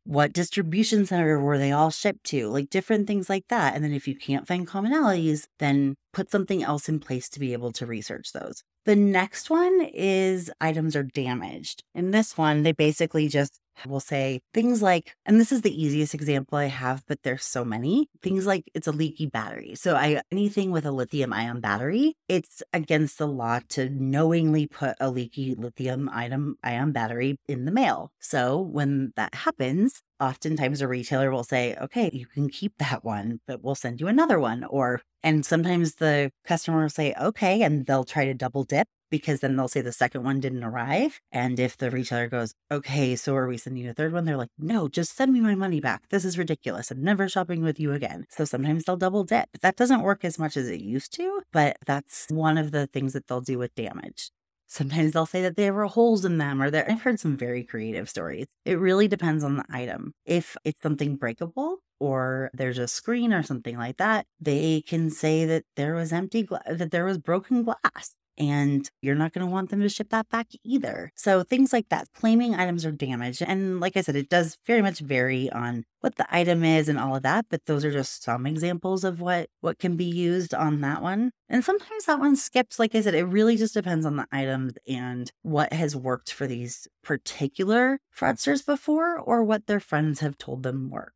What 0.04 0.32
distribution 0.32 1.04
center 1.06 1.40
were 1.40 1.58
they 1.58 1.72
all 1.72 1.90
shipped 1.90 2.24
to? 2.24 2.48
Like 2.48 2.70
different 2.70 3.06
things 3.06 3.28
like 3.28 3.48
that. 3.48 3.74
And 3.74 3.82
then 3.82 3.92
if 3.92 4.06
you 4.06 4.14
can't 4.14 4.46
find 4.46 4.66
commonalities, 4.66 5.46
then 5.58 5.96
put 6.12 6.30
something 6.30 6.62
else 6.62 6.88
in 6.88 7.00
place 7.00 7.28
to 7.30 7.40
be 7.40 7.52
able 7.52 7.72
to 7.72 7.86
research 7.86 8.32
those. 8.32 8.62
The 8.84 8.94
next 8.94 9.50
one 9.50 9.80
is 9.92 10.50
items 10.60 10.94
are 10.94 11.02
damaged. 11.02 11.82
In 11.92 12.12
this 12.12 12.38
one, 12.38 12.62
they 12.62 12.70
basically 12.70 13.26
just 13.26 13.58
will 13.86 14.00
say 14.00 14.40
things 14.54 14.82
like, 14.82 15.14
and 15.26 15.40
this 15.40 15.52
is 15.52 15.62
the 15.62 15.82
easiest 15.82 16.14
example 16.14 16.58
I 16.58 16.66
have, 16.66 17.04
but 17.06 17.22
there's 17.22 17.44
so 17.44 17.64
many 17.64 18.08
things 18.22 18.46
like 18.46 18.64
it's 18.74 18.86
a 18.86 18.92
leaky 18.92 19.26
battery. 19.26 19.74
So 19.74 19.96
I 19.96 20.22
anything 20.30 20.70
with 20.70 20.86
a 20.86 20.90
lithium 20.90 21.32
ion 21.32 21.60
battery, 21.60 22.14
it's 22.28 22.62
against 22.72 23.18
the 23.18 23.26
law 23.26 23.60
to 23.70 23.88
knowingly 23.90 24.66
put 24.66 24.96
a 25.00 25.10
leaky 25.10 25.54
lithium 25.54 26.08
ion 26.08 26.56
ion 26.62 26.92
battery 26.92 27.36
in 27.48 27.64
the 27.64 27.72
mail. 27.72 28.10
So 28.20 28.60
when 28.60 29.12
that 29.16 29.34
happens, 29.34 30.02
oftentimes 30.20 30.80
a 30.80 30.88
retailer 30.88 31.30
will 31.30 31.44
say, 31.44 31.76
okay, 31.80 32.10
you 32.12 32.26
can 32.26 32.48
keep 32.48 32.72
that 32.78 33.04
one, 33.04 33.40
but 33.46 33.62
we'll 33.62 33.74
send 33.74 34.00
you 34.00 34.08
another 34.08 34.38
one. 34.38 34.64
Or, 34.64 35.00
and 35.22 35.44
sometimes 35.44 35.96
the 35.96 36.30
customer 36.44 36.82
will 36.82 36.90
say, 36.90 37.14
okay, 37.20 37.62
and 37.62 37.86
they'll 37.86 38.04
try 38.04 38.24
to 38.24 38.34
double 38.34 38.64
dip 38.64 38.88
because 39.16 39.40
then 39.40 39.56
they'll 39.56 39.68
say 39.68 39.80
the 39.80 39.92
second 39.92 40.24
one 40.24 40.40
didn't 40.40 40.64
arrive. 40.64 41.20
And 41.32 41.58
if 41.58 41.76
the 41.76 41.90
retailer 41.90 42.28
goes, 42.28 42.54
okay, 42.70 43.16
so 43.16 43.34
are 43.34 43.48
we 43.48 43.56
sending 43.56 43.84
you 43.84 43.90
a 43.90 43.94
third 43.94 44.12
one? 44.12 44.24
They're 44.24 44.36
like, 44.36 44.50
no, 44.58 44.88
just 44.88 45.16
send 45.16 45.32
me 45.32 45.40
my 45.40 45.54
money 45.54 45.80
back. 45.80 46.08
This 46.10 46.24
is 46.24 46.38
ridiculous. 46.38 46.90
I'm 46.90 47.02
never 47.02 47.28
shopping 47.28 47.62
with 47.62 47.80
you 47.80 47.92
again. 47.92 48.26
So 48.28 48.44
sometimes 48.44 48.84
they'll 48.84 48.96
double 48.96 49.24
dip. 49.24 49.48
That 49.62 49.76
doesn't 49.76 50.02
work 50.02 50.24
as 50.24 50.38
much 50.38 50.56
as 50.56 50.68
it 50.68 50.80
used 50.80 51.12
to, 51.14 51.42
but 51.52 51.76
that's 51.86 52.26
one 52.30 52.58
of 52.58 52.72
the 52.72 52.86
things 52.86 53.12
that 53.14 53.26
they'll 53.26 53.40
do 53.40 53.58
with 53.58 53.74
damage. 53.74 54.30
Sometimes 54.68 55.12
they'll 55.12 55.26
say 55.26 55.42
that 55.42 55.56
there 55.56 55.72
were 55.72 55.86
holes 55.86 56.24
in 56.24 56.38
them, 56.38 56.60
or 56.60 56.70
there. 56.70 56.90
I've 56.90 57.02
heard 57.02 57.20
some 57.20 57.36
very 57.36 57.62
creative 57.62 58.08
stories. 58.10 58.46
It 58.64 58.80
really 58.80 59.06
depends 59.06 59.44
on 59.44 59.56
the 59.56 59.64
item. 59.70 60.12
If 60.24 60.56
it's 60.64 60.82
something 60.82 61.16
breakable, 61.16 61.78
or 62.00 62.50
there's 62.52 62.78
a 62.78 62.88
screen 62.88 63.32
or 63.32 63.42
something 63.42 63.78
like 63.78 63.96
that, 63.98 64.26
they 64.40 64.82
can 64.82 65.10
say 65.10 65.44
that 65.46 65.64
there 65.76 65.94
was 65.94 66.12
empty 66.12 66.42
glass, 66.42 66.62
that 66.68 66.90
there 66.90 67.04
was 67.04 67.18
broken 67.18 67.62
glass 67.62 68.14
and 68.38 68.90
you're 69.02 69.14
not 69.14 69.32
going 69.32 69.46
to 69.46 69.50
want 69.50 69.70
them 69.70 69.80
to 69.80 69.88
ship 69.88 70.10
that 70.10 70.28
back 70.28 70.48
either. 70.64 71.12
So 71.14 71.42
things 71.42 71.72
like 71.72 71.88
that, 71.88 72.08
claiming 72.14 72.54
items 72.54 72.84
are 72.84 72.92
damaged. 72.92 73.42
And 73.42 73.80
like 73.80 73.96
I 73.96 74.00
said, 74.00 74.16
it 74.16 74.28
does 74.28 74.58
very 74.66 74.82
much 74.82 75.00
vary 75.00 75.50
on 75.50 75.84
what 76.00 76.16
the 76.16 76.26
item 76.30 76.64
is 76.64 76.88
and 76.88 76.98
all 76.98 77.16
of 77.16 77.22
that, 77.22 77.46
but 77.50 77.66
those 77.66 77.84
are 77.84 77.90
just 77.90 78.22
some 78.22 78.46
examples 78.46 79.02
of 79.02 79.20
what 79.20 79.48
what 79.60 79.78
can 79.78 79.96
be 79.96 80.04
used 80.04 80.54
on 80.54 80.80
that 80.82 81.02
one. 81.02 81.32
And 81.48 81.64
sometimes 81.64 82.04
that 82.04 82.20
one 82.20 82.36
skips. 82.36 82.78
Like 82.78 82.94
I 82.94 83.00
said, 83.00 83.14
it 83.14 83.24
really 83.24 83.56
just 83.56 83.74
depends 83.74 84.06
on 84.06 84.16
the 84.16 84.26
items 84.30 84.74
and 84.86 85.30
what 85.42 85.72
has 85.72 85.96
worked 85.96 86.32
for 86.32 86.46
these 86.46 86.86
particular 87.02 87.98
fraudsters 88.16 88.64
before 88.64 89.18
or 89.18 89.42
what 89.42 89.66
their 89.66 89.80
friends 89.80 90.20
have 90.20 90.38
told 90.38 90.62
them 90.62 90.90
work. 90.90 91.12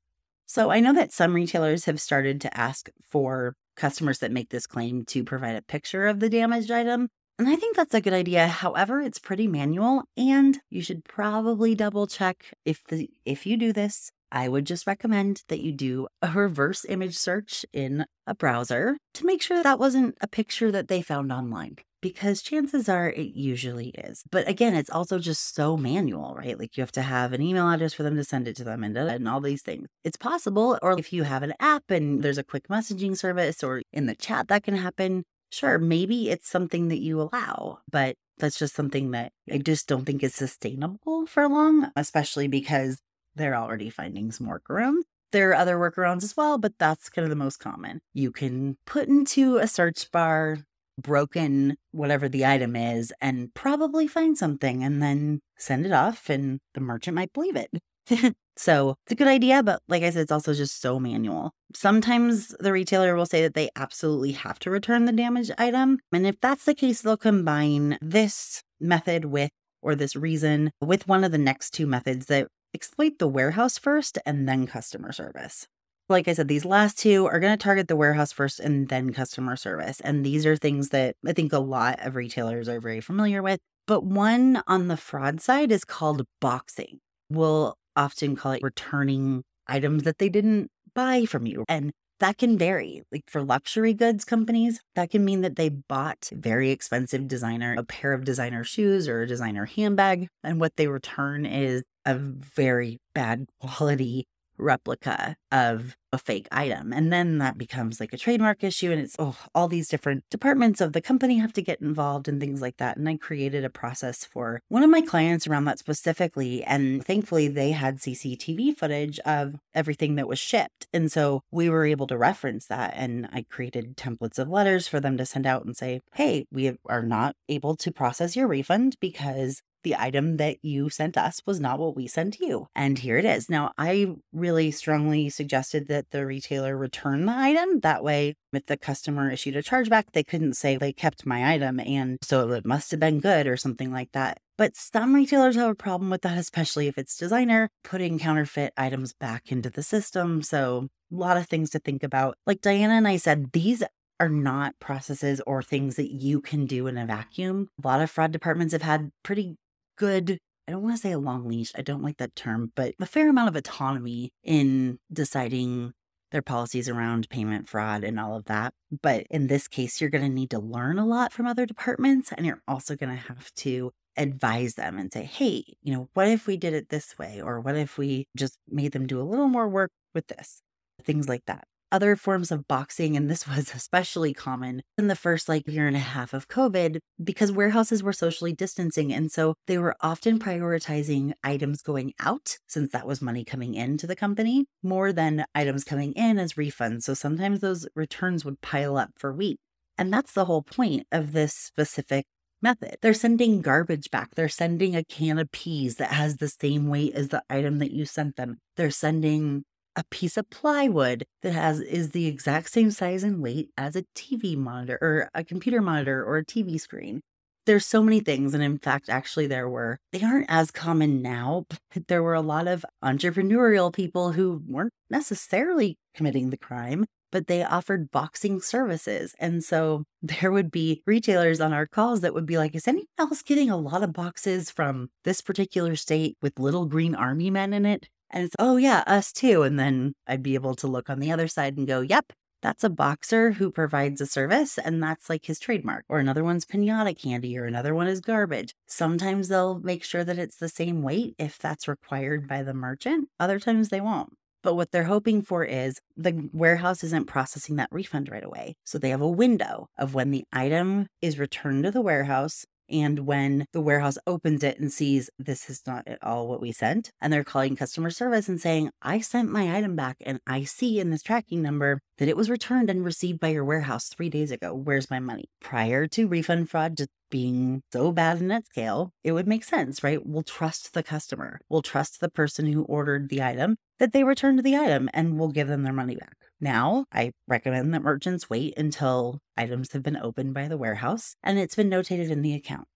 So 0.46 0.70
I 0.70 0.80
know 0.80 0.92
that 0.94 1.12
some 1.12 1.34
retailers 1.34 1.84
have 1.84 2.00
started 2.00 2.40
to 2.40 2.58
ask 2.58 2.90
for 3.00 3.54
customers 3.80 4.18
that 4.18 4.30
make 4.30 4.50
this 4.50 4.66
claim 4.66 5.04
to 5.06 5.24
provide 5.24 5.56
a 5.56 5.62
picture 5.62 6.06
of 6.06 6.20
the 6.20 6.28
damaged 6.28 6.70
item. 6.70 7.08
And 7.38 7.48
I 7.48 7.56
think 7.56 7.74
that's 7.74 7.94
a 7.94 8.02
good 8.02 8.12
idea. 8.12 8.46
However, 8.46 9.00
it's 9.00 9.18
pretty 9.18 9.48
manual 9.48 10.04
and 10.16 10.58
you 10.68 10.82
should 10.82 11.04
probably 11.04 11.74
double 11.74 12.06
check 12.06 12.52
if 12.66 12.84
the 12.88 13.08
if 13.24 13.46
you 13.46 13.56
do 13.56 13.72
this, 13.72 14.12
I 14.32 14.48
would 14.48 14.64
just 14.64 14.86
recommend 14.86 15.42
that 15.48 15.60
you 15.60 15.72
do 15.72 16.08
a 16.22 16.30
reverse 16.30 16.84
image 16.84 17.16
search 17.16 17.64
in 17.72 18.06
a 18.26 18.34
browser 18.34 18.96
to 19.14 19.26
make 19.26 19.42
sure 19.42 19.62
that, 19.62 19.78
wasn't 19.78 20.16
a 20.20 20.28
picture 20.28 20.70
that 20.70 20.88
they 20.88 21.02
found 21.02 21.32
online 21.32 21.76
because 22.00 22.42
chances 22.42 22.88
are 22.88 23.10
it 23.10 23.34
usually 23.34 23.88
is. 23.90 24.22
But 24.30 24.48
again, 24.48 24.74
it's 24.74 24.90
also 24.90 25.18
just 25.18 25.54
so 25.54 25.76
manual, 25.76 26.34
right? 26.34 26.58
Like 26.58 26.76
you 26.76 26.82
have 26.82 26.92
to 26.92 27.02
have 27.02 27.32
an 27.32 27.42
email 27.42 27.68
address 27.68 27.94
for 27.94 28.02
them 28.02 28.16
to 28.16 28.24
send 28.24 28.48
it 28.48 28.56
to 28.56 28.64
them 28.64 28.84
and, 28.84 28.96
and 28.96 29.28
all 29.28 29.40
these 29.40 29.62
things. 29.62 29.86
It's 30.04 30.16
possible, 30.16 30.78
or 30.82 30.98
if 30.98 31.12
you 31.12 31.24
have 31.24 31.42
an 31.42 31.54
app 31.60 31.90
and 31.90 32.22
there's 32.22 32.38
a 32.38 32.44
quick 32.44 32.68
messaging 32.68 33.16
service 33.16 33.62
or 33.62 33.82
in 33.92 34.06
the 34.06 34.14
chat 34.14 34.48
that 34.48 34.62
can 34.62 34.76
happen, 34.76 35.24
sure, 35.50 35.78
maybe 35.78 36.30
it's 36.30 36.48
something 36.48 36.88
that 36.88 37.00
you 37.00 37.20
allow, 37.20 37.80
but 37.90 38.16
that's 38.38 38.58
just 38.58 38.74
something 38.74 39.10
that 39.10 39.32
I 39.52 39.58
just 39.58 39.86
don't 39.86 40.04
think 40.04 40.22
is 40.22 40.34
sustainable 40.34 41.26
for 41.26 41.46
long, 41.48 41.90
especially 41.96 42.48
because 42.48 42.98
they're 43.34 43.54
already 43.54 43.90
finding 43.90 44.32
some 44.32 44.46
workarounds. 44.46 45.02
There 45.32 45.50
are 45.50 45.54
other 45.54 45.76
workarounds 45.76 46.24
as 46.24 46.36
well, 46.36 46.58
but 46.58 46.72
that's 46.78 47.08
kind 47.08 47.24
of 47.24 47.30
the 47.30 47.36
most 47.36 47.58
common. 47.58 48.00
You 48.12 48.32
can 48.32 48.76
put 48.84 49.08
into 49.08 49.58
a 49.58 49.68
search 49.68 50.10
bar 50.10 50.58
broken 51.00 51.76
whatever 51.92 52.28
the 52.28 52.44
item 52.44 52.76
is 52.76 53.12
and 53.20 53.52
probably 53.54 54.06
find 54.06 54.36
something 54.36 54.84
and 54.84 55.02
then 55.02 55.40
send 55.56 55.86
it 55.86 55.92
off 55.92 56.28
and 56.28 56.60
the 56.74 56.80
merchant 56.80 57.14
might 57.14 57.32
believe 57.32 57.56
it. 57.56 57.70
so 58.56 58.96
it's 59.04 59.12
a 59.12 59.14
good 59.14 59.28
idea, 59.28 59.62
but 59.62 59.80
like 59.88 60.02
I 60.02 60.10
said, 60.10 60.22
it's 60.22 60.32
also 60.32 60.54
just 60.54 60.80
so 60.80 60.98
manual. 60.98 61.52
Sometimes 61.74 62.54
the 62.60 62.72
retailer 62.72 63.14
will 63.14 63.26
say 63.26 63.42
that 63.42 63.54
they 63.54 63.70
absolutely 63.76 64.32
have 64.32 64.58
to 64.60 64.70
return 64.70 65.04
the 65.04 65.12
damaged 65.12 65.52
item. 65.58 65.98
And 66.12 66.26
if 66.26 66.40
that's 66.40 66.64
the 66.64 66.74
case, 66.74 67.02
they'll 67.02 67.16
combine 67.16 67.98
this 68.00 68.62
method 68.80 69.26
with 69.26 69.50
or 69.82 69.94
this 69.94 70.16
reason 70.16 70.72
with 70.80 71.08
one 71.08 71.24
of 71.24 71.32
the 71.32 71.38
next 71.38 71.70
two 71.70 71.86
methods 71.86 72.26
that 72.26 72.48
exploit 72.74 73.18
the 73.18 73.28
warehouse 73.28 73.78
first 73.78 74.18
and 74.24 74.48
then 74.48 74.66
customer 74.66 75.12
service 75.12 75.66
like 76.10 76.26
I 76.26 76.32
said, 76.32 76.48
these 76.48 76.64
last 76.64 76.98
two 76.98 77.26
are 77.26 77.38
going 77.38 77.56
to 77.56 77.62
target 77.62 77.88
the 77.88 77.96
warehouse 77.96 78.32
first 78.32 78.60
and 78.60 78.88
then 78.88 79.12
customer 79.12 79.56
service. 79.56 80.00
And 80.00 80.26
these 80.26 80.44
are 80.44 80.56
things 80.56 80.88
that 80.90 81.14
I 81.24 81.32
think 81.32 81.52
a 81.52 81.60
lot 81.60 82.04
of 82.04 82.16
retailers 82.16 82.68
are 82.68 82.80
very 82.80 83.00
familiar 83.00 83.42
with. 83.42 83.60
But 83.86 84.04
one 84.04 84.62
on 84.66 84.88
the 84.88 84.96
fraud 84.96 85.40
side 85.40 85.72
is 85.72 85.84
called 85.84 86.26
boxing. 86.40 86.98
We'll 87.30 87.76
often 87.96 88.36
call 88.36 88.52
it 88.52 88.62
returning 88.62 89.44
items 89.68 90.02
that 90.02 90.18
they 90.18 90.28
didn't 90.28 90.70
buy 90.94 91.24
from 91.26 91.46
you. 91.46 91.64
And 91.68 91.92
that 92.20 92.38
can 92.38 92.56
vary. 92.56 93.02
Like 93.10 93.24
for 93.28 93.42
luxury 93.42 93.94
goods 93.94 94.24
companies, 94.24 94.80
that 94.94 95.10
can 95.10 95.24
mean 95.24 95.40
that 95.40 95.56
they 95.56 95.68
bought 95.68 96.30
very 96.32 96.70
expensive 96.70 97.28
designer, 97.28 97.74
a 97.76 97.84
pair 97.84 98.12
of 98.12 98.24
designer 98.24 98.64
shoes 98.64 99.08
or 99.08 99.22
a 99.22 99.26
designer 99.26 99.64
handbag. 99.66 100.28
And 100.44 100.60
what 100.60 100.76
they 100.76 100.86
return 100.86 101.46
is 101.46 101.82
a 102.04 102.14
very 102.14 102.98
bad 103.14 103.46
quality 103.60 104.26
replica 104.60 105.36
of 105.50 105.96
a 106.12 106.18
fake 106.18 106.48
item. 106.50 106.92
And 106.92 107.12
then 107.12 107.38
that 107.38 107.56
becomes 107.56 108.00
like 108.00 108.12
a 108.12 108.18
trademark 108.18 108.64
issue. 108.64 108.90
And 108.90 109.00
it's 109.00 109.16
oh, 109.18 109.36
all 109.54 109.68
these 109.68 109.88
different 109.88 110.24
departments 110.30 110.80
of 110.80 110.92
the 110.92 111.00
company 111.00 111.38
have 111.38 111.52
to 111.54 111.62
get 111.62 111.80
involved 111.80 112.28
and 112.28 112.40
things 112.40 112.60
like 112.60 112.78
that. 112.78 112.96
And 112.96 113.08
I 113.08 113.16
created 113.16 113.64
a 113.64 113.70
process 113.70 114.24
for 114.24 114.60
one 114.68 114.82
of 114.82 114.90
my 114.90 115.00
clients 115.00 115.46
around 115.46 115.64
that 115.66 115.78
specifically. 115.78 116.64
And 116.64 117.04
thankfully, 117.04 117.48
they 117.48 117.70
had 117.70 117.98
CCTV 117.98 118.76
footage 118.76 119.18
of 119.20 119.56
everything 119.74 120.16
that 120.16 120.28
was 120.28 120.38
shipped. 120.38 120.88
And 120.92 121.12
so 121.12 121.42
we 121.50 121.70
were 121.70 121.84
able 121.84 122.06
to 122.08 122.18
reference 122.18 122.66
that. 122.66 122.94
And 122.96 123.28
I 123.32 123.44
created 123.48 123.96
templates 123.96 124.38
of 124.38 124.48
letters 124.48 124.88
for 124.88 125.00
them 125.00 125.16
to 125.16 125.26
send 125.26 125.46
out 125.46 125.64
and 125.64 125.76
say, 125.76 126.00
hey, 126.14 126.46
we 126.50 126.76
are 126.86 127.02
not 127.02 127.36
able 127.48 127.76
to 127.76 127.92
process 127.92 128.34
your 128.34 128.48
refund 128.48 128.96
because 129.00 129.62
the 129.82 129.96
item 129.96 130.36
that 130.38 130.58
you 130.62 130.88
sent 130.88 131.16
us 131.16 131.42
was 131.46 131.60
not 131.60 131.78
what 131.78 131.96
we 131.96 132.06
sent 132.06 132.40
you. 132.40 132.66
And 132.74 132.98
here 132.98 133.18
it 133.18 133.24
is. 133.24 133.48
Now, 133.48 133.72
I 133.78 134.14
really 134.32 134.70
strongly 134.70 135.28
suggested 135.28 135.88
that 135.88 136.10
the 136.10 136.26
retailer 136.26 136.76
return 136.76 137.26
the 137.26 137.32
item. 137.32 137.80
That 137.80 138.04
way, 138.04 138.34
if 138.52 138.66
the 138.66 138.76
customer 138.76 139.30
issued 139.30 139.56
a 139.56 139.62
chargeback, 139.62 140.12
they 140.12 140.24
couldn't 140.24 140.54
say 140.54 140.76
they 140.76 140.92
kept 140.92 141.26
my 141.26 141.52
item 141.52 141.80
and 141.80 142.18
so 142.22 142.50
it 142.50 142.66
must 142.66 142.90
have 142.90 143.00
been 143.00 143.20
good 143.20 143.46
or 143.46 143.56
something 143.56 143.92
like 143.92 144.12
that. 144.12 144.38
But 144.58 144.76
some 144.76 145.14
retailers 145.14 145.56
have 145.56 145.70
a 145.70 145.74
problem 145.74 146.10
with 146.10 146.22
that, 146.22 146.36
especially 146.36 146.86
if 146.86 146.98
it's 146.98 147.16
designer 147.16 147.70
putting 147.82 148.18
counterfeit 148.18 148.74
items 148.76 149.14
back 149.14 149.50
into 149.50 149.70
the 149.70 149.82
system. 149.82 150.42
So, 150.42 150.88
a 151.10 151.16
lot 151.16 151.38
of 151.38 151.46
things 151.46 151.70
to 151.70 151.78
think 151.78 152.02
about. 152.02 152.36
Like 152.46 152.60
Dajana 152.60 152.90
and 152.90 153.08
I 153.08 153.16
said, 153.16 153.52
these 153.52 153.82
are 154.20 154.28
not 154.28 154.78
processes 154.78 155.40
or 155.46 155.62
things 155.62 155.96
that 155.96 156.12
you 156.12 156.40
can 156.40 156.66
do 156.66 156.86
in 156.86 156.98
a 156.98 157.06
vacuum. 157.06 157.68
A 157.82 157.88
lot 157.88 158.02
of 158.02 158.10
fraud 158.10 158.32
departments 158.32 158.72
have 158.72 158.82
had 158.82 159.10
pretty 159.22 159.56
good 160.00 160.38
I 160.66 160.72
don't 160.72 160.82
want 160.82 160.94
to 160.94 161.02
say 161.02 161.10
a 161.10 161.18
long 161.18 161.48
leash, 161.48 161.72
I 161.76 161.82
don't 161.82 162.02
like 162.02 162.18
that 162.18 162.36
term, 162.36 162.70
but 162.76 162.94
a 163.00 163.06
fair 163.06 163.28
amount 163.28 163.48
of 163.48 163.56
autonomy 163.56 164.30
in 164.44 164.98
deciding 165.12 165.92
their 166.30 166.42
policies 166.42 166.88
around 166.88 167.28
payment 167.28 167.68
fraud 167.68 168.04
and 168.04 168.20
all 168.20 168.36
of 168.36 168.44
that. 168.44 168.72
But 169.02 169.26
in 169.30 169.48
this 169.48 169.66
case, 169.66 170.00
you're 170.00 170.10
going 170.10 170.22
to 170.22 170.30
need 170.30 170.50
to 170.50 170.60
learn 170.60 170.96
a 170.96 171.04
lot 171.04 171.32
from 171.32 171.46
other 171.46 171.66
departments, 171.66 172.30
and 172.30 172.46
you're 172.46 172.62
also 172.68 172.94
going 172.94 173.10
to 173.10 173.20
have 173.20 173.52
to 173.56 173.90
advise 174.16 174.74
them 174.74 174.96
and 174.96 175.12
say, 175.12 175.24
hey, 175.24 175.64
you 175.82 175.92
know, 175.92 176.08
what 176.14 176.28
if 176.28 176.46
we 176.46 176.56
did 176.56 176.72
it 176.72 176.88
this 176.88 177.18
way? 177.18 177.42
Or 177.42 177.60
what 177.60 177.76
if 177.76 177.98
we 177.98 178.28
just 178.36 178.56
made 178.68 178.92
them 178.92 179.08
do 179.08 179.20
a 179.20 179.26
little 179.26 179.48
more 179.48 179.68
work 179.68 179.90
with 180.14 180.28
this? 180.28 180.62
Things 181.04 181.28
like 181.28 181.42
that 181.46 181.64
other 181.92 182.16
forms 182.16 182.50
of 182.50 182.66
boxing, 182.68 183.16
and 183.16 183.30
this 183.30 183.46
was 183.48 183.74
especially 183.74 184.32
common 184.34 184.82
in 184.98 185.08
the 185.08 185.16
first 185.16 185.48
like 185.48 185.66
year 185.66 185.86
and 185.86 185.96
a 185.96 186.00
half 186.00 186.32
of 186.32 186.48
COVID 186.48 186.98
because 187.22 187.52
warehouses 187.52 188.02
were 188.02 188.12
socially 188.12 188.52
distancing. 188.52 189.12
And 189.12 189.30
so 189.30 189.54
they 189.66 189.78
were 189.78 189.96
often 190.00 190.38
prioritizing 190.38 191.32
items 191.42 191.82
going 191.82 192.12
out, 192.20 192.58
since 192.66 192.92
that 192.92 193.06
was 193.06 193.22
money 193.22 193.44
coming 193.44 193.74
into 193.74 194.06
the 194.06 194.16
company, 194.16 194.66
more 194.82 195.12
than 195.12 195.44
items 195.54 195.84
coming 195.84 196.12
in 196.12 196.38
as 196.38 196.54
refunds. 196.54 197.02
So 197.02 197.14
sometimes 197.14 197.60
those 197.60 197.86
returns 197.94 198.44
would 198.44 198.60
pile 198.60 198.96
up 198.96 199.10
for 199.16 199.32
weeks. 199.32 199.62
And 199.98 200.12
that's 200.12 200.32
the 200.32 200.46
whole 200.46 200.62
point 200.62 201.06
of 201.12 201.32
this 201.32 201.52
specific 201.52 202.24
method. 202.62 202.96
They're 203.00 203.14
sending 203.14 203.60
garbage 203.60 204.10
back. 204.10 204.34
They're 204.34 204.48
sending 204.48 204.96
a 204.96 205.04
can 205.04 205.38
of 205.38 205.50
peas 205.52 205.96
that 205.96 206.12
has 206.12 206.36
the 206.36 206.48
same 206.48 206.88
weight 206.88 207.14
as 207.14 207.28
the 207.28 207.42
item 207.50 207.78
that 207.78 207.92
you 207.92 208.04
sent 208.04 208.36
them. 208.36 208.58
They're 208.76 208.90
sending 208.90 209.64
a 209.96 210.04
piece 210.10 210.36
of 210.36 210.48
plywood 210.50 211.24
that 211.42 211.52
has 211.52 211.80
is 211.80 212.10
the 212.10 212.26
exact 212.26 212.70
same 212.70 212.90
size 212.90 213.22
and 213.22 213.42
weight 213.42 213.70
as 213.76 213.96
a 213.96 214.04
TV 214.14 214.56
monitor 214.56 214.98
or 215.00 215.30
a 215.34 215.44
computer 215.44 215.80
monitor 215.80 216.24
or 216.24 216.38
a 216.38 216.44
TV 216.44 216.80
screen. 216.80 217.20
There's 217.66 217.86
so 217.86 218.02
many 218.02 218.20
things. 218.20 218.54
And 218.54 218.62
in 218.62 218.78
fact, 218.78 219.08
actually, 219.08 219.46
there 219.46 219.68
were, 219.68 219.98
they 220.12 220.22
aren't 220.22 220.46
as 220.48 220.70
common 220.70 221.22
now, 221.22 221.66
but 221.68 222.06
there 222.08 222.22
were 222.22 222.34
a 222.34 222.40
lot 222.40 222.66
of 222.66 222.84
entrepreneurial 223.04 223.92
people 223.92 224.32
who 224.32 224.62
weren't 224.66 224.92
necessarily 225.10 225.98
committing 226.14 226.50
the 226.50 226.56
crime, 226.56 227.04
but 227.30 227.46
they 227.46 227.62
offered 227.62 228.10
boxing 228.10 228.60
services. 228.60 229.34
And 229.38 229.62
so 229.62 230.04
there 230.22 230.50
would 230.50 230.70
be 230.70 231.02
retailers 231.06 231.60
on 231.60 231.72
our 231.72 231.86
calls 231.86 232.22
that 232.22 232.34
would 232.34 232.46
be 232.46 232.58
like, 232.58 232.74
is 232.74 232.88
anyone 232.88 233.06
else 233.18 233.42
getting 233.42 233.70
a 233.70 233.76
lot 233.76 234.02
of 234.02 234.12
boxes 234.12 234.70
from 234.70 235.10
this 235.24 235.40
particular 235.40 235.96
state 235.96 236.36
with 236.40 236.58
little 236.58 236.86
green 236.86 237.14
army 237.14 237.50
men 237.50 237.72
in 237.72 237.84
it? 237.84 238.08
And 238.30 238.44
it's, 238.44 238.56
oh, 238.58 238.76
yeah, 238.76 239.02
us 239.06 239.32
too. 239.32 239.62
And 239.62 239.78
then 239.78 240.14
I'd 240.26 240.42
be 240.42 240.54
able 240.54 240.74
to 240.76 240.86
look 240.86 241.10
on 241.10 241.20
the 241.20 241.32
other 241.32 241.48
side 241.48 241.76
and 241.76 241.86
go, 241.86 242.00
yep, 242.00 242.32
That's 242.62 242.84
a 242.84 242.90
boxer 242.90 243.52
who 243.52 243.70
provides 243.70 244.20
a 244.20 244.26
service, 244.26 244.76
and 244.78 245.02
that's 245.02 245.30
like 245.30 245.46
his 245.46 245.58
trademark. 245.58 246.04
Or 246.08 246.18
another 246.18 246.44
one's 246.44 246.66
pinata 246.66 247.18
candy, 247.20 247.56
or 247.58 247.64
another 247.64 247.94
one 247.94 248.06
is 248.06 248.20
garbage. 248.20 248.74
Sometimes 248.86 249.48
they'll 249.48 249.78
make 249.80 250.04
sure 250.04 250.24
that 250.24 250.38
it's 250.38 250.56
the 250.56 250.68
same 250.68 251.02
weight 251.02 251.34
if 251.38 251.58
that's 251.58 251.88
required 251.88 252.46
by 252.48 252.62
the 252.62 252.74
merchant, 252.74 253.28
other 253.38 253.58
times 253.58 253.88
they 253.88 254.00
won't. 254.00 254.34
But 254.62 254.74
what 254.74 254.90
they're 254.92 255.04
hoping 255.04 255.40
for 255.40 255.64
is 255.64 256.00
the 256.16 256.50
warehouse 256.52 257.02
isn't 257.02 257.26
processing 257.26 257.76
that 257.76 257.88
refund 257.90 258.28
right 258.30 258.44
away. 258.44 258.74
So 258.84 258.98
they 258.98 259.08
have 259.08 259.22
a 259.22 259.28
window 259.28 259.86
of 259.98 260.12
when 260.14 260.30
the 260.30 260.44
item 260.52 261.06
is 261.22 261.38
returned 261.38 261.84
to 261.84 261.90
the 261.90 262.02
warehouse 262.02 262.66
and 262.90 263.20
when 263.20 263.66
the 263.72 263.80
warehouse 263.80 264.18
opens 264.26 264.62
it 264.62 264.78
and 264.78 264.92
sees 264.92 265.30
this 265.38 265.70
is 265.70 265.82
not 265.86 266.06
at 266.06 266.22
all 266.22 266.48
what 266.48 266.60
we 266.60 266.72
sent, 266.72 267.10
and 267.20 267.32
they're 267.32 267.44
calling 267.44 267.76
customer 267.76 268.10
service 268.10 268.48
and 268.48 268.60
saying, 268.60 268.90
I 269.02 269.20
sent 269.20 269.50
my 269.50 269.76
item 269.76 269.96
back 269.96 270.16
and 270.24 270.40
I 270.46 270.64
see 270.64 271.00
in 271.00 271.10
this 271.10 271.22
tracking 271.22 271.62
number 271.62 272.00
that 272.20 272.28
it 272.28 272.36
was 272.36 272.50
returned 272.50 272.90
and 272.90 273.02
received 273.02 273.40
by 273.40 273.48
your 273.48 273.64
warehouse 273.64 274.08
three 274.08 274.28
days 274.28 274.50
ago. 274.50 274.74
Where's 274.74 275.10
my 275.10 275.18
money? 275.18 275.46
Prior 275.58 276.06
to 276.08 276.28
refund 276.28 276.68
fraud 276.68 276.98
just 276.98 277.08
being 277.30 277.82
so 277.92 278.12
bad 278.12 278.42
in 278.42 278.50
its 278.50 278.68
scale, 278.68 279.14
it 279.24 279.32
would 279.32 279.48
make 279.48 279.64
sense, 279.64 280.04
right? 280.04 280.24
We'll 280.24 280.42
trust 280.42 280.92
the 280.92 281.02
customer. 281.02 281.60
We'll 281.70 281.80
trust 281.80 282.20
the 282.20 282.28
person 282.28 282.66
who 282.66 282.82
ordered 282.82 283.30
the 283.30 283.42
item 283.42 283.76
that 283.98 284.12
they 284.12 284.22
returned 284.22 284.62
the 284.62 284.76
item 284.76 285.08
and 285.14 285.38
we'll 285.38 285.48
give 285.48 285.68
them 285.68 285.82
their 285.82 285.94
money 285.94 286.14
back. 286.14 286.36
Now, 286.60 287.06
I 287.10 287.32
recommend 287.48 287.94
that 287.94 288.02
merchants 288.02 288.50
wait 288.50 288.76
until 288.76 289.40
items 289.56 289.92
have 289.92 290.02
been 290.02 290.18
opened 290.18 290.52
by 290.52 290.68
the 290.68 290.76
warehouse 290.76 291.36
and 291.42 291.58
it's 291.58 291.74
been 291.74 291.88
notated 291.88 292.28
in 292.28 292.42
the 292.42 292.52
account. 292.54 292.86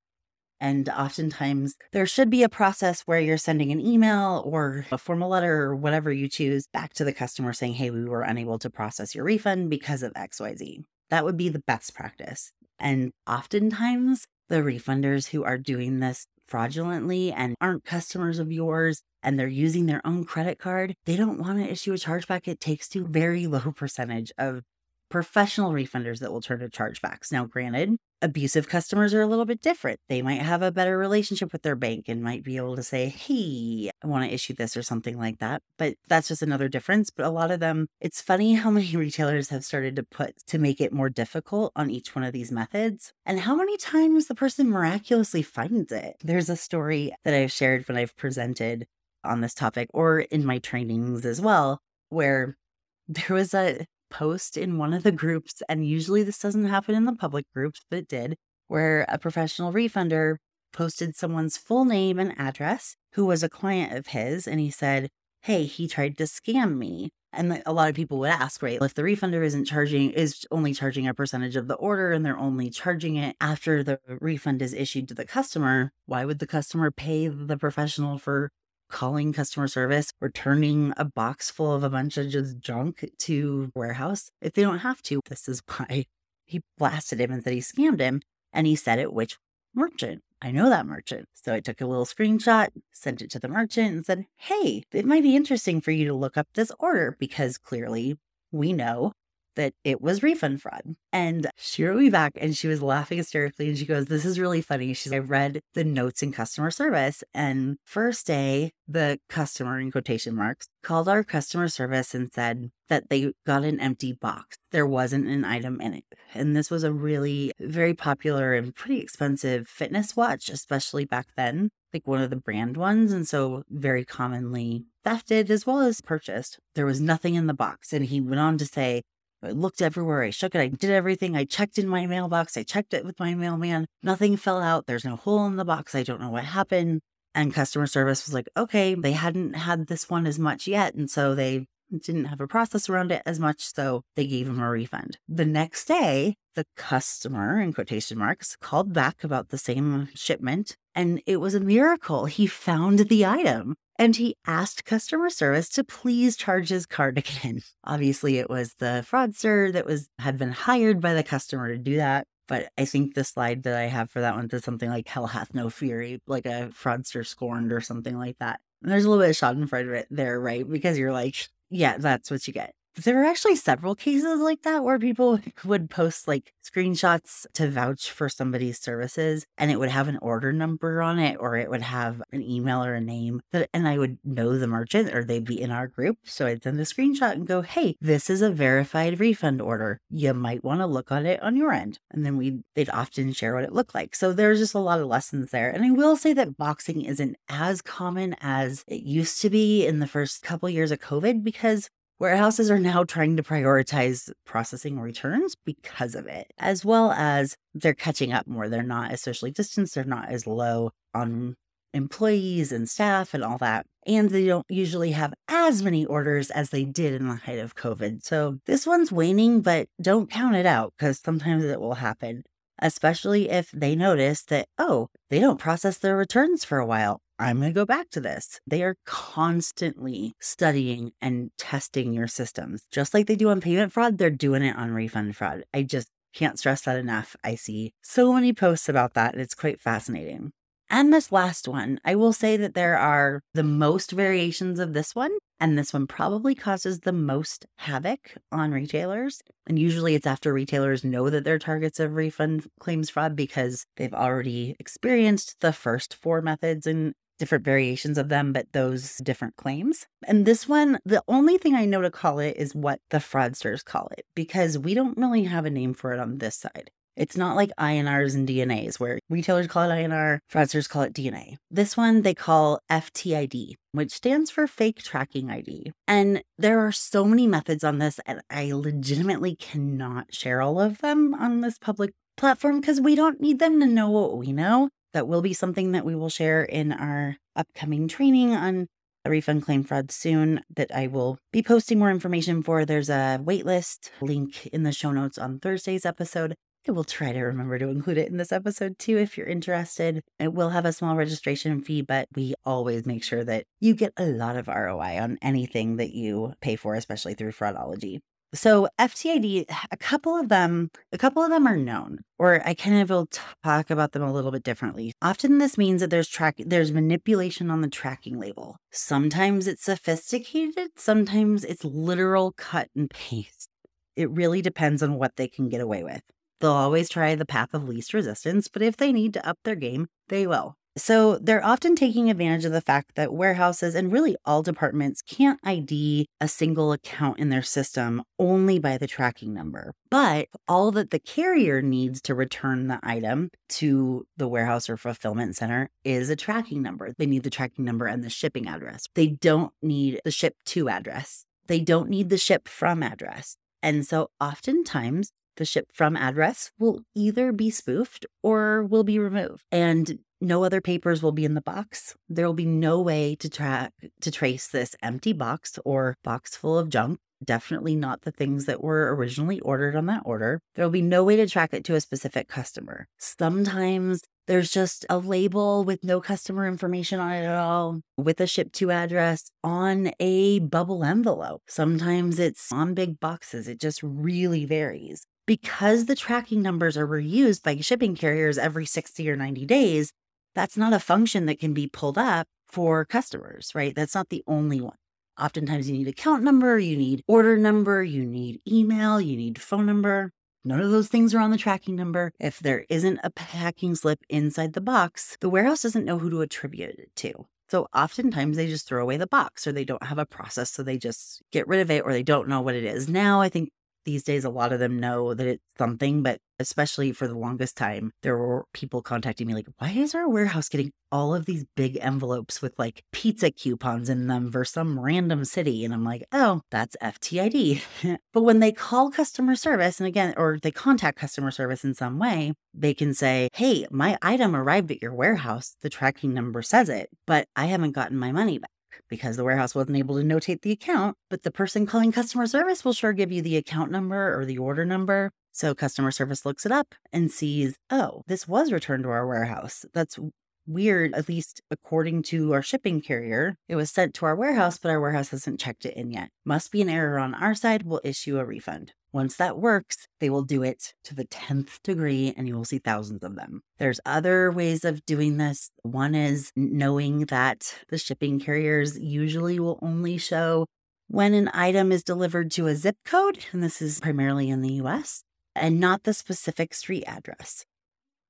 And 0.64 0.88
oftentimes, 0.88 1.76
there 1.92 2.06
should 2.06 2.30
be 2.30 2.42
a 2.42 2.48
process 2.48 3.02
where 3.02 3.20
you're 3.20 3.36
sending 3.36 3.70
an 3.70 3.82
email 3.82 4.42
or 4.46 4.86
a 4.90 4.96
formal 4.96 5.28
letter 5.28 5.60
or 5.60 5.76
whatever 5.76 6.10
you 6.10 6.26
choose 6.26 6.68
back 6.68 6.94
to 6.94 7.04
the 7.04 7.12
customer 7.12 7.52
saying, 7.52 7.74
hey, 7.74 7.90
we 7.90 8.06
were 8.06 8.22
unable 8.22 8.58
to 8.60 8.70
process 8.70 9.14
your 9.14 9.24
refund 9.24 9.68
because 9.68 10.02
of 10.02 10.14
XYZ. 10.14 10.84
That 11.10 11.22
would 11.26 11.36
be 11.36 11.50
the 11.50 11.62
best 11.66 11.94
practice. 11.94 12.50
And 12.78 13.12
oftentimes, 13.26 14.24
the 14.48 14.62
refunders 14.62 15.26
who 15.26 15.44
are 15.44 15.58
doing 15.58 16.00
this 16.00 16.24
fraudulently 16.48 17.30
and 17.30 17.56
aren't 17.60 17.84
customers 17.84 18.38
of 18.38 18.50
yours 18.50 19.02
and 19.22 19.38
they're 19.38 19.46
using 19.46 19.84
their 19.84 20.00
own 20.02 20.24
credit 20.24 20.58
card, 20.58 20.94
they 21.04 21.16
don't 21.16 21.38
want 21.38 21.58
to 21.58 21.70
issue 21.70 21.92
a 21.92 21.96
chargeback. 21.96 22.48
It 22.48 22.58
takes 22.58 22.88
to 22.88 23.06
very 23.06 23.46
low 23.46 23.70
percentage 23.76 24.32
of 24.38 24.62
professional 25.10 25.74
refunders 25.74 26.20
that 26.20 26.32
will 26.32 26.40
turn 26.40 26.60
to 26.60 26.68
chargebacks. 26.70 27.30
Now, 27.30 27.44
granted, 27.44 27.98
abusive 28.25 28.68
customers 28.68 29.12
are 29.12 29.20
a 29.20 29.27
little 29.27 29.45
bit 29.45 29.61
different. 29.61 30.01
They 30.09 30.22
might 30.22 30.41
have 30.41 30.62
a 30.62 30.72
better 30.72 30.97
relationship 30.97 31.53
with 31.53 31.61
their 31.61 31.77
bank 31.77 32.09
and 32.09 32.22
might 32.22 32.43
be 32.43 32.57
able 32.57 32.75
to 32.75 32.83
say, 32.83 33.09
hey, 33.11 33.91
I 34.03 34.07
want 34.07 34.25
to 34.25 34.35
issue 34.35 34.55
this 34.55 34.79
or 34.79 34.83
something 34.83 35.18
like 35.18 35.41
that. 35.41 35.62
But 35.77 35.97
that's 36.09 36.29
just 36.29 36.41
another 36.41 36.68
difference. 36.68 37.11
But 37.11 37.27
a 37.27 37.31
lot 37.31 37.51
of 37.51 37.61
them, 37.61 37.87
it's 38.01 38.22
funny 38.22 38.55
how 38.55 38.70
many 38.72 38.97
retailers 38.97 39.51
have 39.51 39.64
started 39.64 39.95
to 39.97 40.03
put 40.03 40.39
to 40.47 40.59
make 40.59 40.81
it 40.81 40.93
more 40.93 41.11
difficult 41.11 41.70
on 41.77 41.91
each 41.91 42.14
one 42.14 42.25
of 42.25 42.33
these 42.33 42.51
methods 42.51 43.12
and 43.27 43.41
how 43.41 43.55
many 43.55 43.77
times 43.77 44.27
the 44.27 44.35
person 44.35 44.70
miraculously 44.70 45.43
finds 45.43 45.93
it. 45.93 46.16
There's 46.25 46.49
a 46.49 46.57
story 46.57 47.12
that 47.25 47.35
I've 47.35 47.53
shared 47.53 47.87
when 47.87 47.99
I've 47.99 48.16
presented 48.16 48.87
on 49.22 49.43
this 49.43 49.55
topic 49.55 49.91
or 49.93 50.20
in 50.20 50.47
my 50.47 50.59
trainings 50.59 51.27
as 51.27 51.43
well, 51.43 51.83
where 52.09 52.57
there 53.09 53.37
was 53.37 53.53
a 53.53 53.85
post 54.14 54.56
in 54.56 54.78
one 54.78 54.94
of 54.94 55.02
the 55.02 55.12
groups, 55.12 55.60
and 55.68 55.86
usually 55.86 56.22
this 56.22 56.38
doesn't 56.38 56.66
happen 56.66 56.94
in 56.94 57.04
the 57.04 57.16
public 57.16 57.44
groups, 57.52 57.80
but 57.90 57.98
it 57.98 58.08
did, 58.08 58.36
where 58.68 59.04
a 59.08 59.18
professional 59.18 59.72
refunder 59.72 60.36
posted 60.72 61.16
someone's 61.16 61.56
full 61.56 61.84
name 61.84 62.18
and 62.20 62.38
address 62.38 62.94
who 63.14 63.26
was 63.26 63.42
a 63.42 63.48
client 63.48 63.92
of 63.92 64.08
his, 64.08 64.46
and 64.46 64.60
he 64.60 64.70
said, 64.70 65.10
Hey, 65.42 65.64
he 65.64 65.88
tried 65.88 66.16
to 66.18 66.24
scam 66.24 66.78
me. 66.78 67.10
And 67.32 67.60
a 67.66 67.72
lot 67.72 67.88
of 67.88 67.96
people 67.96 68.20
would 68.20 68.30
ask, 68.30 68.62
right, 68.62 68.78
if 68.80 68.94
the 68.94 69.02
refunder 69.02 69.44
isn't 69.44 69.64
charging, 69.64 70.10
is 70.10 70.46
only 70.52 70.72
charging 70.72 71.08
a 71.08 71.12
percentage 71.12 71.56
of 71.56 71.66
the 71.66 71.74
order 71.74 72.12
and 72.12 72.24
they're 72.24 72.38
only 72.38 72.70
charging 72.70 73.16
it 73.16 73.34
after 73.40 73.82
the 73.82 73.98
refund 74.20 74.62
is 74.62 74.72
issued 74.72 75.08
to 75.08 75.14
the 75.14 75.24
customer, 75.24 75.90
why 76.06 76.24
would 76.24 76.38
the 76.38 76.46
customer 76.46 76.92
pay 76.92 77.26
the 77.26 77.58
professional 77.58 78.18
for 78.18 78.50
calling 78.95 79.32
customer 79.32 79.66
service, 79.66 80.12
returning 80.20 80.95
a 80.97 81.05
box 81.05 81.51
full 81.51 81.74
of 81.74 81.82
a 81.82 81.90
bunch 81.90 82.16
of 82.16 82.28
just 82.28 82.61
junk 82.61 83.05
to 83.18 83.72
warehouse 83.74 84.30
if 84.40 84.53
they 84.53 84.62
don't 84.62 84.78
have 84.78 85.03
to. 85.03 85.20
This 85.28 85.49
is 85.49 85.61
why 85.76 86.07
he 86.45 86.62
blasted 86.78 87.20
him 87.20 87.32
and 87.32 87.42
said 87.42 87.55
he 87.55 87.59
scammed 87.59 88.01
him. 88.01 88.22
And 88.53 88.68
he 88.68 88.76
said 88.76 89.01
it 89.01 89.12
which 89.12 89.36
merchant. 89.74 90.22
I 90.40 90.53
know 90.53 90.68
that 90.68 90.86
merchant. 90.86 91.26
So 91.34 91.53
I 91.53 91.59
took 91.59 91.80
a 91.80 91.86
little 91.86 92.05
screenshot, 92.05 92.68
sent 92.92 93.20
it 93.20 93.32
to 93.32 93.40
the 93.40 93.49
merchant, 93.49 93.95
and 93.95 94.07
said, 94.07 94.26
Hey, 94.36 94.84
it 94.92 95.05
might 95.05 95.24
be 95.24 95.34
interesting 95.34 95.80
for 95.80 95.90
you 95.90 96.07
to 96.07 96.14
look 96.14 96.36
up 96.36 96.47
this 96.55 96.70
order 96.78 97.16
because 97.18 97.59
clearly 97.59 98.16
we 98.53 98.72
know 98.72 99.11
that 99.57 99.74
it 99.84 100.00
was 100.00 100.22
refund 100.22 100.62
fraud. 100.62 100.96
And 101.12 101.48
she 101.57 101.84
wrote 101.84 101.98
me 101.98 102.11
back 102.11 102.32
and 102.36 102.57
she 102.57 102.68
was 102.68 102.82
laughing 102.82 103.18
hysterically. 103.18 103.68
And 103.68 103.78
she 103.78 103.86
goes, 103.86 104.07
This 104.07 104.24
is 104.24 104.38
really 104.38 104.61
funny. 104.61 104.92
She's, 104.94 105.12
I 105.12 105.18
read 105.18 105.61
the 105.74 105.84
notes 105.84 106.22
in 106.22 106.32
customer 106.32 106.70
service. 106.70 107.22
And 107.32 107.76
first 107.84 108.26
day, 108.26 108.72
the 108.86 109.18
customer 109.28 109.78
in 109.78 109.90
quotation 109.90 110.34
marks 110.34 110.68
called 110.82 111.09
our 111.09 111.24
customer 111.24 111.68
service 111.68 112.14
and 112.14 112.32
said 112.32 112.70
that 112.88 113.09
they 113.09 113.32
got 113.46 113.64
an 113.64 113.80
empty 113.80 114.12
box. 114.12 114.59
There 114.70 114.86
wasn't 114.86 115.26
an 115.26 115.44
item 115.44 115.80
in 115.80 115.94
it. 115.94 116.05
And 116.34 116.55
this 116.55 116.70
was 116.70 116.84
a 116.84 116.92
really 116.92 117.52
very 117.59 117.94
popular 117.94 118.55
and 118.55 118.74
pretty 118.74 119.00
expensive 119.00 119.68
fitness 119.68 120.16
watch, 120.16 120.48
especially 120.48 121.05
back 121.05 121.28
then, 121.36 121.70
like 121.92 122.07
one 122.07 122.20
of 122.20 122.30
the 122.30 122.36
brand 122.36 122.76
ones. 122.76 123.12
And 123.12 123.26
so 123.26 123.62
very 123.70 124.05
commonly 124.05 124.84
thefted 125.05 125.48
as 125.50 125.66
well 125.66 125.80
as 125.80 126.00
purchased. 126.00 126.59
There 126.74 126.86
was 126.86 127.00
nothing 127.00 127.34
in 127.34 127.46
the 127.46 127.55
box. 127.55 127.92
And 127.92 128.07
he 128.07 128.20
went 128.20 128.40
on 128.40 128.59
to 128.59 128.66
say, 128.66 129.02
I 129.45 129.51
looked 129.51 129.82
everywhere. 129.82 130.22
I 130.22 130.30
shook 130.30 130.55
it. 130.55 130.61
I 130.61 130.68
did 130.68 130.90
everything. 130.90 131.36
I 131.36 131.45
checked 131.45 131.78
in 131.78 131.86
my 131.86 132.07
mailbox. 132.07 132.57
I 132.57 132.62
checked 132.62 132.95
it 132.95 133.05
with 133.05 133.20
my 133.20 133.34
mailman. 133.34 133.86
Nothing 134.03 134.36
fell 134.36 134.61
out. 134.61 134.86
There's 134.86 135.05
no 135.05 135.16
hole 135.16 135.47
in 135.47 135.57
the 135.57 135.64
box. 135.64 135.95
I 135.95 136.03
don't 136.03 136.20
know 136.20 136.30
what 136.30 136.45
happened. 136.45 137.01
And 137.34 137.53
customer 137.53 137.86
service 137.86 138.26
was 138.26 138.34
like, 138.34 138.49
okay, 138.57 138.95
they 138.95 139.12
hadn't 139.12 139.55
had 139.55 139.88
this 139.88 140.09
one 140.09 140.26
as 140.26 140.38
much 140.38 140.66
yet. 140.66 140.95
And 140.95 141.11
so 141.11 141.34
they 141.34 141.66
didn't 141.90 142.26
have 142.26 142.40
a 142.40 142.47
process 142.47 142.88
around 142.88 143.12
it 143.12 143.22
as 143.26 143.38
much. 143.38 143.61
So 143.61 144.03
they 144.16 144.26
gave 144.26 144.49
him 144.49 144.61
a 144.61 144.70
refund. 144.70 145.18
The 145.28 145.45
next 145.45 145.86
day, 145.86 146.36
the 146.55 146.64
customer, 146.76 147.61
in 147.61 147.72
quotation 147.72 148.18
marks, 148.18 148.57
called 148.57 148.92
back 148.92 149.24
about 149.24 149.49
the 149.49 149.59
same 149.59 150.09
shipment. 150.14 150.76
And 150.95 151.20
it 151.26 151.38
was 151.38 151.55
a 151.55 151.61
miracle. 151.61 152.26
He 152.26 152.47
found 152.47 153.01
the 153.01 153.26
item 153.26 153.74
and 153.99 154.16
he 154.16 154.36
asked 154.47 154.84
customer 154.84 155.30
service 155.30 155.68
to 155.70 155.84
please 155.84 156.36
charge 156.36 156.68
his 156.68 156.86
card 156.86 157.18
again. 157.18 157.61
Obviously, 157.84 158.38
it 158.38 158.51
was 158.51 158.74
the 158.78 159.05
fraudster 159.09 159.72
that 159.72 159.86
was 159.86 160.11
had 160.18 160.38
been 160.38 160.53
hired 160.53 161.01
by 161.01 161.14
the 161.14 161.22
customer 161.22 161.68
to 161.68 161.78
do 161.78 161.97
that. 161.97 162.26
But 162.47 162.68
I 162.76 162.84
think 162.84 163.14
the 163.14 163.24
slide 163.24 163.62
that 163.62 163.74
I 163.74 163.84
have 163.84 164.11
for 164.11 164.20
that 164.20 164.34
one 164.36 164.51
says 164.51 164.64
something 164.64 164.90
like 164.90 165.09
"Hell 165.09 165.26
hath 165.26 165.55
no 165.55 165.70
fury," 165.70 166.20
like 166.26 166.47
a 166.47 166.70
fraudster 166.74 167.26
scorned 167.26 167.72
or 167.72 167.80
something 167.80 168.18
like 168.18 168.36
that. 168.38 168.61
And 168.82 168.92
there's 168.92 169.05
a 169.05 169.11
little 169.11 169.24
bit 169.24 169.30
of 169.30 169.36
Schadenfreude 169.36 170.05
there, 170.11 170.38
right? 170.38 170.68
Because 170.68 170.99
you're 170.99 171.12
like, 171.12 171.49
yeah, 171.70 171.97
that's 171.97 172.30
what 172.30 172.47
you 172.47 172.53
get 172.53 172.74
there 173.03 173.20
are 173.20 173.26
actually 173.26 173.57
several 173.57 173.95
cases 173.95 174.40
like 174.40 174.62
that 174.62 174.84
where 174.84 174.99
people 174.99 175.40
would 175.64 175.90
post 175.90 176.28
like 176.28 176.53
screenshots 176.64 177.47
to 177.55 177.68
vouch 177.68 178.11
for 178.11 178.28
somebody's 178.28 178.80
services 178.80 179.47
and 179.59 179.70
it 179.70 179.78
would 179.78 179.90
have 179.90 180.09
an 180.09 180.18
order 180.22 180.53
number 180.53 181.03
on 181.03 181.18
it 181.18 181.36
or 181.40 181.57
it 181.57 181.70
would 181.70 181.82
have 181.82 182.22
an 182.32 182.42
email 182.42 182.84
or 182.84 182.95
a 182.95 183.01
name 183.01 183.40
that, 183.53 183.68
and 183.72 183.88
I 183.88 183.99
would 183.99 184.18
know 184.24 184.59
the 184.59 184.66
merchant 184.66 185.14
or 185.14 185.24
they'd 185.24 185.45
be 185.45 185.61
in 185.61 185.70
our 185.70 185.86
group. 185.86 186.18
So 186.24 186.47
I'd 186.47 186.62
send 186.62 186.78
a 186.80 186.84
screenshot 186.84 187.32
and 187.32 187.47
go, 187.47 187.62
Hey, 187.62 187.97
this 188.01 188.30
is 188.30 188.42
a 188.42 188.51
verified 188.51 189.20
refund 189.20 189.61
order. 189.61 190.01
You 190.11 190.34
might 190.34 190.64
want 190.64 190.80
to 190.80 190.86
look 190.86 191.11
on 191.11 191.26
it 191.26 191.42
on 191.42 191.57
your 191.57 191.72
end. 191.72 191.99
And 192.11 192.24
then 192.24 192.36
we 192.36 192.61
they'd 192.74 192.90
often 192.90 193.32
share 193.32 193.55
what 193.55 193.64
it 193.64 193.72
looked 193.72 193.95
like. 193.95 194.14
So 194.14 194.32
there's 194.32 194.59
just 194.59 194.74
a 194.74 194.78
lot 194.78 195.01
of 195.01 195.07
lessons 195.07 195.51
there. 195.51 195.70
And 195.70 195.84
I 195.84 195.90
will 195.90 196.16
say 196.16 196.32
that 196.34 196.57
boxing 196.57 197.03
isn't 197.03 197.36
as 197.49 197.82
common 197.82 198.36
as 198.40 198.84
it 198.86 199.03
used 199.03 199.40
to 199.42 199.51
be 199.51 199.86
in 199.86 199.99
the 199.99 200.07
first 200.07 200.42
couple 200.42 200.68
years 200.68 200.90
of 200.90 201.01
COVID 201.01 201.42
because 201.42 201.90
Warehouses 202.20 202.70
are 202.70 202.78
now 202.78 203.02
trying 203.02 203.36
to 203.36 203.42
prioritize 203.42 204.30
processing 204.46 205.00
returns 205.00 205.56
because 205.64 206.14
of 206.14 206.26
it, 206.26 206.52
as 206.58 206.84
well 206.84 207.10
as 207.10 207.56
they're 207.74 207.92
catching 207.92 208.32
up 208.32 208.46
more. 208.46 208.68
They're 208.68 208.84
not 208.84 209.10
as 209.10 209.20
socially 209.20 209.50
distanced, 209.50 209.96
they're 209.96 210.04
not 210.04 210.28
as 210.28 210.46
low 210.46 210.92
on 211.12 211.56
employees 211.92 212.70
and 212.70 212.88
staff 212.88 213.34
and 213.34 213.42
all 213.42 213.58
that. 213.58 213.86
And 214.06 214.30
they 214.30 214.46
don't 214.46 214.66
usually 214.68 215.12
have 215.12 215.34
as 215.48 215.82
many 215.82 216.04
orders 216.04 216.50
as 216.50 216.70
they 216.70 216.84
did 216.84 217.14
in 217.14 217.28
the 217.28 217.36
height 217.36 217.58
of 217.58 217.74
COVID. 217.74 218.22
So 218.22 218.58
this 218.66 218.86
one's 218.86 219.10
waning, 219.10 219.60
but 219.60 219.88
don't 220.00 220.30
count 220.30 220.54
it 220.54 220.66
out 220.66 220.92
because 220.96 221.18
sometimes 221.18 221.64
it 221.64 221.80
will 221.80 221.94
happen, 221.94 222.44
especially 222.80 223.50
if 223.50 223.70
they 223.72 223.96
notice 223.96 224.42
that, 224.42 224.68
oh, 224.78 225.08
they 225.30 225.40
don't 225.40 225.58
process 225.58 225.98
their 225.98 226.16
returns 226.16 226.64
for 226.64 226.78
a 226.78 226.86
while. 226.86 227.20
I'm 227.39 227.59
going 227.59 227.70
to 227.70 227.74
go 227.74 227.85
back 227.85 228.11
to 228.11 228.20
this. 228.20 228.61
They 228.66 228.82
are 228.82 228.97
constantly 229.07 230.35
studying 230.41 231.12
and 231.20 231.51
testing 231.59 232.12
your 232.12 232.28
systems. 232.28 232.82
Just 232.93 233.12
like 233.12 233.26
they 233.26 233.37
do 233.37 233.49
on 233.49 233.61
payment 233.61 233.93
fraud, 233.93 234.18
they're 234.18 234.30
doing 234.30 234.62
it 234.62 234.76
on 234.76 234.93
refund 234.93 235.37
fraud. 235.37 235.64
I 235.74 235.82
just 235.82 236.09
can't 236.32 236.59
stress 236.59 236.82
that 236.82 236.99
enough. 236.99 237.35
I 237.43 237.55
see 237.55 237.93
so 238.03 238.32
many 238.32 238.53
posts 238.53 238.89
about 238.89 239.14
that, 239.14 239.32
and 239.32 239.43
it's 239.43 239.55
quite 239.55 239.80
fascinating. 239.80 240.53
And 240.91 241.12
this 241.12 241.32
last 241.32 241.66
one, 241.66 241.99
I 242.05 242.14
will 242.14 242.32
say 242.32 242.57
that 242.57 242.74
there 242.74 242.97
are 242.97 243.41
the 243.55 243.64
most 243.64 244.12
variations 244.12 244.78
of 244.78 244.93
this 244.93 245.14
one, 245.14 245.32
and 245.59 245.78
this 245.78 245.93
one 245.93 246.07
probably 246.07 246.55
causes 246.55 247.01
the 247.01 247.12
most 247.12 247.66
havoc 247.78 248.37
on 248.53 248.70
retailers. 248.70 249.41
And 249.66 249.78
usually 249.78 250.14
it's 250.14 250.26
after 250.26 250.53
retailers 250.53 251.03
know 251.03 251.30
that 251.30 251.43
they're 251.43 251.59
targets 251.59 251.99
of 251.99 252.14
refund 252.14 252.68
claims 252.78 253.11
fraud 253.11 253.35
because 253.35 253.87
they've 253.97 254.14
already 254.14 254.76
experienced 254.78 255.57
the 255.61 255.72
first 255.72 256.14
four 256.14 256.43
methods 256.43 256.87
and 256.87 257.14
different 257.39 257.64
variations 257.64 258.18
of 258.18 258.28
them, 258.28 258.53
but 258.53 258.72
those 258.72 259.16
different 259.18 259.57
claims. 259.57 260.07
And 260.26 260.47
this 260.47 260.68
one, 260.68 260.99
the 261.05 261.22
only 261.28 261.59
thing 261.59 261.74
I 261.74 261.85
know 261.85 262.03
to 262.03 262.11
call 262.11 262.39
it 262.39 262.57
is 262.57 262.74
what 262.74 263.01
the 263.11 263.18
fraudsters 263.18 263.85
call 263.85 264.09
it, 264.16 264.24
because 264.35 264.78
we 264.78 264.95
don't 264.95 265.18
really 265.18 265.45
have 265.45 265.64
a 265.64 265.70
name 265.70 265.95
for 265.95 266.12
it 266.12 266.20
on 266.20 266.39
this 266.39 266.57
side. 266.57 266.91
It's 267.16 267.37
not 267.37 267.55
like 267.55 267.70
INRs 267.78 268.35
and 268.35 268.49
DNAs 268.49 268.99
where 268.99 269.20
retailers 269.30 269.68
call 269.68 269.89
it 269.89 269.95
INR, 269.95 270.41
fraudsters 270.53 270.89
call 270.89 271.03
it 271.03 271.12
DNA. 271.12 271.57
This 271.70 271.97
one 271.97 272.22
they 272.22 272.35
call 272.35 272.80
FTID, 272.91 273.74
which 273.93 274.11
stands 274.11 274.51
for 274.51 274.66
fake 274.66 275.01
tracking 275.01 275.51
ID. 275.51 275.93
And 276.09 276.43
there 276.59 276.85
are 276.85 276.91
so 276.91 277.24
many 277.24 277.47
methods 277.47 277.85
on 277.85 277.99
this, 277.99 278.18
and 278.26 278.41
I 278.51 278.72
legitimately 278.72 279.55
cannot 279.57 280.35
share 280.35 280.61
all 280.61 280.80
of 280.80 280.99
them 281.03 281.35
on 281.35 281.61
this 281.61 281.78
public 281.78 282.11
platform 282.37 282.80
because 282.80 283.01
we 283.01 283.14
don't 283.14 283.41
need 283.41 283.61
them 283.61 283.78
to 283.78 283.87
know 283.87 284.11
what 284.11 284.37
we 284.37 284.53
know. 284.53 284.89
That 285.14 285.28
will 285.28 285.42
be 285.42 285.54
something 285.54 285.92
that 285.92 286.04
we 286.04 286.14
will 286.14 286.28
share 286.28 286.62
in 286.62 286.92
our 286.92 287.36
upcoming 287.56 288.08
training 288.08 288.54
on 288.54 288.88
a 289.24 289.30
refund 289.30 289.62
claim 289.62 289.84
fraud 289.84 290.10
soon 290.10 290.60
that 290.74 290.94
I 290.94 291.06
will 291.06 291.38
be 291.52 291.62
posting 291.62 291.98
more 291.98 292.10
information 292.10 292.62
for. 292.62 292.84
There's 292.84 293.08
a 293.08 293.40
waitlist 293.42 294.10
link 294.20 294.66
in 294.66 294.82
the 294.82 294.92
show 294.92 295.12
notes 295.12 295.38
on 295.38 295.60
Thursday's 295.60 296.04
episode. 296.04 296.54
I 296.86 296.92
will 296.92 297.04
try 297.04 297.32
to 297.32 297.40
remember 297.40 297.78
to 297.78 297.88
include 297.88 298.18
it 298.18 298.28
in 298.28 298.36
this 298.36 298.52
episode 298.52 298.98
too 298.98 299.16
if 299.16 299.38
you're 299.38 299.46
interested. 299.46 300.20
It 300.38 300.52
will 300.52 300.70
have 300.70 300.84
a 300.84 300.92
small 300.92 301.16
registration 301.16 301.80
fee, 301.80 302.02
but 302.02 302.28
we 302.34 302.54
always 302.64 303.06
make 303.06 303.24
sure 303.24 303.44
that 303.44 303.64
you 303.80 303.94
get 303.94 304.12
a 304.18 304.26
lot 304.26 304.56
of 304.56 304.68
ROI 304.68 305.18
on 305.22 305.38
anything 305.40 305.96
that 305.96 306.10
you 306.10 306.52
pay 306.60 306.76
for, 306.76 306.94
especially 306.94 307.34
through 307.34 307.52
Fraudology. 307.52 308.18
So 308.55 308.88
FTID, 309.00 309.64
a 309.90 309.96
couple 309.96 310.36
of 310.36 310.48
them, 310.48 310.92
a 311.12 311.18
couple 311.18 311.42
of 311.42 311.50
them 311.50 311.66
are 311.66 311.76
known, 311.76 312.20
or 312.38 312.62
I 312.64 312.74
kind 312.74 313.00
of 313.02 313.11
will 313.11 313.26
talk 313.64 313.90
about 313.90 314.12
them 314.12 314.22
a 314.22 314.32
little 314.32 314.52
bit 314.52 314.62
differently. 314.62 315.12
Often 315.20 315.59
this 315.59 315.76
means 315.76 316.00
that 316.00 316.11
there's 316.11 316.28
track 316.28 316.59
there's 316.64 316.92
manipulation 316.92 317.68
on 317.68 317.80
the 317.80 317.88
tracking 317.88 318.38
label. 318.38 318.76
Sometimes 318.92 319.66
it's 319.66 319.82
sophisticated, 319.82 320.90
sometimes 320.96 321.64
it's 321.64 321.84
literal 321.84 322.52
cut 322.52 322.90
and 322.94 323.11
paste. 323.11 323.70
It 324.14 324.30
really 324.30 324.62
depends 324.62 325.02
on 325.02 325.18
what 325.18 325.34
they 325.34 325.48
can 325.48 325.68
get 325.68 325.80
away 325.80 326.05
with. 326.05 326.22
They'll 326.61 326.70
always 326.70 327.09
try 327.09 327.34
the 327.34 327.44
path 327.44 327.74
of 327.74 327.88
least 327.88 328.14
resistance, 328.14 328.68
but 328.68 328.82
if 328.82 328.96
they 328.96 329.12
need 329.12 329.34
to 329.34 329.46
up 329.46 329.59
their 329.64 329.74
game, 329.74 330.07
they 330.28 330.46
will. 330.46 330.76
So 330.97 331.38
they're 331.38 331.64
often 331.64 331.97
taking 331.97 332.30
advantage 332.30 332.64
of 332.64 332.72
the 332.72 332.80
fact 332.80 333.16
that 333.16 333.32
warehouses 333.32 333.97
and 333.97 334.12
really 334.12 334.36
all 334.45 334.62
departments 334.62 335.22
can't 335.22 335.59
ID 335.64 336.26
a 336.40 336.47
single 336.47 336.92
account 336.92 337.40
in 337.40 337.49
their 337.49 337.62
system 337.62 338.22
only 338.38 338.78
by 338.78 338.97
the 338.97 339.09
tracking 339.09 339.53
number. 339.53 339.95
But 340.09 340.49
all 340.68 340.92
that 340.92 341.11
the 341.11 341.18
carrier 341.18 341.82
needs 341.82 342.20
to 342.22 342.34
return 342.34 342.86
the 342.86 343.01
item 343.03 343.51
to 343.70 344.24
the 344.36 344.47
warehouse 344.47 344.88
or 344.88 344.97
fulfillment 344.97 345.57
center 345.57 345.90
is 346.05 346.30
a 346.30 346.36
tracking 346.36 346.80
number. 346.80 347.12
They 347.18 347.26
need 347.26 347.42
the 347.42 347.51
tracking 347.51 347.84
number 347.84 348.07
and 348.07 348.22
the 348.22 348.30
shipping 348.30 348.68
address. 348.68 349.09
They 349.14 349.26
don't 349.26 349.72
need 349.82 350.20
the 350.24 350.30
ship 350.30 350.55
to 350.66 350.88
address. 350.88 351.45
They 351.66 351.80
don't 351.80 352.09
need 352.09 352.28
the 352.28 352.38
ship 352.38 352.68
from 352.68 353.03
address. 353.03 353.57
And 353.82 354.07
so 354.07 354.30
oftentimes 354.40 355.32
the 355.57 355.64
ship 355.64 355.86
from 355.92 356.16
address 356.16 356.70
will 356.78 357.01
either 357.14 357.53
be 357.53 357.70
spoofed 357.70 358.26
or 358.42 358.84
will 358.84 359.05
be 359.05 359.18
removed. 359.18 359.64
And 359.70 360.18
no 360.45 360.64
other 360.64 360.80
papers 360.80 361.22
will 361.22 361.32
be 361.32 361.45
in 361.45 361.55
the 361.55 361.61
box. 361.61 362.14
There 362.28 362.47
will 362.47 362.55
be 362.55 362.66
no 362.66 363.01
way 363.01 363.34
to 363.36 363.49
track 363.49 363.92
to 364.20 364.30
trace 364.30 364.68
this 364.68 364.95
empty 365.03 365.32
box 365.32 365.78
or 365.84 366.16
box 366.22 366.57
full 366.57 366.78
of 366.78 366.88
junk. 366.88 367.18
Definitely 367.45 367.97
not 367.97 368.22
the 368.22 368.30
things 368.30 368.64
that 368.66 368.82
were 368.82 369.14
originally 369.14 369.61
ordered 369.61 369.97
on 369.97 370.07
that 370.07 370.22
order. 370.24 370.61
There 370.74 370.84
will 370.84 370.92
be 370.92 371.03
no 371.03 371.24
way 371.24 371.36
to 371.36 371.47
track 371.47 371.74
it 371.74 371.84
to 371.84 371.95
a 371.95 372.01
specific 372.01 372.49
customer. 372.49 373.07
Sometimes 373.18 374.22
there's 374.47 374.70
just 374.70 375.07
a 375.09 375.18
label 375.18 375.84
with 375.84 376.05
no 376.05 376.20
customer 376.20 376.66
information 376.66 377.18
on 377.18 377.32
it 377.32 377.45
at 377.45 377.57
all, 377.57 378.01
with 378.16 378.40
a 378.40 378.47
ship 378.47 378.72
to 378.72 378.90
address 378.90 379.51
on 379.62 380.11
a 380.20 380.59
bubble 380.61 381.03
envelope. 381.05 381.62
Sometimes 381.66 382.38
it's 382.38 382.70
on 382.70 382.95
big 382.95 383.20
boxes. 383.20 383.68
It 383.68 383.80
just 383.80 384.03
really 384.03 384.64
varies. 384.64 385.26
Because 385.47 386.07
the 386.07 386.16
tracking 386.16 386.62
numbers 386.62 386.97
are 386.97 387.07
reused 387.07 387.62
by 387.62 387.76
shipping 387.76 388.14
carriers 388.14 388.57
every 388.57 388.86
60 388.86 389.28
or 389.28 389.36
90 389.36 389.66
days, 389.66 390.12
that's 390.55 390.76
not 390.76 390.92
a 390.92 390.98
function 390.98 391.46
that 391.46 391.59
can 391.59 391.74
be 391.74 391.86
pulled 391.86 392.18
up 392.18 392.46
for 392.66 393.05
customers, 393.05 393.72
right? 393.74 393.94
That's 393.94 394.14
not 394.14 394.28
the 394.28 394.42
only 394.46 394.80
one. 394.80 394.96
Oftentimes, 395.40 395.90
you 395.90 395.96
need 395.96 396.09
account 396.09 396.42
number, 396.42 396.78
you 396.78 396.96
need 396.96 397.22
order 397.26 397.57
number, 397.57 398.05
you 398.05 398.24
need 398.24 398.61
email, 398.66 399.20
you 399.20 399.36
need 399.36 399.61
phone 399.61 399.86
number. 399.86 400.30
None 400.64 400.80
of 400.80 400.90
those 400.90 401.09
things 401.09 401.34
are 401.34 401.40
on 401.40 401.50
the 401.50 401.59
tracking 401.59 401.96
number. 401.96 402.32
If 402.40 402.61
there 402.61 402.86
isn't 402.88 403.20
a 403.22 403.30
packing 403.30 403.94
slip 403.96 404.20
inside 404.30 404.72
the 404.72 404.80
box, 404.80 405.36
the 405.40 405.50
warehouse 405.50 405.82
doesn't 405.82 406.07
know 406.07 406.18
who 406.18 406.30
to 406.30 406.40
attribute 406.40 406.98
it 406.98 407.11
to. 407.16 407.46
So 407.68 407.88
oftentimes 407.94 408.57
they 408.57 408.66
just 408.66 408.86
throw 408.86 409.02
away 409.02 409.16
the 409.16 409.26
box 409.26 409.66
or 409.66 409.72
they 409.72 409.84
don't 409.84 410.05
have 410.05 410.18
a 410.18 410.24
process. 410.24 410.70
So 410.70 410.82
they 410.82 410.96
just 410.96 411.42
get 411.50 411.68
rid 411.68 411.80
of 411.80 411.90
it 411.90 412.02
or 412.05 412.12
they 412.12 412.22
don't 412.22 412.48
know 412.48 412.61
what 412.61 412.74
it 412.74 412.84
is. 412.84 413.09
Now 413.09 413.40
I 413.40 413.48
think 413.48 413.70
these 414.05 414.22
days 414.22 414.44
a 414.44 414.50
lot 414.50 414.72
of 414.72 414.78
them 414.78 414.98
know 414.98 415.34
that 415.34 415.46
it's 415.46 415.64
something, 415.76 416.22
but 416.22 416.38
especially 416.64 417.12
for 417.12 417.28
the 417.28 417.36
longest 417.36 417.76
time, 417.76 418.10
there 418.22 418.38
were 418.38 418.64
people 418.72 419.02
contacting 419.02 419.46
me 419.46 419.52
like, 419.52 419.68
why 419.76 419.90
is 419.90 420.14
our 420.14 420.26
warehouse 420.26 420.70
getting 420.70 420.92
all 421.12 421.34
of 421.34 421.44
these 421.44 421.66
big 421.76 421.98
envelopes 422.00 422.62
with 422.62 422.76
like 422.78 423.04
pizza 423.12 423.50
coupons 423.50 424.08
in 424.08 424.28
them 424.28 424.50
for 424.50 424.64
some 424.64 424.98
random 424.98 425.44
city? 425.44 425.84
And 425.84 425.92
I'm 425.92 426.04
like, 426.04 426.24
oh, 426.32 426.62
that's 426.70 426.96
FTID. 427.02 427.82
but 428.32 428.42
when 428.42 428.60
they 428.60 428.72
call 428.72 429.10
customer 429.10 429.56
service, 429.56 430.00
and 430.00 430.06
again, 430.06 430.32
or 430.38 430.58
they 430.62 430.70
contact 430.70 431.18
customer 431.18 431.50
service 431.50 431.84
in 431.84 431.92
some 431.92 432.18
way, 432.18 432.54
they 432.72 432.94
can 432.94 433.12
say, 433.12 433.50
hey, 433.52 433.86
my 433.90 434.16
item 434.22 434.56
arrived 434.56 434.90
at 434.90 435.02
your 435.02 435.14
warehouse. 435.14 435.76
The 435.82 435.90
tracking 435.90 436.32
number 436.32 436.62
says 436.62 436.88
it, 436.88 437.10
but 437.26 437.46
I 437.54 437.66
haven't 437.66 437.92
gotten 437.92 438.16
my 438.16 438.32
money 438.32 438.58
back 438.58 438.70
because 439.08 439.36
the 439.36 439.44
warehouse 439.44 439.74
wasn't 439.74 439.98
able 439.98 440.16
to 440.16 440.24
notate 440.24 440.62
the 440.62 440.72
account, 440.72 441.16
but 441.28 441.42
the 441.42 441.50
person 441.50 441.86
calling 441.86 442.12
customer 442.12 442.46
service 442.46 442.84
will 442.84 442.92
sure 442.92 443.12
give 443.12 443.30
you 443.30 443.42
the 443.42 443.56
account 443.56 443.90
number 443.90 444.38
or 444.38 444.44
the 444.44 444.58
order 444.58 444.84
number. 444.84 445.30
So 445.55 445.72
customer 445.72 446.11
service 446.11 446.44
looks 446.44 446.66
it 446.66 446.72
up 446.72 446.96
and 447.12 447.30
sees, 447.30 447.76
oh, 447.88 448.24
this 448.26 448.48
was 448.48 448.72
returned 448.72 449.05
to 449.05 449.11
our 449.11 449.24
warehouse. 449.24 449.84
That's 449.94 450.18
weird, 450.66 451.14
at 451.14 451.28
least 451.28 451.61
according 451.70 452.24
to 452.24 452.52
our 452.52 452.61
shipping 452.62 453.00
carrier. 453.00 453.55
It 453.68 453.76
was 453.76 453.88
sent 453.88 454.14
to 454.14 454.26
our 454.26 454.34
warehouse, 454.34 454.78
but 454.78 454.90
our 454.90 455.00
warehouse 455.00 455.30
hasn't 455.30 455.61
checked 455.61 455.86
it 455.86 455.96
in 455.96 456.11
yet. 456.11 456.30
Must 456.44 456.72
be 456.72 456.82
an 456.82 456.88
error 456.88 457.20
on 457.20 457.34
our 457.34 457.55
side. 457.55 457.84
We'll 457.84 458.00
issue 458.02 458.36
a 458.36 458.44
refund. 458.44 458.94
Once 459.12 459.36
that 459.36 459.57
works, 459.57 460.09
they 460.18 460.28
will 460.28 460.42
do 460.42 460.64
it 460.64 460.92
to 461.05 461.14
the 461.14 461.26
10th 461.26 461.80
degree 461.84 462.34
and 462.36 462.48
you 462.48 462.57
will 462.57 462.64
see 462.64 462.78
thousands 462.80 463.22
of 463.22 463.36
them. 463.36 463.61
There's 463.78 464.00
other 464.05 464.50
ways 464.50 464.84
of 464.84 465.07
doing 465.07 465.36
this. 465.36 465.70
One 465.82 466.16
is 466.16 466.50
knowing 466.57 467.26
that 467.26 467.76
the 467.90 467.98
shipping 467.98 468.40
carriers 468.40 468.98
usually 468.98 469.61
will 469.61 469.78
only 469.80 470.18
show 470.18 470.66
when 471.07 471.32
an 471.32 471.48
item 471.55 471.92
is 471.92 472.02
delivered 472.02 472.50
to 472.52 472.66
a 472.66 472.74
zip 472.74 472.96
code, 473.05 473.38
and 473.52 473.62
this 473.62 473.80
is 473.80 474.00
primarily 474.00 474.50
in 474.50 474.62
the 474.62 474.72
US, 474.82 475.22
and 475.55 475.80
not 475.80 476.05
the 476.05 476.14
specific 476.14 476.74
street 476.74 477.05
address. 477.07 477.64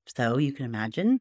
So 0.07 0.39
you 0.39 0.53
can 0.53 0.65
imagine 0.65 1.21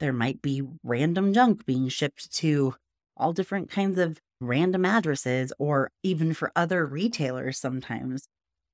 there 0.00 0.12
might 0.12 0.42
be 0.42 0.62
random 0.82 1.32
junk 1.32 1.66
being 1.66 1.88
shipped 1.88 2.32
to 2.36 2.74
all 3.16 3.32
different 3.32 3.70
kinds 3.70 3.98
of 3.98 4.20
random 4.40 4.84
addresses, 4.84 5.52
or 5.58 5.90
even 6.02 6.32
for 6.32 6.52
other 6.54 6.86
retailers 6.86 7.58
sometimes 7.58 8.28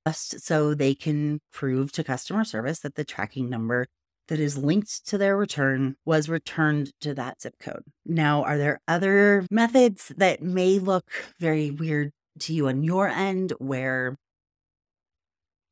just 0.07 0.41
so 0.41 0.75
they 0.75 0.95
can 0.95 1.41
prove 1.51 1.91
to 1.93 2.05
customer 2.05 2.45
service 2.45 2.81
that 2.81 2.95
the 2.95 3.05
tracking 3.05 3.49
number 3.49 3.87
that 4.29 4.39
is 4.39 4.59
linked 4.59 5.07
to 5.07 5.19
their 5.19 5.37
return 5.37 5.97
was 6.05 6.29
returned 6.29 6.93
to 7.01 7.15
that 7.15 7.41
zip 7.41 7.55
code. 7.59 7.85
Now, 8.05 8.43
are 8.43 8.59
there 8.59 8.81
other 8.89 9.47
methods 9.51 10.13
that 10.17 10.43
may 10.43 10.79
look 10.79 11.11
very 11.39 11.71
weird 11.71 12.11
to 12.41 12.53
you 12.53 12.69
on 12.69 12.83
your 12.83 13.09
end 13.09 13.53
where 13.59 14.17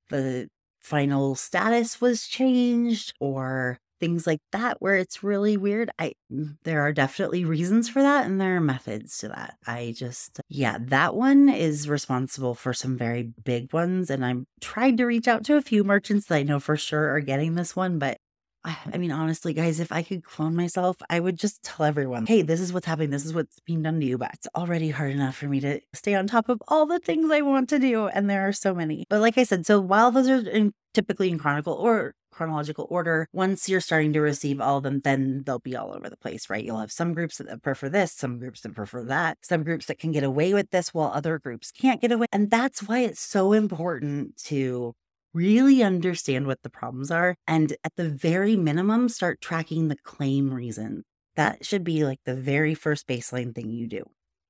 the 0.08 0.48
final 0.82 1.34
status 1.34 2.00
was 2.00 2.26
changed 2.26 3.14
or 3.20 3.78
things 4.00 4.26
like 4.26 4.40
that 4.50 4.82
where 4.82 4.96
it's 4.96 5.22
really 5.22 5.56
weird. 5.56 5.90
I 5.98 6.14
mm, 6.32 6.56
there 6.64 6.82
are 6.82 6.92
definitely 6.92 7.44
reasons 7.44 7.88
for 7.88 8.02
that 8.02 8.26
and 8.26 8.40
there 8.40 8.56
are 8.56 8.60
methods 8.60 9.16
to 9.18 9.28
that. 9.28 9.54
I 9.66 9.94
just 9.96 10.40
yeah, 10.48 10.78
that 10.80 11.14
one 11.14 11.48
is 11.48 11.88
responsible 11.88 12.54
for 12.54 12.74
some 12.74 12.98
very 12.98 13.32
big 13.44 13.72
ones 13.72 14.10
and 14.10 14.24
I'm 14.24 14.46
trying 14.60 14.96
to 14.96 15.04
reach 15.06 15.28
out 15.28 15.44
to 15.44 15.56
a 15.56 15.62
few 15.62 15.84
merchants 15.84 16.26
that 16.26 16.36
I 16.36 16.42
know 16.42 16.58
for 16.58 16.76
sure 16.76 17.14
are 17.14 17.20
getting 17.20 17.54
this 17.54 17.76
one, 17.76 17.98
but 18.00 18.16
I 18.64 18.96
mean, 18.96 19.10
honestly, 19.10 19.52
guys, 19.52 19.80
if 19.80 19.90
I 19.90 20.02
could 20.02 20.22
clone 20.22 20.54
myself, 20.54 20.96
I 21.10 21.18
would 21.18 21.36
just 21.36 21.62
tell 21.62 21.84
everyone, 21.84 22.26
hey, 22.26 22.42
this 22.42 22.60
is 22.60 22.72
what's 22.72 22.86
happening. 22.86 23.10
This 23.10 23.24
is 23.24 23.34
what's 23.34 23.58
being 23.60 23.82
done 23.82 23.98
to 23.98 24.06
you. 24.06 24.18
But 24.18 24.30
it's 24.34 24.46
already 24.54 24.90
hard 24.90 25.10
enough 25.10 25.36
for 25.36 25.46
me 25.46 25.58
to 25.60 25.80
stay 25.94 26.14
on 26.14 26.28
top 26.28 26.48
of 26.48 26.62
all 26.68 26.86
the 26.86 27.00
things 27.00 27.30
I 27.30 27.40
want 27.40 27.68
to 27.70 27.78
do. 27.78 28.06
And 28.06 28.30
there 28.30 28.46
are 28.46 28.52
so 28.52 28.74
many. 28.74 29.04
But 29.08 29.20
like 29.20 29.36
I 29.36 29.42
said, 29.42 29.66
so 29.66 29.80
while 29.80 30.12
those 30.12 30.28
are 30.28 30.48
in, 30.48 30.74
typically 30.94 31.30
in 31.30 31.38
Chronicle 31.38 31.74
or 31.74 32.14
chronological 32.32 32.86
order. 32.90 33.28
Once 33.32 33.68
you're 33.68 33.80
starting 33.80 34.12
to 34.14 34.20
receive 34.20 34.60
all 34.60 34.78
of 34.78 34.82
them, 34.82 35.00
then 35.04 35.42
they'll 35.44 35.58
be 35.58 35.76
all 35.76 35.92
over 35.92 36.08
the 36.08 36.16
place, 36.16 36.50
right? 36.50 36.64
You'll 36.64 36.80
have 36.80 36.90
some 36.90 37.12
groups 37.12 37.38
that 37.38 37.62
prefer 37.62 37.88
this, 37.88 38.12
some 38.12 38.38
groups 38.38 38.62
that 38.62 38.74
prefer 38.74 39.04
that, 39.04 39.38
some 39.42 39.62
groups 39.62 39.86
that 39.86 39.98
can 39.98 40.10
get 40.10 40.24
away 40.24 40.52
with 40.54 40.70
this 40.70 40.92
while 40.92 41.12
other 41.14 41.38
groups 41.38 41.70
can't 41.70 42.00
get 42.00 42.10
away. 42.10 42.26
And 42.32 42.50
that's 42.50 42.82
why 42.82 43.00
it's 43.00 43.20
so 43.20 43.52
important 43.52 44.36
to 44.44 44.94
really 45.34 45.82
understand 45.82 46.46
what 46.46 46.62
the 46.62 46.70
problems 46.70 47.10
are 47.10 47.36
and 47.46 47.74
at 47.84 47.92
the 47.96 48.08
very 48.08 48.56
minimum 48.56 49.08
start 49.08 49.40
tracking 49.40 49.88
the 49.88 49.96
claim 49.96 50.52
reason 50.52 51.02
that 51.36 51.64
should 51.64 51.84
be 51.84 52.04
like 52.04 52.20
the 52.24 52.34
very 52.34 52.74
first 52.74 53.06
baseline 53.06 53.54
thing 53.54 53.70
you 53.70 53.86
do 53.86 54.02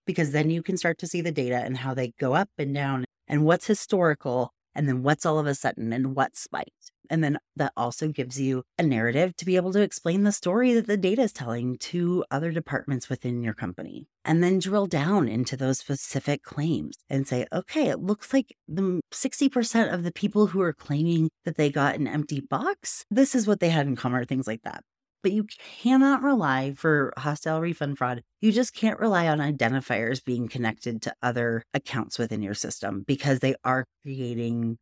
because 0.06 0.32
then 0.32 0.50
you 0.50 0.62
can 0.62 0.76
start 0.76 0.98
to 0.98 1.06
see 1.06 1.20
the 1.20 1.32
data 1.32 1.56
and 1.56 1.78
how 1.78 1.94
they 1.94 2.12
go 2.18 2.34
up 2.34 2.48
and 2.58 2.74
down 2.74 3.04
and 3.28 3.44
what's 3.44 3.66
historical 3.66 4.52
and 4.74 4.88
then 4.88 5.02
what's 5.02 5.24
all 5.24 5.38
of 5.38 5.46
a 5.46 5.54
sudden 5.54 5.92
and 5.92 6.16
what 6.16 6.36
spiked. 6.36 6.92
And 7.12 7.22
then 7.22 7.38
that 7.56 7.74
also 7.76 8.08
gives 8.08 8.40
you 8.40 8.62
a 8.78 8.82
narrative 8.82 9.36
to 9.36 9.44
be 9.44 9.56
able 9.56 9.72
to 9.74 9.82
explain 9.82 10.22
the 10.22 10.32
story 10.32 10.72
that 10.72 10.86
the 10.86 10.96
data 10.96 11.22
is 11.22 11.32
telling 11.32 11.76
to 11.78 12.24
other 12.30 12.50
departments 12.50 13.10
within 13.10 13.42
your 13.42 13.52
company. 13.52 14.08
And 14.24 14.42
then 14.42 14.58
drill 14.58 14.86
down 14.86 15.28
into 15.28 15.54
those 15.54 15.78
specific 15.78 16.42
claims 16.42 16.96
and 17.10 17.28
say, 17.28 17.46
okay, 17.52 17.88
it 17.88 18.00
looks 18.00 18.32
like 18.32 18.56
the 18.66 19.02
60% 19.12 19.92
of 19.92 20.04
the 20.04 20.12
people 20.12 20.46
who 20.46 20.62
are 20.62 20.72
claiming 20.72 21.28
that 21.44 21.56
they 21.56 21.68
got 21.68 21.96
an 21.96 22.08
empty 22.08 22.40
box, 22.40 23.04
this 23.10 23.34
is 23.34 23.46
what 23.46 23.60
they 23.60 23.68
had 23.68 23.86
in 23.86 23.94
common, 23.94 24.20
or 24.20 24.24
things 24.24 24.46
like 24.46 24.62
that 24.62 24.82
but 25.22 25.32
you 25.32 25.46
cannot 25.82 26.22
rely 26.22 26.74
for 26.74 27.12
hostile 27.16 27.60
refund 27.60 27.96
fraud. 27.96 28.22
You 28.40 28.52
just 28.52 28.74
can't 28.74 28.98
rely 28.98 29.28
on 29.28 29.38
identifiers 29.38 30.24
being 30.24 30.48
connected 30.48 31.02
to 31.02 31.14
other 31.22 31.64
accounts 31.72 32.18
within 32.18 32.42
your 32.42 32.54
system 32.54 33.04
because 33.06 33.38
they 33.38 33.54
are 33.64 33.84
creating, 34.02 34.78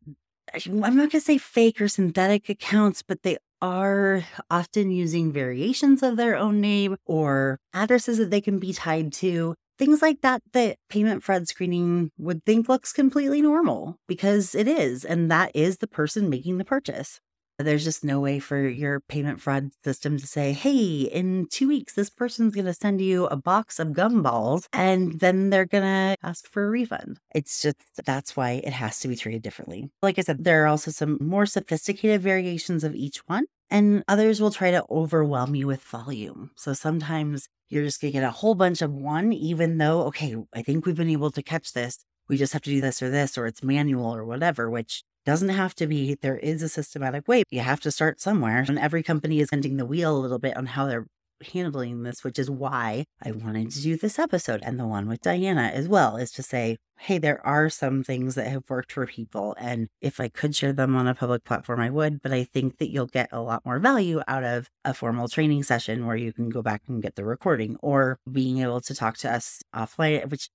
I'm 0.53 0.79
not 0.79 0.95
going 0.95 1.09
to 1.11 1.21
say 1.21 1.37
fake 1.37 1.79
or 1.79 1.87
synthetic 1.87 2.49
accounts, 2.49 3.01
but 3.01 3.23
they 3.23 3.37
are 3.61 4.23
often 4.49 4.91
using 4.91 5.31
variations 5.31 6.01
of 6.03 6.17
their 6.17 6.35
own 6.35 6.59
name 6.59 6.97
or 7.05 7.59
addresses 7.73 8.17
that 8.17 8.31
they 8.31 8.41
can 8.41 8.59
be 8.59 8.73
tied 8.73 9.13
to. 9.13 9.55
Things 9.77 10.01
like 10.01 10.21
that, 10.21 10.41
that 10.53 10.77
payment 10.89 11.23
fraud 11.23 11.47
screening 11.47 12.11
would 12.17 12.43
think 12.45 12.69
looks 12.69 12.91
completely 12.91 13.41
normal 13.41 13.97
because 14.07 14.53
it 14.53 14.67
is. 14.67 15.05
And 15.05 15.31
that 15.31 15.51
is 15.55 15.77
the 15.77 15.87
person 15.87 16.29
making 16.29 16.57
the 16.57 16.65
purchase. 16.65 17.19
There's 17.63 17.83
just 17.83 18.03
no 18.03 18.19
way 18.19 18.39
for 18.39 18.67
your 18.67 18.99
payment 18.99 19.41
fraud 19.41 19.71
system 19.83 20.17
to 20.17 20.27
say, 20.27 20.53
hey, 20.53 21.01
in 21.01 21.47
two 21.49 21.67
weeks, 21.67 21.93
this 21.93 22.09
person's 22.09 22.55
going 22.55 22.65
to 22.65 22.73
send 22.73 23.01
you 23.01 23.25
a 23.27 23.35
box 23.35 23.79
of 23.79 23.89
gumballs 23.89 24.67
and 24.73 25.19
then 25.19 25.49
they're 25.49 25.65
going 25.65 25.83
to 25.83 26.15
ask 26.23 26.47
for 26.47 26.65
a 26.65 26.69
refund. 26.69 27.19
It's 27.33 27.61
just 27.61 27.77
that's 28.05 28.35
why 28.35 28.61
it 28.63 28.73
has 28.73 28.99
to 28.99 29.07
be 29.07 29.15
treated 29.15 29.41
differently. 29.41 29.89
Like 30.01 30.19
I 30.19 30.21
said, 30.21 30.43
there 30.43 30.63
are 30.63 30.67
also 30.67 30.91
some 30.91 31.17
more 31.21 31.45
sophisticated 31.45 32.21
variations 32.21 32.83
of 32.83 32.95
each 32.95 33.17
one, 33.27 33.45
and 33.69 34.03
others 34.07 34.41
will 34.41 34.51
try 34.51 34.71
to 34.71 34.85
overwhelm 34.89 35.55
you 35.55 35.67
with 35.67 35.81
volume. 35.83 36.51
So 36.55 36.73
sometimes 36.73 37.47
you're 37.69 37.83
just 37.83 38.01
going 38.01 38.11
to 38.11 38.19
get 38.19 38.27
a 38.27 38.31
whole 38.31 38.55
bunch 38.55 38.81
of 38.81 38.91
one, 38.91 39.31
even 39.31 39.77
though, 39.77 40.03
okay, 40.03 40.35
I 40.53 40.61
think 40.61 40.85
we've 40.85 40.95
been 40.95 41.09
able 41.09 41.31
to 41.31 41.41
catch 41.41 41.73
this. 41.73 41.99
We 42.27 42.37
just 42.37 42.53
have 42.53 42.61
to 42.63 42.69
do 42.69 42.81
this 42.81 43.01
or 43.01 43.09
this, 43.09 43.37
or 43.37 43.45
it's 43.45 43.63
manual 43.63 44.13
or 44.13 44.25
whatever, 44.25 44.69
which 44.69 45.03
doesn't 45.25 45.49
have 45.49 45.75
to 45.75 45.87
be, 45.87 46.15
there 46.15 46.37
is 46.37 46.63
a 46.63 46.69
systematic 46.69 47.27
way. 47.27 47.43
You 47.49 47.61
have 47.61 47.81
to 47.81 47.91
start 47.91 48.21
somewhere. 48.21 48.65
And 48.67 48.79
every 48.79 49.03
company 49.03 49.39
is 49.39 49.49
bending 49.49 49.77
the 49.77 49.85
wheel 49.85 50.17
a 50.17 50.19
little 50.19 50.39
bit 50.39 50.57
on 50.57 50.67
how 50.67 50.87
they're 50.87 51.07
handling 51.53 52.03
this, 52.03 52.23
which 52.23 52.37
is 52.37 52.49
why 52.49 53.05
I 53.23 53.31
wanted 53.31 53.71
to 53.71 53.81
do 53.81 53.97
this 53.97 54.19
episode 54.19 54.61
and 54.63 54.79
the 54.79 54.85
one 54.85 55.07
with 55.07 55.21
Dajana 55.21 55.71
as 55.71 55.87
well, 55.87 56.17
is 56.17 56.31
to 56.33 56.43
say, 56.43 56.77
hey, 56.99 57.17
there 57.17 57.43
are 57.45 57.67
some 57.67 58.03
things 58.03 58.35
that 58.35 58.47
have 58.47 58.63
worked 58.69 58.91
for 58.91 59.07
people. 59.07 59.55
And 59.59 59.87
if 60.01 60.19
I 60.19 60.29
could 60.29 60.55
share 60.55 60.71
them 60.71 60.95
on 60.95 61.07
a 61.07 61.15
public 61.15 61.43
platform, 61.43 61.79
I 61.79 61.89
would. 61.89 62.21
But 62.21 62.31
I 62.31 62.43
think 62.43 62.77
that 62.77 62.91
you'll 62.91 63.07
get 63.07 63.29
a 63.31 63.41
lot 63.41 63.65
more 63.65 63.79
value 63.79 64.21
out 64.27 64.43
of 64.43 64.69
a 64.85 64.93
formal 64.93 65.27
training 65.27 65.63
session 65.63 66.05
where 66.05 66.15
you 66.15 66.31
can 66.31 66.49
go 66.49 66.61
back 66.61 66.83
and 66.87 67.01
get 67.01 67.15
the 67.15 67.25
recording 67.25 67.75
or 67.81 68.19
being 68.31 68.59
able 68.59 68.81
to 68.81 68.93
talk 68.93 69.17
to 69.17 69.33
us 69.33 69.63
offline, 69.75 70.29
which 70.29 70.49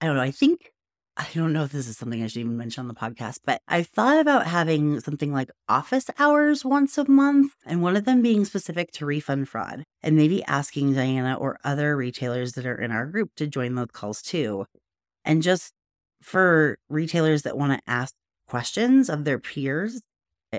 I 0.00 0.06
don't 0.06 0.16
know. 0.16 0.22
I 0.22 0.32
think 0.32 0.71
I 1.16 1.26
don't 1.34 1.52
know 1.52 1.64
if 1.64 1.72
this 1.72 1.88
is 1.88 1.98
something 1.98 2.22
I 2.22 2.26
should 2.26 2.40
even 2.40 2.56
mention 2.56 2.80
on 2.80 2.88
the 2.88 2.94
podcast, 2.94 3.40
but 3.44 3.60
I 3.68 3.82
thought 3.82 4.18
about 4.18 4.46
having 4.46 4.98
something 5.00 5.30
like 5.30 5.50
office 5.68 6.06
hours 6.18 6.64
once 6.64 6.96
a 6.96 7.08
month, 7.08 7.52
and 7.66 7.82
one 7.82 7.96
of 7.96 8.06
them 8.06 8.22
being 8.22 8.46
specific 8.46 8.92
to 8.92 9.04
refund 9.04 9.50
fraud, 9.50 9.84
and 10.02 10.16
maybe 10.16 10.42
asking 10.44 10.94
Dajana 10.94 11.38
or 11.38 11.58
other 11.64 11.96
retailers 11.96 12.52
that 12.52 12.64
are 12.64 12.80
in 12.80 12.90
our 12.90 13.04
group 13.04 13.34
to 13.36 13.46
join 13.46 13.74
those 13.74 13.88
calls 13.92 14.22
too. 14.22 14.64
And 15.22 15.42
just 15.42 15.74
for 16.22 16.78
retailers 16.88 17.42
that 17.42 17.58
want 17.58 17.72
to 17.72 17.90
ask 17.90 18.14
questions 18.48 19.10
of 19.10 19.24
their 19.24 19.38
peers 19.38 20.00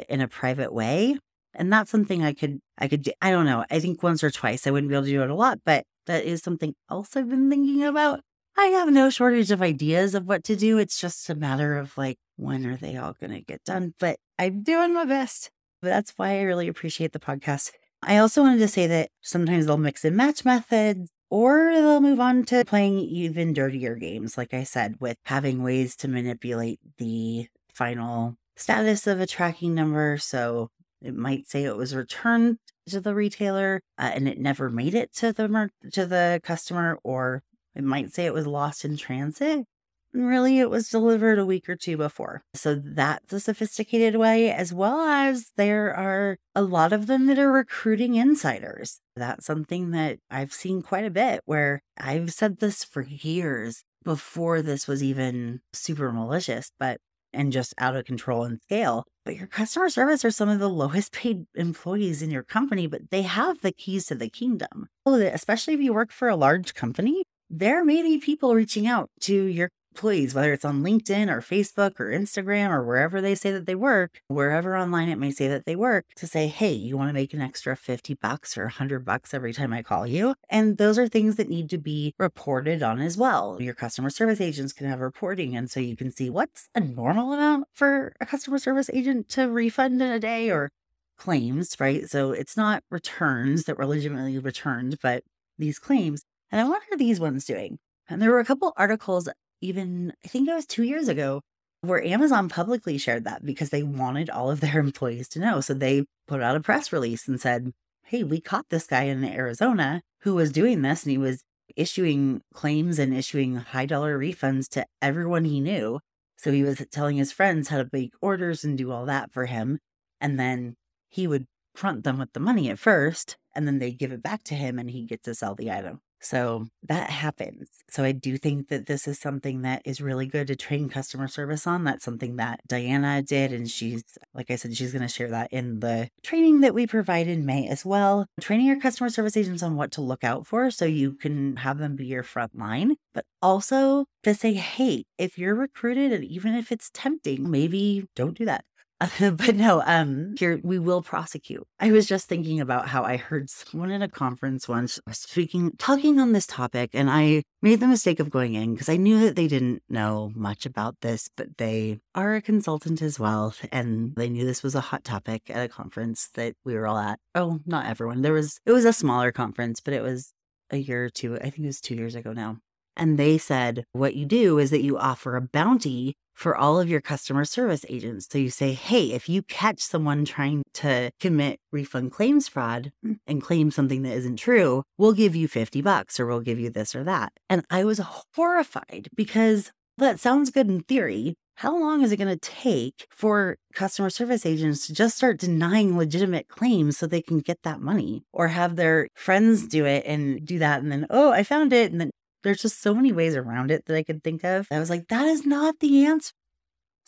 in 0.07 0.21
a 0.21 0.27
private 0.27 0.71
way. 0.71 1.17
And 1.55 1.71
that's 1.71 1.91
something 1.91 2.23
I 2.23 2.33
could, 2.33 2.59
I 2.77 2.87
could 2.87 3.03
do. 3.03 3.11
I 3.21 3.31
don't 3.31 3.45
know. 3.45 3.65
I 3.69 3.79
think 3.79 4.03
once 4.03 4.23
or 4.23 4.29
twice 4.29 4.67
I 4.67 4.71
wouldn't 4.71 4.89
be 4.89 4.95
able 4.95 5.05
to 5.05 5.11
do 5.11 5.23
it 5.23 5.29
a 5.29 5.35
lot, 5.35 5.59
but 5.65 5.85
that 6.05 6.25
is 6.25 6.41
something 6.41 6.73
else 6.89 7.15
I've 7.15 7.29
been 7.29 7.49
thinking 7.49 7.83
about 7.83 8.21
I 8.55 8.65
have 8.65 8.91
no 8.91 9.09
shortage 9.09 9.51
of 9.51 9.61
ideas 9.61 10.13
of 10.13 10.27
what 10.27 10.43
to 10.45 10.55
do. 10.55 10.77
It's 10.77 10.99
just 10.99 11.29
a 11.29 11.35
matter 11.35 11.77
of 11.77 11.97
like, 11.97 12.17
when 12.35 12.65
are 12.65 12.77
they 12.77 12.97
all 12.97 13.15
going 13.19 13.31
to 13.31 13.41
get 13.41 13.63
done? 13.63 13.93
But 13.99 14.17
I'm 14.37 14.63
doing 14.63 14.93
my 14.93 15.05
best. 15.05 15.49
But 15.81 15.89
that's 15.89 16.13
why 16.15 16.39
I 16.39 16.43
really 16.43 16.67
appreciate 16.67 17.11
the 17.13 17.19
podcast. 17.19 17.71
I 18.01 18.17
also 18.17 18.41
wanted 18.43 18.59
to 18.59 18.67
say 18.67 18.87
that 18.87 19.09
sometimes 19.21 19.65
they'll 19.65 19.77
mix 19.77 20.05
and 20.05 20.15
match 20.15 20.45
methods 20.45 21.09
or 21.29 21.71
they'll 21.73 21.99
move 21.99 22.19
on 22.19 22.43
to 22.45 22.63
playing 22.63 22.99
even 22.99 23.53
dirtier 23.53 23.95
games, 23.95 24.37
like 24.37 24.53
I 24.53 24.63
said, 24.63 24.97
with 24.99 25.17
having 25.25 25.63
ways 25.63 25.95
to 25.97 26.07
manipulate 26.07 26.79
the 26.97 27.47
final 27.73 28.37
status 28.55 29.07
of 29.07 29.19
a 29.19 29.25
tracking 29.25 29.73
number. 29.73 30.17
So 30.19 30.69
it 31.01 31.15
might 31.15 31.47
say 31.47 31.63
it 31.63 31.75
was 31.75 31.95
returned 31.95 32.59
to 32.87 33.01
the 33.01 33.15
retailer 33.15 33.81
uh, 33.97 34.11
and 34.13 34.27
it 34.27 34.39
never 34.39 34.69
made 34.69 34.93
it 34.93 35.13
to 35.15 35.33
the 35.33 35.47
mer- 35.47 35.71
to 35.93 36.05
the 36.05 36.39
customer, 36.43 36.99
or 37.03 37.41
it 37.75 37.83
might 37.83 38.13
say 38.13 38.25
it 38.25 38.33
was 38.33 38.47
lost 38.47 38.85
in 38.85 38.97
transit. 38.97 39.65
Really, 40.13 40.59
it 40.59 40.69
was 40.69 40.89
delivered 40.89 41.39
a 41.39 41.45
week 41.45 41.67
or 41.67 41.75
two 41.75 41.97
before. 41.97 42.43
So 42.53 42.75
that's 42.75 43.33
a 43.33 43.39
sophisticated 43.39 44.15
way, 44.15 44.51
as 44.51 44.71
well 44.71 45.01
as 45.01 45.51
there 45.57 45.93
are 45.93 46.37
a 46.53 46.61
lot 46.61 46.93
of 46.93 47.07
them 47.07 47.25
that 47.25 47.39
are 47.39 47.51
recruiting 47.51 48.13
insiders. 48.13 48.99
That's 49.15 49.45
something 49.45 49.89
that 49.91 50.19
I've 50.29 50.53
seen 50.53 50.83
quite 50.83 51.05
a 51.05 51.09
bit 51.09 51.41
where 51.45 51.81
I've 51.97 52.31
said 52.31 52.59
this 52.59 52.83
for 52.83 53.01
years 53.01 53.83
before 54.03 54.61
this 54.61 54.87
was 54.87 55.01
even 55.01 55.61
super 55.73 56.11
malicious, 56.11 56.71
but 56.79 56.99
and 57.33 57.51
just 57.51 57.73
out 57.79 57.95
of 57.95 58.05
control 58.05 58.43
and 58.43 58.61
scale. 58.61 59.05
But 59.25 59.35
your 59.35 59.47
customer 59.47 59.89
service 59.89 60.23
are 60.23 60.31
some 60.31 60.49
of 60.49 60.59
the 60.59 60.69
lowest 60.69 61.11
paid 61.11 61.45
employees 61.55 62.21
in 62.21 62.29
your 62.29 62.43
company, 62.43 62.85
but 62.85 63.09
they 63.09 63.23
have 63.23 63.61
the 63.61 63.71
keys 63.71 64.05
to 64.07 64.15
the 64.15 64.29
kingdom. 64.29 64.87
Oh, 65.05 65.15
especially 65.15 65.73
if 65.73 65.81
you 65.81 65.93
work 65.93 66.11
for 66.11 66.27
a 66.27 66.35
large 66.35 66.73
company, 66.73 67.23
there 67.55 67.85
may 67.85 68.01
be 68.01 68.17
people 68.17 68.55
reaching 68.55 68.87
out 68.87 69.11
to 69.21 69.43
your 69.45 69.69
employees, 69.91 70.33
whether 70.33 70.53
it's 70.53 70.65
on 70.65 70.81
LinkedIn 70.81 71.29
or 71.29 71.39
Facebook 71.39 71.99
or 71.99 72.09
Instagram 72.09 72.71
or 72.71 72.83
wherever 72.83 73.21
they 73.21 73.35
say 73.35 73.51
that 73.51 73.67
they 73.67 73.75
work, 73.75 74.21
wherever 74.27 74.75
online 74.75 75.07
it 75.07 75.19
may 75.19 75.29
say 75.29 75.47
that 75.47 75.65
they 75.65 75.75
work, 75.75 76.05
to 76.15 76.25
say, 76.25 76.47
hey, 76.47 76.71
you 76.73 76.97
want 76.97 77.09
to 77.09 77.13
make 77.13 77.31
an 77.31 77.41
extra 77.41 77.75
50 77.75 78.15
bucks 78.15 78.57
or 78.57 78.63
100 78.63 79.05
bucks 79.05 79.35
every 79.35 79.53
time 79.53 79.71
I 79.71 79.83
call 79.83 80.07
you? 80.07 80.33
And 80.49 80.79
those 80.79 80.97
are 80.97 81.07
things 81.07 81.35
that 81.35 81.47
need 81.47 81.69
to 81.69 81.77
be 81.77 82.15
reported 82.17 82.81
on 82.81 82.99
as 82.99 83.17
well. 83.17 83.61
Your 83.61 83.75
customer 83.75 84.09
service 84.09 84.41
agents 84.41 84.73
can 84.73 84.87
have 84.87 84.99
reporting. 84.99 85.55
And 85.55 85.69
so 85.69 85.79
you 85.79 85.95
can 85.95 86.09
see 86.09 86.31
what's 86.31 86.69
a 86.73 86.79
normal 86.79 87.33
amount 87.33 87.67
for 87.71 88.13
a 88.19 88.25
customer 88.25 88.57
service 88.57 88.89
agent 88.91 89.29
to 89.29 89.43
refund 89.43 90.01
in 90.01 90.09
a 90.09 90.19
day 90.19 90.49
or 90.49 90.71
claims, 91.19 91.75
right? 91.79 92.09
So 92.09 92.31
it's 92.31 92.57
not 92.57 92.81
returns 92.89 93.65
that 93.65 93.77
were 93.77 93.85
legitimately 93.85 94.39
returned, 94.39 94.97
but 95.03 95.23
these 95.59 95.77
claims. 95.77 96.23
And 96.53 96.61
I 96.61 96.65
wonder 96.65 96.95
these 96.95 97.19
ones 97.19 97.45
doing. 97.45 97.79
And 98.07 98.21
there 98.21 98.29
were 98.29 98.39
a 98.39 98.45
couple 98.45 98.73
articles, 98.77 99.27
even 99.59 100.13
I 100.23 100.27
think 100.27 100.47
it 100.47 100.53
was 100.53 100.67
two 100.67 100.83
years 100.83 101.07
ago, 101.07 101.41
where 101.81 102.05
Amazon 102.05 102.47
publicly 102.47 102.99
shared 102.99 103.23
that 103.23 103.43
because 103.43 103.71
they 103.71 103.81
wanted 103.81 104.29
all 104.29 104.51
of 104.51 104.59
their 104.59 104.79
employees 104.79 105.27
to 105.29 105.39
know. 105.39 105.61
So 105.61 105.73
they 105.73 106.05
put 106.27 106.43
out 106.43 106.55
a 106.55 106.59
press 106.59 106.93
release 106.93 107.27
and 107.27 107.41
said, 107.41 107.71
Hey, 108.05 108.23
we 108.23 108.39
caught 108.39 108.69
this 108.69 108.85
guy 108.85 109.05
in 109.05 109.23
Arizona 109.23 110.03
who 110.21 110.35
was 110.35 110.51
doing 110.51 110.83
this 110.83 111.01
and 111.01 111.11
he 111.11 111.17
was 111.17 111.43
issuing 111.75 112.41
claims 112.53 112.99
and 112.99 113.15
issuing 113.15 113.55
high 113.55 113.87
dollar 113.87 114.19
refunds 114.19 114.69
to 114.69 114.85
everyone 115.01 115.45
he 115.45 115.59
knew. 115.59 116.01
So 116.37 116.51
he 116.51 116.61
was 116.61 116.85
telling 116.91 117.17
his 117.17 117.31
friends 117.31 117.69
how 117.69 117.79
to 117.79 117.89
make 117.91 118.13
orders 118.21 118.63
and 118.63 118.77
do 118.77 118.91
all 118.91 119.07
that 119.07 119.31
for 119.31 119.47
him. 119.47 119.79
And 120.21 120.39
then 120.39 120.75
he 121.09 121.25
would 121.25 121.45
front 121.73 122.03
them 122.03 122.19
with 122.19 122.33
the 122.33 122.39
money 122.39 122.69
at 122.69 122.77
first, 122.77 123.37
and 123.55 123.65
then 123.65 123.79
they 123.79 123.91
give 123.91 124.11
it 124.11 124.21
back 124.21 124.43
to 124.43 124.53
him 124.53 124.77
and 124.77 124.91
he 124.91 125.05
gets 125.05 125.23
to 125.23 125.33
sell 125.33 125.55
the 125.55 125.71
item. 125.71 126.01
So 126.23 126.67
that 126.83 127.09
happens. 127.09 127.69
So 127.89 128.03
I 128.03 128.13
do 128.13 128.37
think 128.37 128.69
that 128.69 128.85
this 128.85 129.07
is 129.07 129.19
something 129.19 129.61
that 129.63 129.81
is 129.83 129.99
really 129.99 130.25
good 130.25 130.47
to 130.47 130.55
train 130.55 130.87
customer 130.87 131.27
service 131.27 131.67
on. 131.67 131.83
That's 131.83 132.05
something 132.05 132.37
that 132.37 132.61
Dajana 132.69 133.25
did. 133.25 133.51
And 133.51 133.69
she's, 133.69 134.03
like 134.33 134.49
I 134.49 134.55
said, 134.55 134.75
she's 134.75 134.93
going 134.93 135.01
to 135.01 135.07
share 135.09 135.29
that 135.31 135.51
in 135.51 135.81
the 135.81 136.09
training 136.23 136.61
that 136.61 136.73
we 136.73 136.87
provide 136.87 137.27
in 137.27 137.45
May 137.45 137.67
as 137.67 137.85
well. 137.85 138.25
Training 138.39 138.67
your 138.67 138.79
customer 138.79 139.09
service 139.09 139.35
agents 139.35 139.61
on 139.61 139.75
what 139.75 139.91
to 139.91 140.01
look 140.01 140.23
out 140.23 140.47
for 140.47 140.71
so 140.71 140.85
you 140.85 141.11
can 141.13 141.57
have 141.57 141.77
them 141.77 141.97
be 141.97 142.05
your 142.05 142.23
front 142.23 142.57
line, 142.57 142.95
but 143.13 143.25
also 143.41 144.05
to 144.23 144.33
say, 144.33 144.53
hey, 144.53 145.03
if 145.17 145.37
you're 145.37 145.55
recruited 145.55 146.13
and 146.13 146.23
even 146.23 146.55
if 146.55 146.71
it's 146.71 146.89
tempting, 146.93 147.51
maybe 147.51 148.07
don't 148.15 148.37
do 148.37 148.45
that. 148.45 148.63
but 149.19 149.55
no, 149.55 149.81
um, 149.85 150.35
here 150.37 150.59
we 150.63 150.79
will 150.79 151.01
prosecute. 151.01 151.65
I 151.79 151.91
was 151.91 152.07
just 152.07 152.27
thinking 152.27 152.59
about 152.59 152.87
how 152.87 153.03
I 153.03 153.17
heard 153.17 153.49
someone 153.49 153.91
at 153.91 154.01
a 154.01 154.07
conference 154.07 154.67
once 154.67 154.99
speaking, 155.11 155.71
talking 155.77 156.19
on 156.19 156.31
this 156.31 156.45
topic, 156.45 156.91
and 156.93 157.09
I 157.09 157.43
made 157.61 157.79
the 157.79 157.87
mistake 157.87 158.19
of 158.19 158.29
going 158.29 158.55
in 158.55 158.73
because 158.73 158.89
I 158.89 158.97
knew 158.97 159.19
that 159.21 159.35
they 159.35 159.47
didn't 159.47 159.83
know 159.89 160.31
much 160.35 160.65
about 160.65 161.01
this, 161.01 161.29
but 161.35 161.57
they 161.57 161.99
are 162.15 162.35
a 162.35 162.41
consultant 162.41 163.01
as 163.01 163.19
well. 163.19 163.53
And 163.71 164.15
they 164.15 164.29
knew 164.29 164.45
this 164.45 164.63
was 164.63 164.75
a 164.75 164.81
hot 164.81 165.03
topic 165.03 165.49
at 165.49 165.65
a 165.65 165.69
conference 165.69 166.29
that 166.35 166.55
we 166.63 166.75
were 166.75 166.87
all 166.87 166.97
at. 166.97 167.19
Oh, 167.35 167.59
not 167.65 167.85
everyone. 167.85 168.21
There 168.21 168.33
was, 168.33 168.59
it 168.65 168.71
was 168.71 168.85
a 168.85 168.93
smaller 168.93 169.31
conference, 169.31 169.79
but 169.79 169.93
it 169.93 170.01
was 170.01 170.33
a 170.69 170.77
year 170.77 171.05
or 171.05 171.09
two. 171.09 171.35
I 171.35 171.49
think 171.49 171.59
it 171.59 171.65
was 171.65 171.81
two 171.81 171.95
years 171.95 172.15
ago 172.15 172.33
now. 172.33 172.57
And 172.95 173.17
they 173.17 173.37
said, 173.37 173.85
what 173.91 174.15
you 174.15 174.25
do 174.25 174.59
is 174.59 174.69
that 174.69 174.83
you 174.83 174.97
offer 174.97 175.35
a 175.35 175.41
bounty 175.41 176.15
for 176.33 176.55
all 176.55 176.79
of 176.79 176.89
your 176.89 177.01
customer 177.01 177.45
service 177.45 177.85
agents. 177.89 178.27
So 178.29 178.37
you 178.37 178.49
say, 178.49 178.73
hey, 178.73 179.11
if 179.11 179.29
you 179.29 179.43
catch 179.43 179.79
someone 179.79 180.25
trying 180.25 180.63
to 180.75 181.11
commit 181.19 181.59
refund 181.71 182.11
claims 182.11 182.47
fraud 182.47 182.91
mm. 183.05 183.17
and 183.27 183.41
claim 183.41 183.71
something 183.71 184.03
that 184.03 184.13
isn't 184.13 184.37
true, 184.37 184.83
we'll 184.97 185.13
give 185.13 185.35
you 185.35 185.47
50 185.47 185.81
bucks 185.81 186.19
or 186.19 186.25
we'll 186.25 186.41
give 186.41 186.59
you 186.59 186.69
this 186.69 186.95
or 186.95 187.03
that. 187.03 187.33
And 187.49 187.65
I 187.69 187.83
was 187.83 188.01
horrified 188.35 189.09
because 189.15 189.71
that 189.97 190.19
sounds 190.19 190.49
good 190.49 190.67
in 190.67 190.81
theory. 190.81 191.35
How 191.55 191.77
long 191.77 192.01
is 192.01 192.11
it 192.11 192.17
going 192.17 192.35
to 192.35 192.49
take 192.49 193.05
for 193.11 193.57
customer 193.75 194.09
service 194.09 194.43
agents 194.43 194.87
to 194.87 194.93
just 194.93 195.15
start 195.15 195.39
denying 195.39 195.95
legitimate 195.95 196.47
claims 196.47 196.97
so 196.97 197.05
they 197.05 197.21
can 197.21 197.39
get 197.39 197.61
that 197.61 197.79
money 197.79 198.23
or 198.33 198.47
have 198.47 198.75
their 198.75 199.07
friends 199.13 199.67
do 199.67 199.85
it 199.85 200.03
and 200.07 200.43
do 200.43 200.57
that? 200.57 200.81
And 200.81 200.91
then, 200.91 201.05
oh, 201.11 201.31
I 201.31 201.43
found 201.43 201.71
it. 201.71 201.91
And 201.91 202.01
then 202.01 202.09
there's 202.43 202.61
just 202.61 202.81
so 202.81 202.93
many 202.93 203.11
ways 203.11 203.35
around 203.35 203.71
it 203.71 203.85
that 203.85 203.95
I 203.95 204.03
could 204.03 204.23
think 204.23 204.43
of. 204.43 204.67
I 204.71 204.79
was 204.79 204.89
like, 204.89 205.07
that 205.07 205.25
is 205.25 205.45
not 205.45 205.79
the 205.79 206.05
answer. 206.05 206.33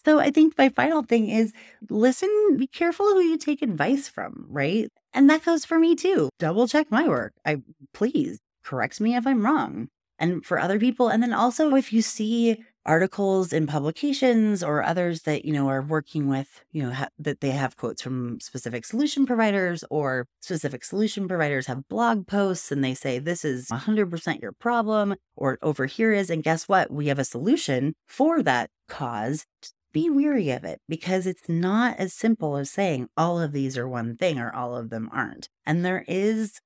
So 0.03 0.19
I 0.19 0.29
think 0.29 0.57
my 0.57 0.69
final 0.69 1.01
thing 1.01 1.29
is 1.29 1.51
listen, 1.89 2.29
be 2.57 2.67
careful 2.67 3.07
who 3.07 3.21
you 3.21 3.37
take 3.37 3.61
advice 3.61 4.07
from, 4.07 4.45
right? 4.49 4.89
And 5.13 5.29
that 5.29 5.43
goes 5.43 5.65
for 5.65 5.79
me 5.79 5.95
too. 5.95 6.29
Double 6.37 6.67
check 6.67 6.91
my 6.91 7.07
work. 7.07 7.33
I 7.45 7.57
please 7.93 8.39
correct 8.63 9.01
me 9.01 9.15
if 9.15 9.25
I'm 9.25 9.45
wrong. 9.45 9.87
And 10.19 10.45
for 10.45 10.59
other 10.59 10.79
people, 10.79 11.09
and 11.09 11.21
then 11.21 11.33
also 11.33 11.75
if 11.75 11.91
you 11.91 12.01
see 12.01 12.63
articles 12.85 13.51
in 13.51 13.65
publications 13.67 14.63
or 14.63 14.83
others 14.83 15.23
that 15.23 15.43
you 15.45 15.53
know 15.53 15.67
are 15.67 15.81
working 15.81 16.27
with 16.27 16.63
you 16.71 16.83
know 16.83 16.91
ha- 16.91 17.09
that 17.17 17.41
they 17.41 17.51
have 17.51 17.75
quotes 17.75 18.01
from 18.01 18.39
specific 18.39 18.85
solution 18.85 19.25
providers 19.25 19.83
or 19.89 20.27
specific 20.41 20.83
solution 20.83 21.27
providers 21.27 21.67
have 21.67 21.87
blog 21.87 22.27
posts 22.27 22.71
and 22.71 22.83
they 22.83 22.93
say 22.93 23.17
this 23.17 23.43
is 23.43 23.67
100% 23.69 24.41
your 24.41 24.51
problem 24.51 25.15
or 25.35 25.57
over 25.61 25.85
here 25.85 26.11
is 26.11 26.29
and 26.29 26.43
guess 26.43 26.67
what? 26.67 26.91
We 26.91 27.07
have 27.07 27.19
a 27.19 27.23
solution 27.25 27.95
for 28.07 28.43
that 28.43 28.69
cause. 28.87 29.45
Be 29.93 30.09
weary 30.09 30.49
of 30.49 30.65
it 30.65 30.81
because 30.89 31.25
it's 31.25 31.47
not 31.47 31.97
as 31.97 32.13
simple 32.13 32.57
as 32.57 32.69
saying 32.69 33.07
all 33.15 33.39
of 33.39 33.53
these 33.53 33.77
are 33.77 33.87
one 33.87 34.17
thing 34.17 34.37
or 34.37 34.53
all 34.53 34.75
of 34.75 34.89
them 34.89 35.09
aren't. 35.13 35.47
And 35.65 35.85
there 35.85 36.03
is 36.07 36.59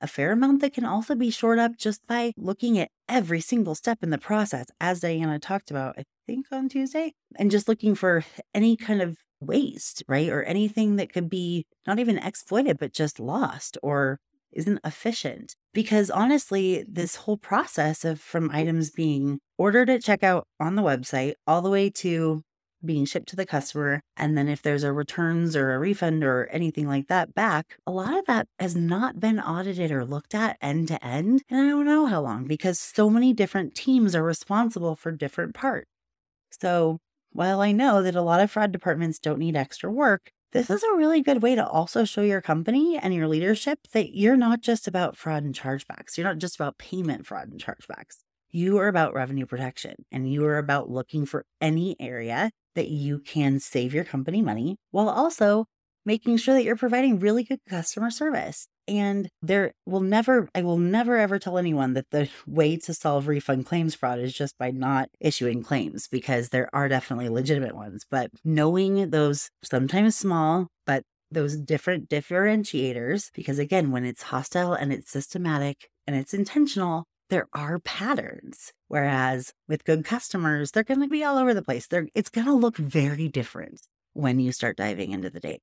a 0.00 0.06
fair 0.06 0.32
amount 0.32 0.60
that 0.60 0.74
can 0.74 0.84
also 0.84 1.14
be 1.14 1.30
shored 1.30 1.58
up 1.58 1.76
just 1.76 2.06
by 2.06 2.32
looking 2.36 2.78
at 2.78 2.90
every 3.08 3.40
single 3.40 3.74
step 3.74 3.98
in 4.02 4.10
the 4.10 4.18
process, 4.18 4.66
as 4.80 5.00
Dajana 5.00 5.40
talked 5.40 5.70
about, 5.70 5.96
I 5.98 6.04
think 6.26 6.46
on 6.52 6.68
Tuesday, 6.68 7.14
and 7.36 7.50
just 7.50 7.68
looking 7.68 7.94
for 7.94 8.24
any 8.54 8.76
kind 8.76 9.02
of 9.02 9.16
waste, 9.40 10.02
right? 10.08 10.28
Or 10.28 10.42
anything 10.42 10.96
that 10.96 11.12
could 11.12 11.28
be 11.28 11.66
not 11.86 11.98
even 11.98 12.18
exploited, 12.18 12.78
but 12.78 12.92
just 12.92 13.20
lost 13.20 13.78
or 13.82 14.18
isn't 14.52 14.80
efficient. 14.84 15.54
Because 15.74 16.10
honestly, 16.10 16.84
this 16.88 17.16
whole 17.16 17.36
process 17.36 18.04
of 18.04 18.20
from 18.20 18.50
items 18.50 18.90
being 18.90 19.38
ordered 19.56 19.90
at 19.90 20.02
checkout 20.02 20.42
on 20.58 20.74
the 20.74 20.82
website 20.82 21.34
all 21.46 21.62
the 21.62 21.70
way 21.70 21.90
to 21.90 22.42
being 22.84 23.04
shipped 23.04 23.28
to 23.28 23.36
the 23.36 23.46
customer. 23.46 24.02
And 24.16 24.36
then 24.36 24.48
if 24.48 24.62
there's 24.62 24.84
a 24.84 24.92
returns 24.92 25.56
or 25.56 25.72
a 25.72 25.78
refund 25.78 26.24
or 26.24 26.46
anything 26.46 26.86
like 26.86 27.08
that 27.08 27.34
back, 27.34 27.76
a 27.86 27.90
lot 27.90 28.16
of 28.16 28.26
that 28.26 28.46
has 28.58 28.76
not 28.76 29.20
been 29.20 29.40
audited 29.40 29.90
or 29.90 30.04
looked 30.04 30.34
at 30.34 30.58
end 30.60 30.88
to 30.88 31.04
end. 31.04 31.42
And 31.48 31.60
I 31.60 31.68
don't 31.68 31.84
know 31.86 32.06
how 32.06 32.20
long 32.20 32.46
because 32.46 32.78
so 32.78 33.10
many 33.10 33.32
different 33.32 33.74
teams 33.74 34.14
are 34.14 34.22
responsible 34.22 34.96
for 34.96 35.12
different 35.12 35.54
parts. 35.54 35.88
So 36.50 36.98
while 37.32 37.60
I 37.60 37.72
know 37.72 38.02
that 38.02 38.14
a 38.14 38.22
lot 38.22 38.40
of 38.40 38.50
fraud 38.50 38.72
departments 38.72 39.18
don't 39.18 39.38
need 39.38 39.56
extra 39.56 39.90
work, 39.90 40.30
this 40.52 40.70
is 40.70 40.82
a 40.82 40.96
really 40.96 41.20
good 41.22 41.42
way 41.42 41.54
to 41.54 41.66
also 41.66 42.04
show 42.04 42.22
your 42.22 42.40
company 42.40 42.96
and 42.98 43.12
your 43.14 43.28
leadership 43.28 43.80
that 43.92 44.16
you're 44.16 44.36
not 44.36 44.62
just 44.62 44.88
about 44.88 45.16
fraud 45.16 45.44
and 45.44 45.54
chargebacks. 45.54 46.16
You're 46.16 46.26
not 46.26 46.38
just 46.38 46.54
about 46.54 46.78
payment 46.78 47.26
fraud 47.26 47.50
and 47.50 47.62
chargebacks. 47.62 48.24
You 48.50 48.78
are 48.78 48.88
about 48.88 49.14
revenue 49.14 49.46
protection 49.46 49.94
and 50.10 50.32
you 50.32 50.44
are 50.46 50.58
about 50.58 50.90
looking 50.90 51.26
for 51.26 51.44
any 51.60 51.96
area 52.00 52.50
that 52.74 52.88
you 52.88 53.18
can 53.18 53.60
save 53.60 53.92
your 53.92 54.04
company 54.04 54.40
money 54.40 54.76
while 54.90 55.08
also 55.08 55.66
making 56.06 56.38
sure 56.38 56.54
that 56.54 56.64
you're 56.64 56.76
providing 56.76 57.18
really 57.18 57.44
good 57.44 57.60
customer 57.68 58.10
service. 58.10 58.66
And 58.86 59.28
there 59.42 59.72
will 59.84 60.00
never, 60.00 60.48
I 60.54 60.62
will 60.62 60.78
never 60.78 61.18
ever 61.18 61.38
tell 61.38 61.58
anyone 61.58 61.92
that 61.92 62.06
the 62.10 62.30
way 62.46 62.78
to 62.78 62.94
solve 62.94 63.28
refund 63.28 63.66
claims 63.66 63.94
fraud 63.94 64.18
is 64.18 64.32
just 64.32 64.56
by 64.58 64.70
not 64.70 65.10
issuing 65.20 65.62
claims 65.62 66.08
because 66.08 66.48
there 66.48 66.70
are 66.72 66.88
definitely 66.88 67.28
legitimate 67.28 67.76
ones. 67.76 68.06
But 68.10 68.30
knowing 68.42 69.10
those 69.10 69.50
sometimes 69.62 70.16
small, 70.16 70.68
but 70.86 71.02
those 71.30 71.56
different 71.56 72.08
differentiators, 72.08 73.30
because 73.34 73.58
again, 73.58 73.90
when 73.90 74.06
it's 74.06 74.22
hostile 74.22 74.72
and 74.72 74.92
it's 74.92 75.10
systematic 75.10 75.90
and 76.06 76.16
it's 76.16 76.32
intentional, 76.32 77.04
there 77.28 77.48
are 77.52 77.78
patterns. 77.78 78.72
Whereas 78.88 79.52
with 79.68 79.84
good 79.84 80.04
customers, 80.04 80.70
they're 80.70 80.82
going 80.82 81.00
to 81.00 81.08
be 81.08 81.24
all 81.24 81.38
over 81.38 81.54
the 81.54 81.62
place. 81.62 81.86
They're, 81.86 82.08
it's 82.14 82.30
going 82.30 82.46
to 82.46 82.54
look 82.54 82.76
very 82.76 83.28
different 83.28 83.80
when 84.14 84.40
you 84.40 84.52
start 84.52 84.76
diving 84.76 85.12
into 85.12 85.30
the 85.30 85.40
data. 85.40 85.60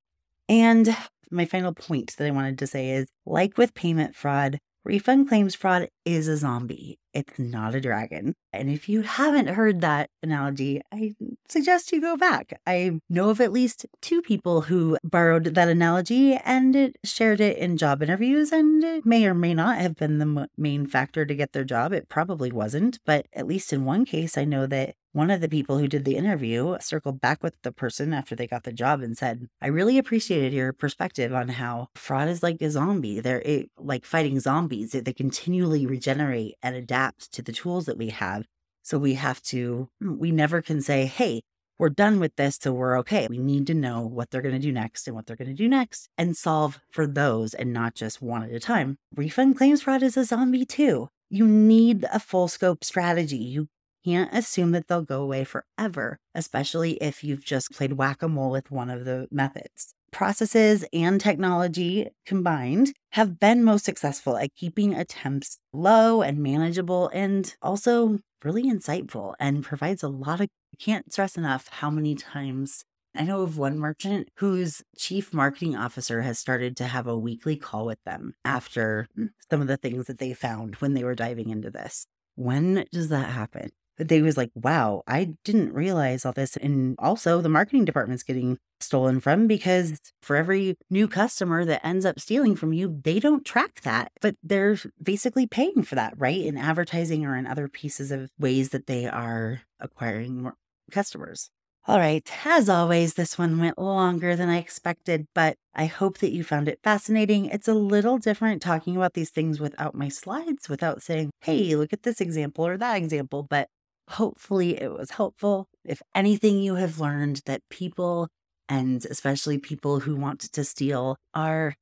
And 0.48 0.96
my 1.32 1.46
final 1.46 1.74
point 1.74 2.16
that 2.18 2.28
I 2.28 2.32
wanted 2.32 2.60
to 2.60 2.68
say 2.68 2.92
is 2.92 3.08
like 3.26 3.58
with 3.58 3.74
payment 3.74 4.16
fraud, 4.16 4.60
refund 4.86 5.28
claims 5.28 5.56
fraud 5.56 5.90
is 6.06 6.28
a 6.28 6.38
zombie. 6.38 7.00
It's 7.14 7.40
not 7.40 7.74
a 7.74 7.82
dragon. 7.82 8.36
And 8.54 8.70
if 8.70 8.88
you 8.88 9.02
haven't 9.02 9.48
heard 9.48 9.82
that 9.82 10.10
analogy, 10.22 10.82
I 10.94 11.16
suggest 11.50 11.92
you 11.92 12.02
go 12.02 12.18
back. 12.18 12.60
I 12.68 13.00
know 13.10 13.30
of 13.30 13.42
at 13.42 13.52
least 13.52 13.86
two 14.02 14.22
people 14.22 14.62
who 14.62 14.98
borrowed 15.04 15.46
that 15.46 15.68
analogy 15.68 16.36
and 16.36 16.96
shared 17.04 17.42
it 17.42 17.58
in 17.58 17.78
job 17.78 18.04
interviews, 18.04 18.52
and 18.52 18.84
it 18.84 19.06
may 19.06 19.26
or 19.26 19.34
may 19.34 19.54
not 19.54 19.78
have 19.78 19.96
been 19.96 20.20
the 20.20 20.50
main 20.58 20.88
factor 20.88 21.26
to 21.26 21.36
get 21.36 21.54
their 21.54 21.64
job. 21.64 21.94
It 21.94 22.10
probably 22.10 22.52
wasn't, 22.52 23.00
but 23.06 23.28
at 23.34 23.48
least 23.48 23.74
in 23.74 23.86
one 23.86 24.06
case, 24.06 24.38
I 24.38 24.46
know 24.46 24.68
that 24.68 24.96
one 25.16 25.32
of 25.32 25.40
the 25.40 25.48
people 25.48 25.78
who 25.78 25.88
did 25.88 26.04
the 26.04 26.18
interview 26.18 26.76
circled 26.82 27.22
back 27.22 27.42
with 27.42 27.56
the 27.62 27.72
person 27.72 28.14
after 28.14 28.36
they 28.36 28.46
got 28.46 28.64
the 28.66 28.74
job 28.74 29.02
and 29.02 29.18
said, 29.18 29.48
I 29.62 29.68
really 29.68 29.98
appreciated 29.98 30.52
your 30.52 30.74
perspective 30.74 31.34
on 31.34 31.48
how 31.48 31.88
fraud 31.96 32.28
is 32.28 32.44
like 32.44 32.62
a 32.62 32.70
zombie. 32.70 33.22
They're 33.22 33.42
it, 33.46 33.72
like 33.78 34.04
fighting 34.04 34.42
zombies, 34.42 34.92
they 34.92 35.14
continually 35.14 35.86
regenerate 35.86 36.56
and 36.62 36.76
adapt 36.76 37.32
to 37.32 37.42
the 37.42 37.54
tools 37.54 37.86
that 37.86 37.98
we 37.98 38.10
have. 38.10 38.46
So 38.84 39.00
we 39.00 39.14
have 39.14 39.42
to, 39.44 39.88
mm, 40.04 40.18
we 40.18 40.32
never 40.32 40.62
can 40.62 40.82
say, 40.82 41.06
hey, 41.06 41.44
we're 41.80 41.90
done 41.90 42.20
with 42.20 42.36
this, 42.36 42.60
so 42.62 42.74
we're 42.74 43.00
okay. 43.00 43.28
We 43.30 43.38
need 43.38 43.68
to 43.68 43.74
know 43.74 44.02
what 44.02 44.32
they're 44.32 44.42
going 44.42 44.56
to 44.56 44.60
do 44.60 44.74
next 44.74 45.08
and 45.08 45.16
what 45.16 45.28
they're 45.28 45.38
going 45.38 45.48
to 45.48 45.54
do 45.54 45.70
next 45.70 46.10
and 46.18 46.36
solve 46.36 46.82
for 46.92 47.08
those 47.08 47.54
and 47.54 47.72
not 47.72 47.96
just 47.96 48.22
one 48.22 48.44
at 48.44 48.52
a 48.52 48.60
time. 48.60 48.98
Refund 49.16 49.58
claims 49.58 49.82
fraud 49.82 50.04
is 50.04 50.18
a 50.18 50.26
zombie 50.26 50.66
too. 50.66 51.08
You 51.30 51.48
need 51.48 52.06
a 52.12 52.20
full 52.20 52.50
scope 52.50 52.84
strategy. 52.84 53.38
You 53.38 53.70
can't 54.06 54.32
assume 54.34 54.72
that 54.72 54.88
they'll 54.88 55.02
go 55.02 55.22
away 55.22 55.44
forever, 55.44 56.20
especially 56.36 56.94
if 56.94 57.24
you've 57.24 57.44
just 57.44 57.72
played 57.72 57.94
whack 57.94 58.22
a 58.22 58.30
mole 58.30 58.52
with 58.52 58.72
one 58.72 58.90
of 58.90 59.04
the 59.04 59.28
methods. 59.32 59.94
Processes 60.12 60.86
and 60.94 61.20
technology 61.20 62.10
combined 62.26 62.94
have 63.14 63.40
been 63.40 63.64
most 63.64 63.84
successful 63.84 64.38
at 64.38 64.56
keeping 64.56 64.94
attempts 64.94 65.58
low 65.74 66.22
and 66.22 66.38
manageable 66.38 67.10
and 67.14 67.56
also 67.62 68.20
really 68.44 68.64
insightful 68.64 69.34
and 69.40 69.64
provides 69.64 70.04
a 70.04 70.08
lot 70.08 70.40
of, 70.40 70.48
I 70.74 70.78
can't 70.80 71.12
stress 71.12 71.36
enough 71.36 71.68
how 71.68 71.90
many 71.90 72.16
times 72.16 72.86
I 73.18 73.24
know 73.24 73.42
of 73.42 73.58
one 73.58 73.80
merchant 73.80 74.30
whose 74.38 74.84
chief 74.98 75.34
marketing 75.34 75.76
officer 75.76 76.22
has 76.22 76.38
started 76.38 76.78
to 76.78 76.86
have 76.86 77.08
a 77.08 77.18
weekly 77.18 77.56
call 77.56 77.86
with 77.86 78.04
them 78.06 78.36
after 78.44 79.08
hmm, 79.16 79.28
some 79.50 79.62
of 79.62 79.68
the 79.68 79.78
things 79.78 80.08
that 80.08 80.20
they 80.20 80.34
found 80.34 80.76
when 80.76 80.94
they 80.94 81.04
were 81.04 81.16
diving 81.16 81.50
into 81.50 81.72
this. 81.72 82.08
When 82.36 82.86
does 82.92 83.10
that 83.10 83.30
happen? 83.30 83.72
They 83.98 84.22
was 84.22 84.38
like, 84.38 84.52
wow, 84.56 85.04
I 85.08 85.36
didn't 85.44 85.74
realize 85.74 86.26
all 86.26 86.34
this. 86.34 86.58
And 86.58 86.96
also 87.00 87.42
the 87.42 87.50
marketing 87.50 87.86
department's 87.86 88.24
getting 88.24 88.58
stolen 88.80 89.20
from 89.20 89.48
because 89.48 90.00
for 90.22 90.36
every 90.36 90.76
new 90.90 91.08
customer 91.08 91.66
that 91.66 91.86
ends 91.86 92.06
up 92.06 92.20
stealing 92.20 92.56
from 92.56 92.74
you, 92.74 93.00
they 93.04 93.20
don't 93.20 93.46
track 93.46 93.82
that, 93.82 94.12
but 94.22 94.36
they're 94.44 94.78
basically 95.02 95.48
paying 95.48 95.84
for 95.84 95.96
that, 95.96 96.14
right? 96.18 96.42
In 96.42 96.58
advertising 96.58 97.26
or 97.26 97.36
in 97.36 97.48
other 97.48 97.68
pieces 97.68 98.12
of 98.12 98.30
ways 98.38 98.70
that 98.70 98.88
they 98.88 99.06
are 99.06 99.62
acquiring 99.80 100.44
more 100.44 100.56
customers. 100.92 101.50
All 101.88 102.00
right, 102.00 102.28
as 102.44 102.68
always, 102.68 103.14
this 103.14 103.38
one 103.38 103.60
went 103.60 103.78
longer 103.78 104.36
than 104.36 104.50
I 104.50 104.58
expected, 104.58 105.28
but 105.36 105.56
I 105.76 105.86
hope 105.86 106.18
that 106.18 106.32
you 106.32 106.44
found 106.44 106.68
it 106.68 106.80
fascinating. 106.84 107.46
It's 107.46 107.68
a 107.68 107.76
little 107.76 108.18
different 108.18 108.64
talking 108.64 108.96
about 108.96 109.14
these 109.14 109.30
things 109.30 109.60
without 109.60 109.94
my 109.94 110.10
slides, 110.10 110.68
without 110.68 111.04
saying, 111.04 111.30
hey, 111.42 111.76
look 111.76 111.94
at 111.94 112.02
this 112.02 112.22
example 112.22 112.66
or 112.66 112.76
that 112.78 112.96
example, 112.96 113.44
but 113.44 113.70
Hopefully, 114.10 114.82
it 114.82 114.92
was 114.92 115.12
helpful. 115.12 115.68
If 115.84 116.02
anything, 116.14 116.60
you 116.60 116.76
have 116.76 117.00
learned 117.00 117.42
that 117.46 117.62
people 117.70 118.30
and 118.68 119.06
especially 119.06 119.58
people 119.58 120.02
who 120.02 120.16
want 120.16 120.40
to 120.42 120.64
steal 120.64 121.18
are 121.34 121.76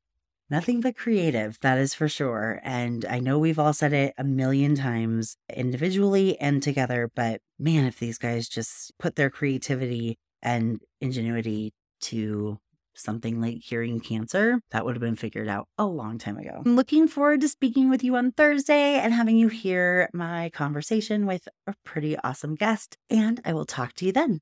nothing 0.49 0.81
but 0.81 0.95
creative, 0.95 1.57
that 1.61 1.77
is 1.77 1.93
for 1.93 2.07
sure. 2.09 2.59
And 2.63 3.05
I 3.05 3.19
know 3.19 3.39
we've 3.39 3.59
all 3.59 3.73
said 3.73 3.93
it 3.93 4.13
a 4.17 4.23
million 4.23 4.75
times 4.75 5.35
individually 5.53 6.39
and 6.39 6.61
together, 6.61 7.09
but 7.15 7.41
man, 7.57 7.85
if 7.85 7.99
these 7.99 8.17
guys 8.17 8.49
just 8.49 8.91
put 8.99 9.15
their 9.15 9.29
creativity 9.29 10.17
and 10.41 10.81
ingenuity 10.99 11.73
to 12.01 12.59
something 12.95 13.41
like 13.41 13.61
curing 13.61 13.99
cancer, 13.99 14.59
that 14.71 14.85
would 14.85 14.95
have 14.95 15.01
been 15.01 15.15
figured 15.15 15.47
out 15.47 15.67
a 15.77 15.85
long 15.85 16.17
time 16.17 16.37
ago. 16.37 16.61
I'm 16.65 16.75
looking 16.75 17.07
forward 17.07 17.41
to 17.41 17.49
speaking 17.49 17.89
with 17.89 18.03
you 18.03 18.15
on 18.15 18.31
Thursday 18.31 18.99
and 18.99 19.13
having 19.13 19.37
you 19.37 19.47
hear 19.47 20.09
my 20.13 20.49
conversation 20.51 21.25
with 21.25 21.47
a 21.67 21.73
pretty 21.83 22.17
awesome 22.19 22.55
guest. 22.55 22.97
And 23.09 23.41
I 23.45 23.53
will 23.53 23.65
talk 23.65 23.93
to 23.95 24.05
you 24.05 24.11
then. 24.11 24.41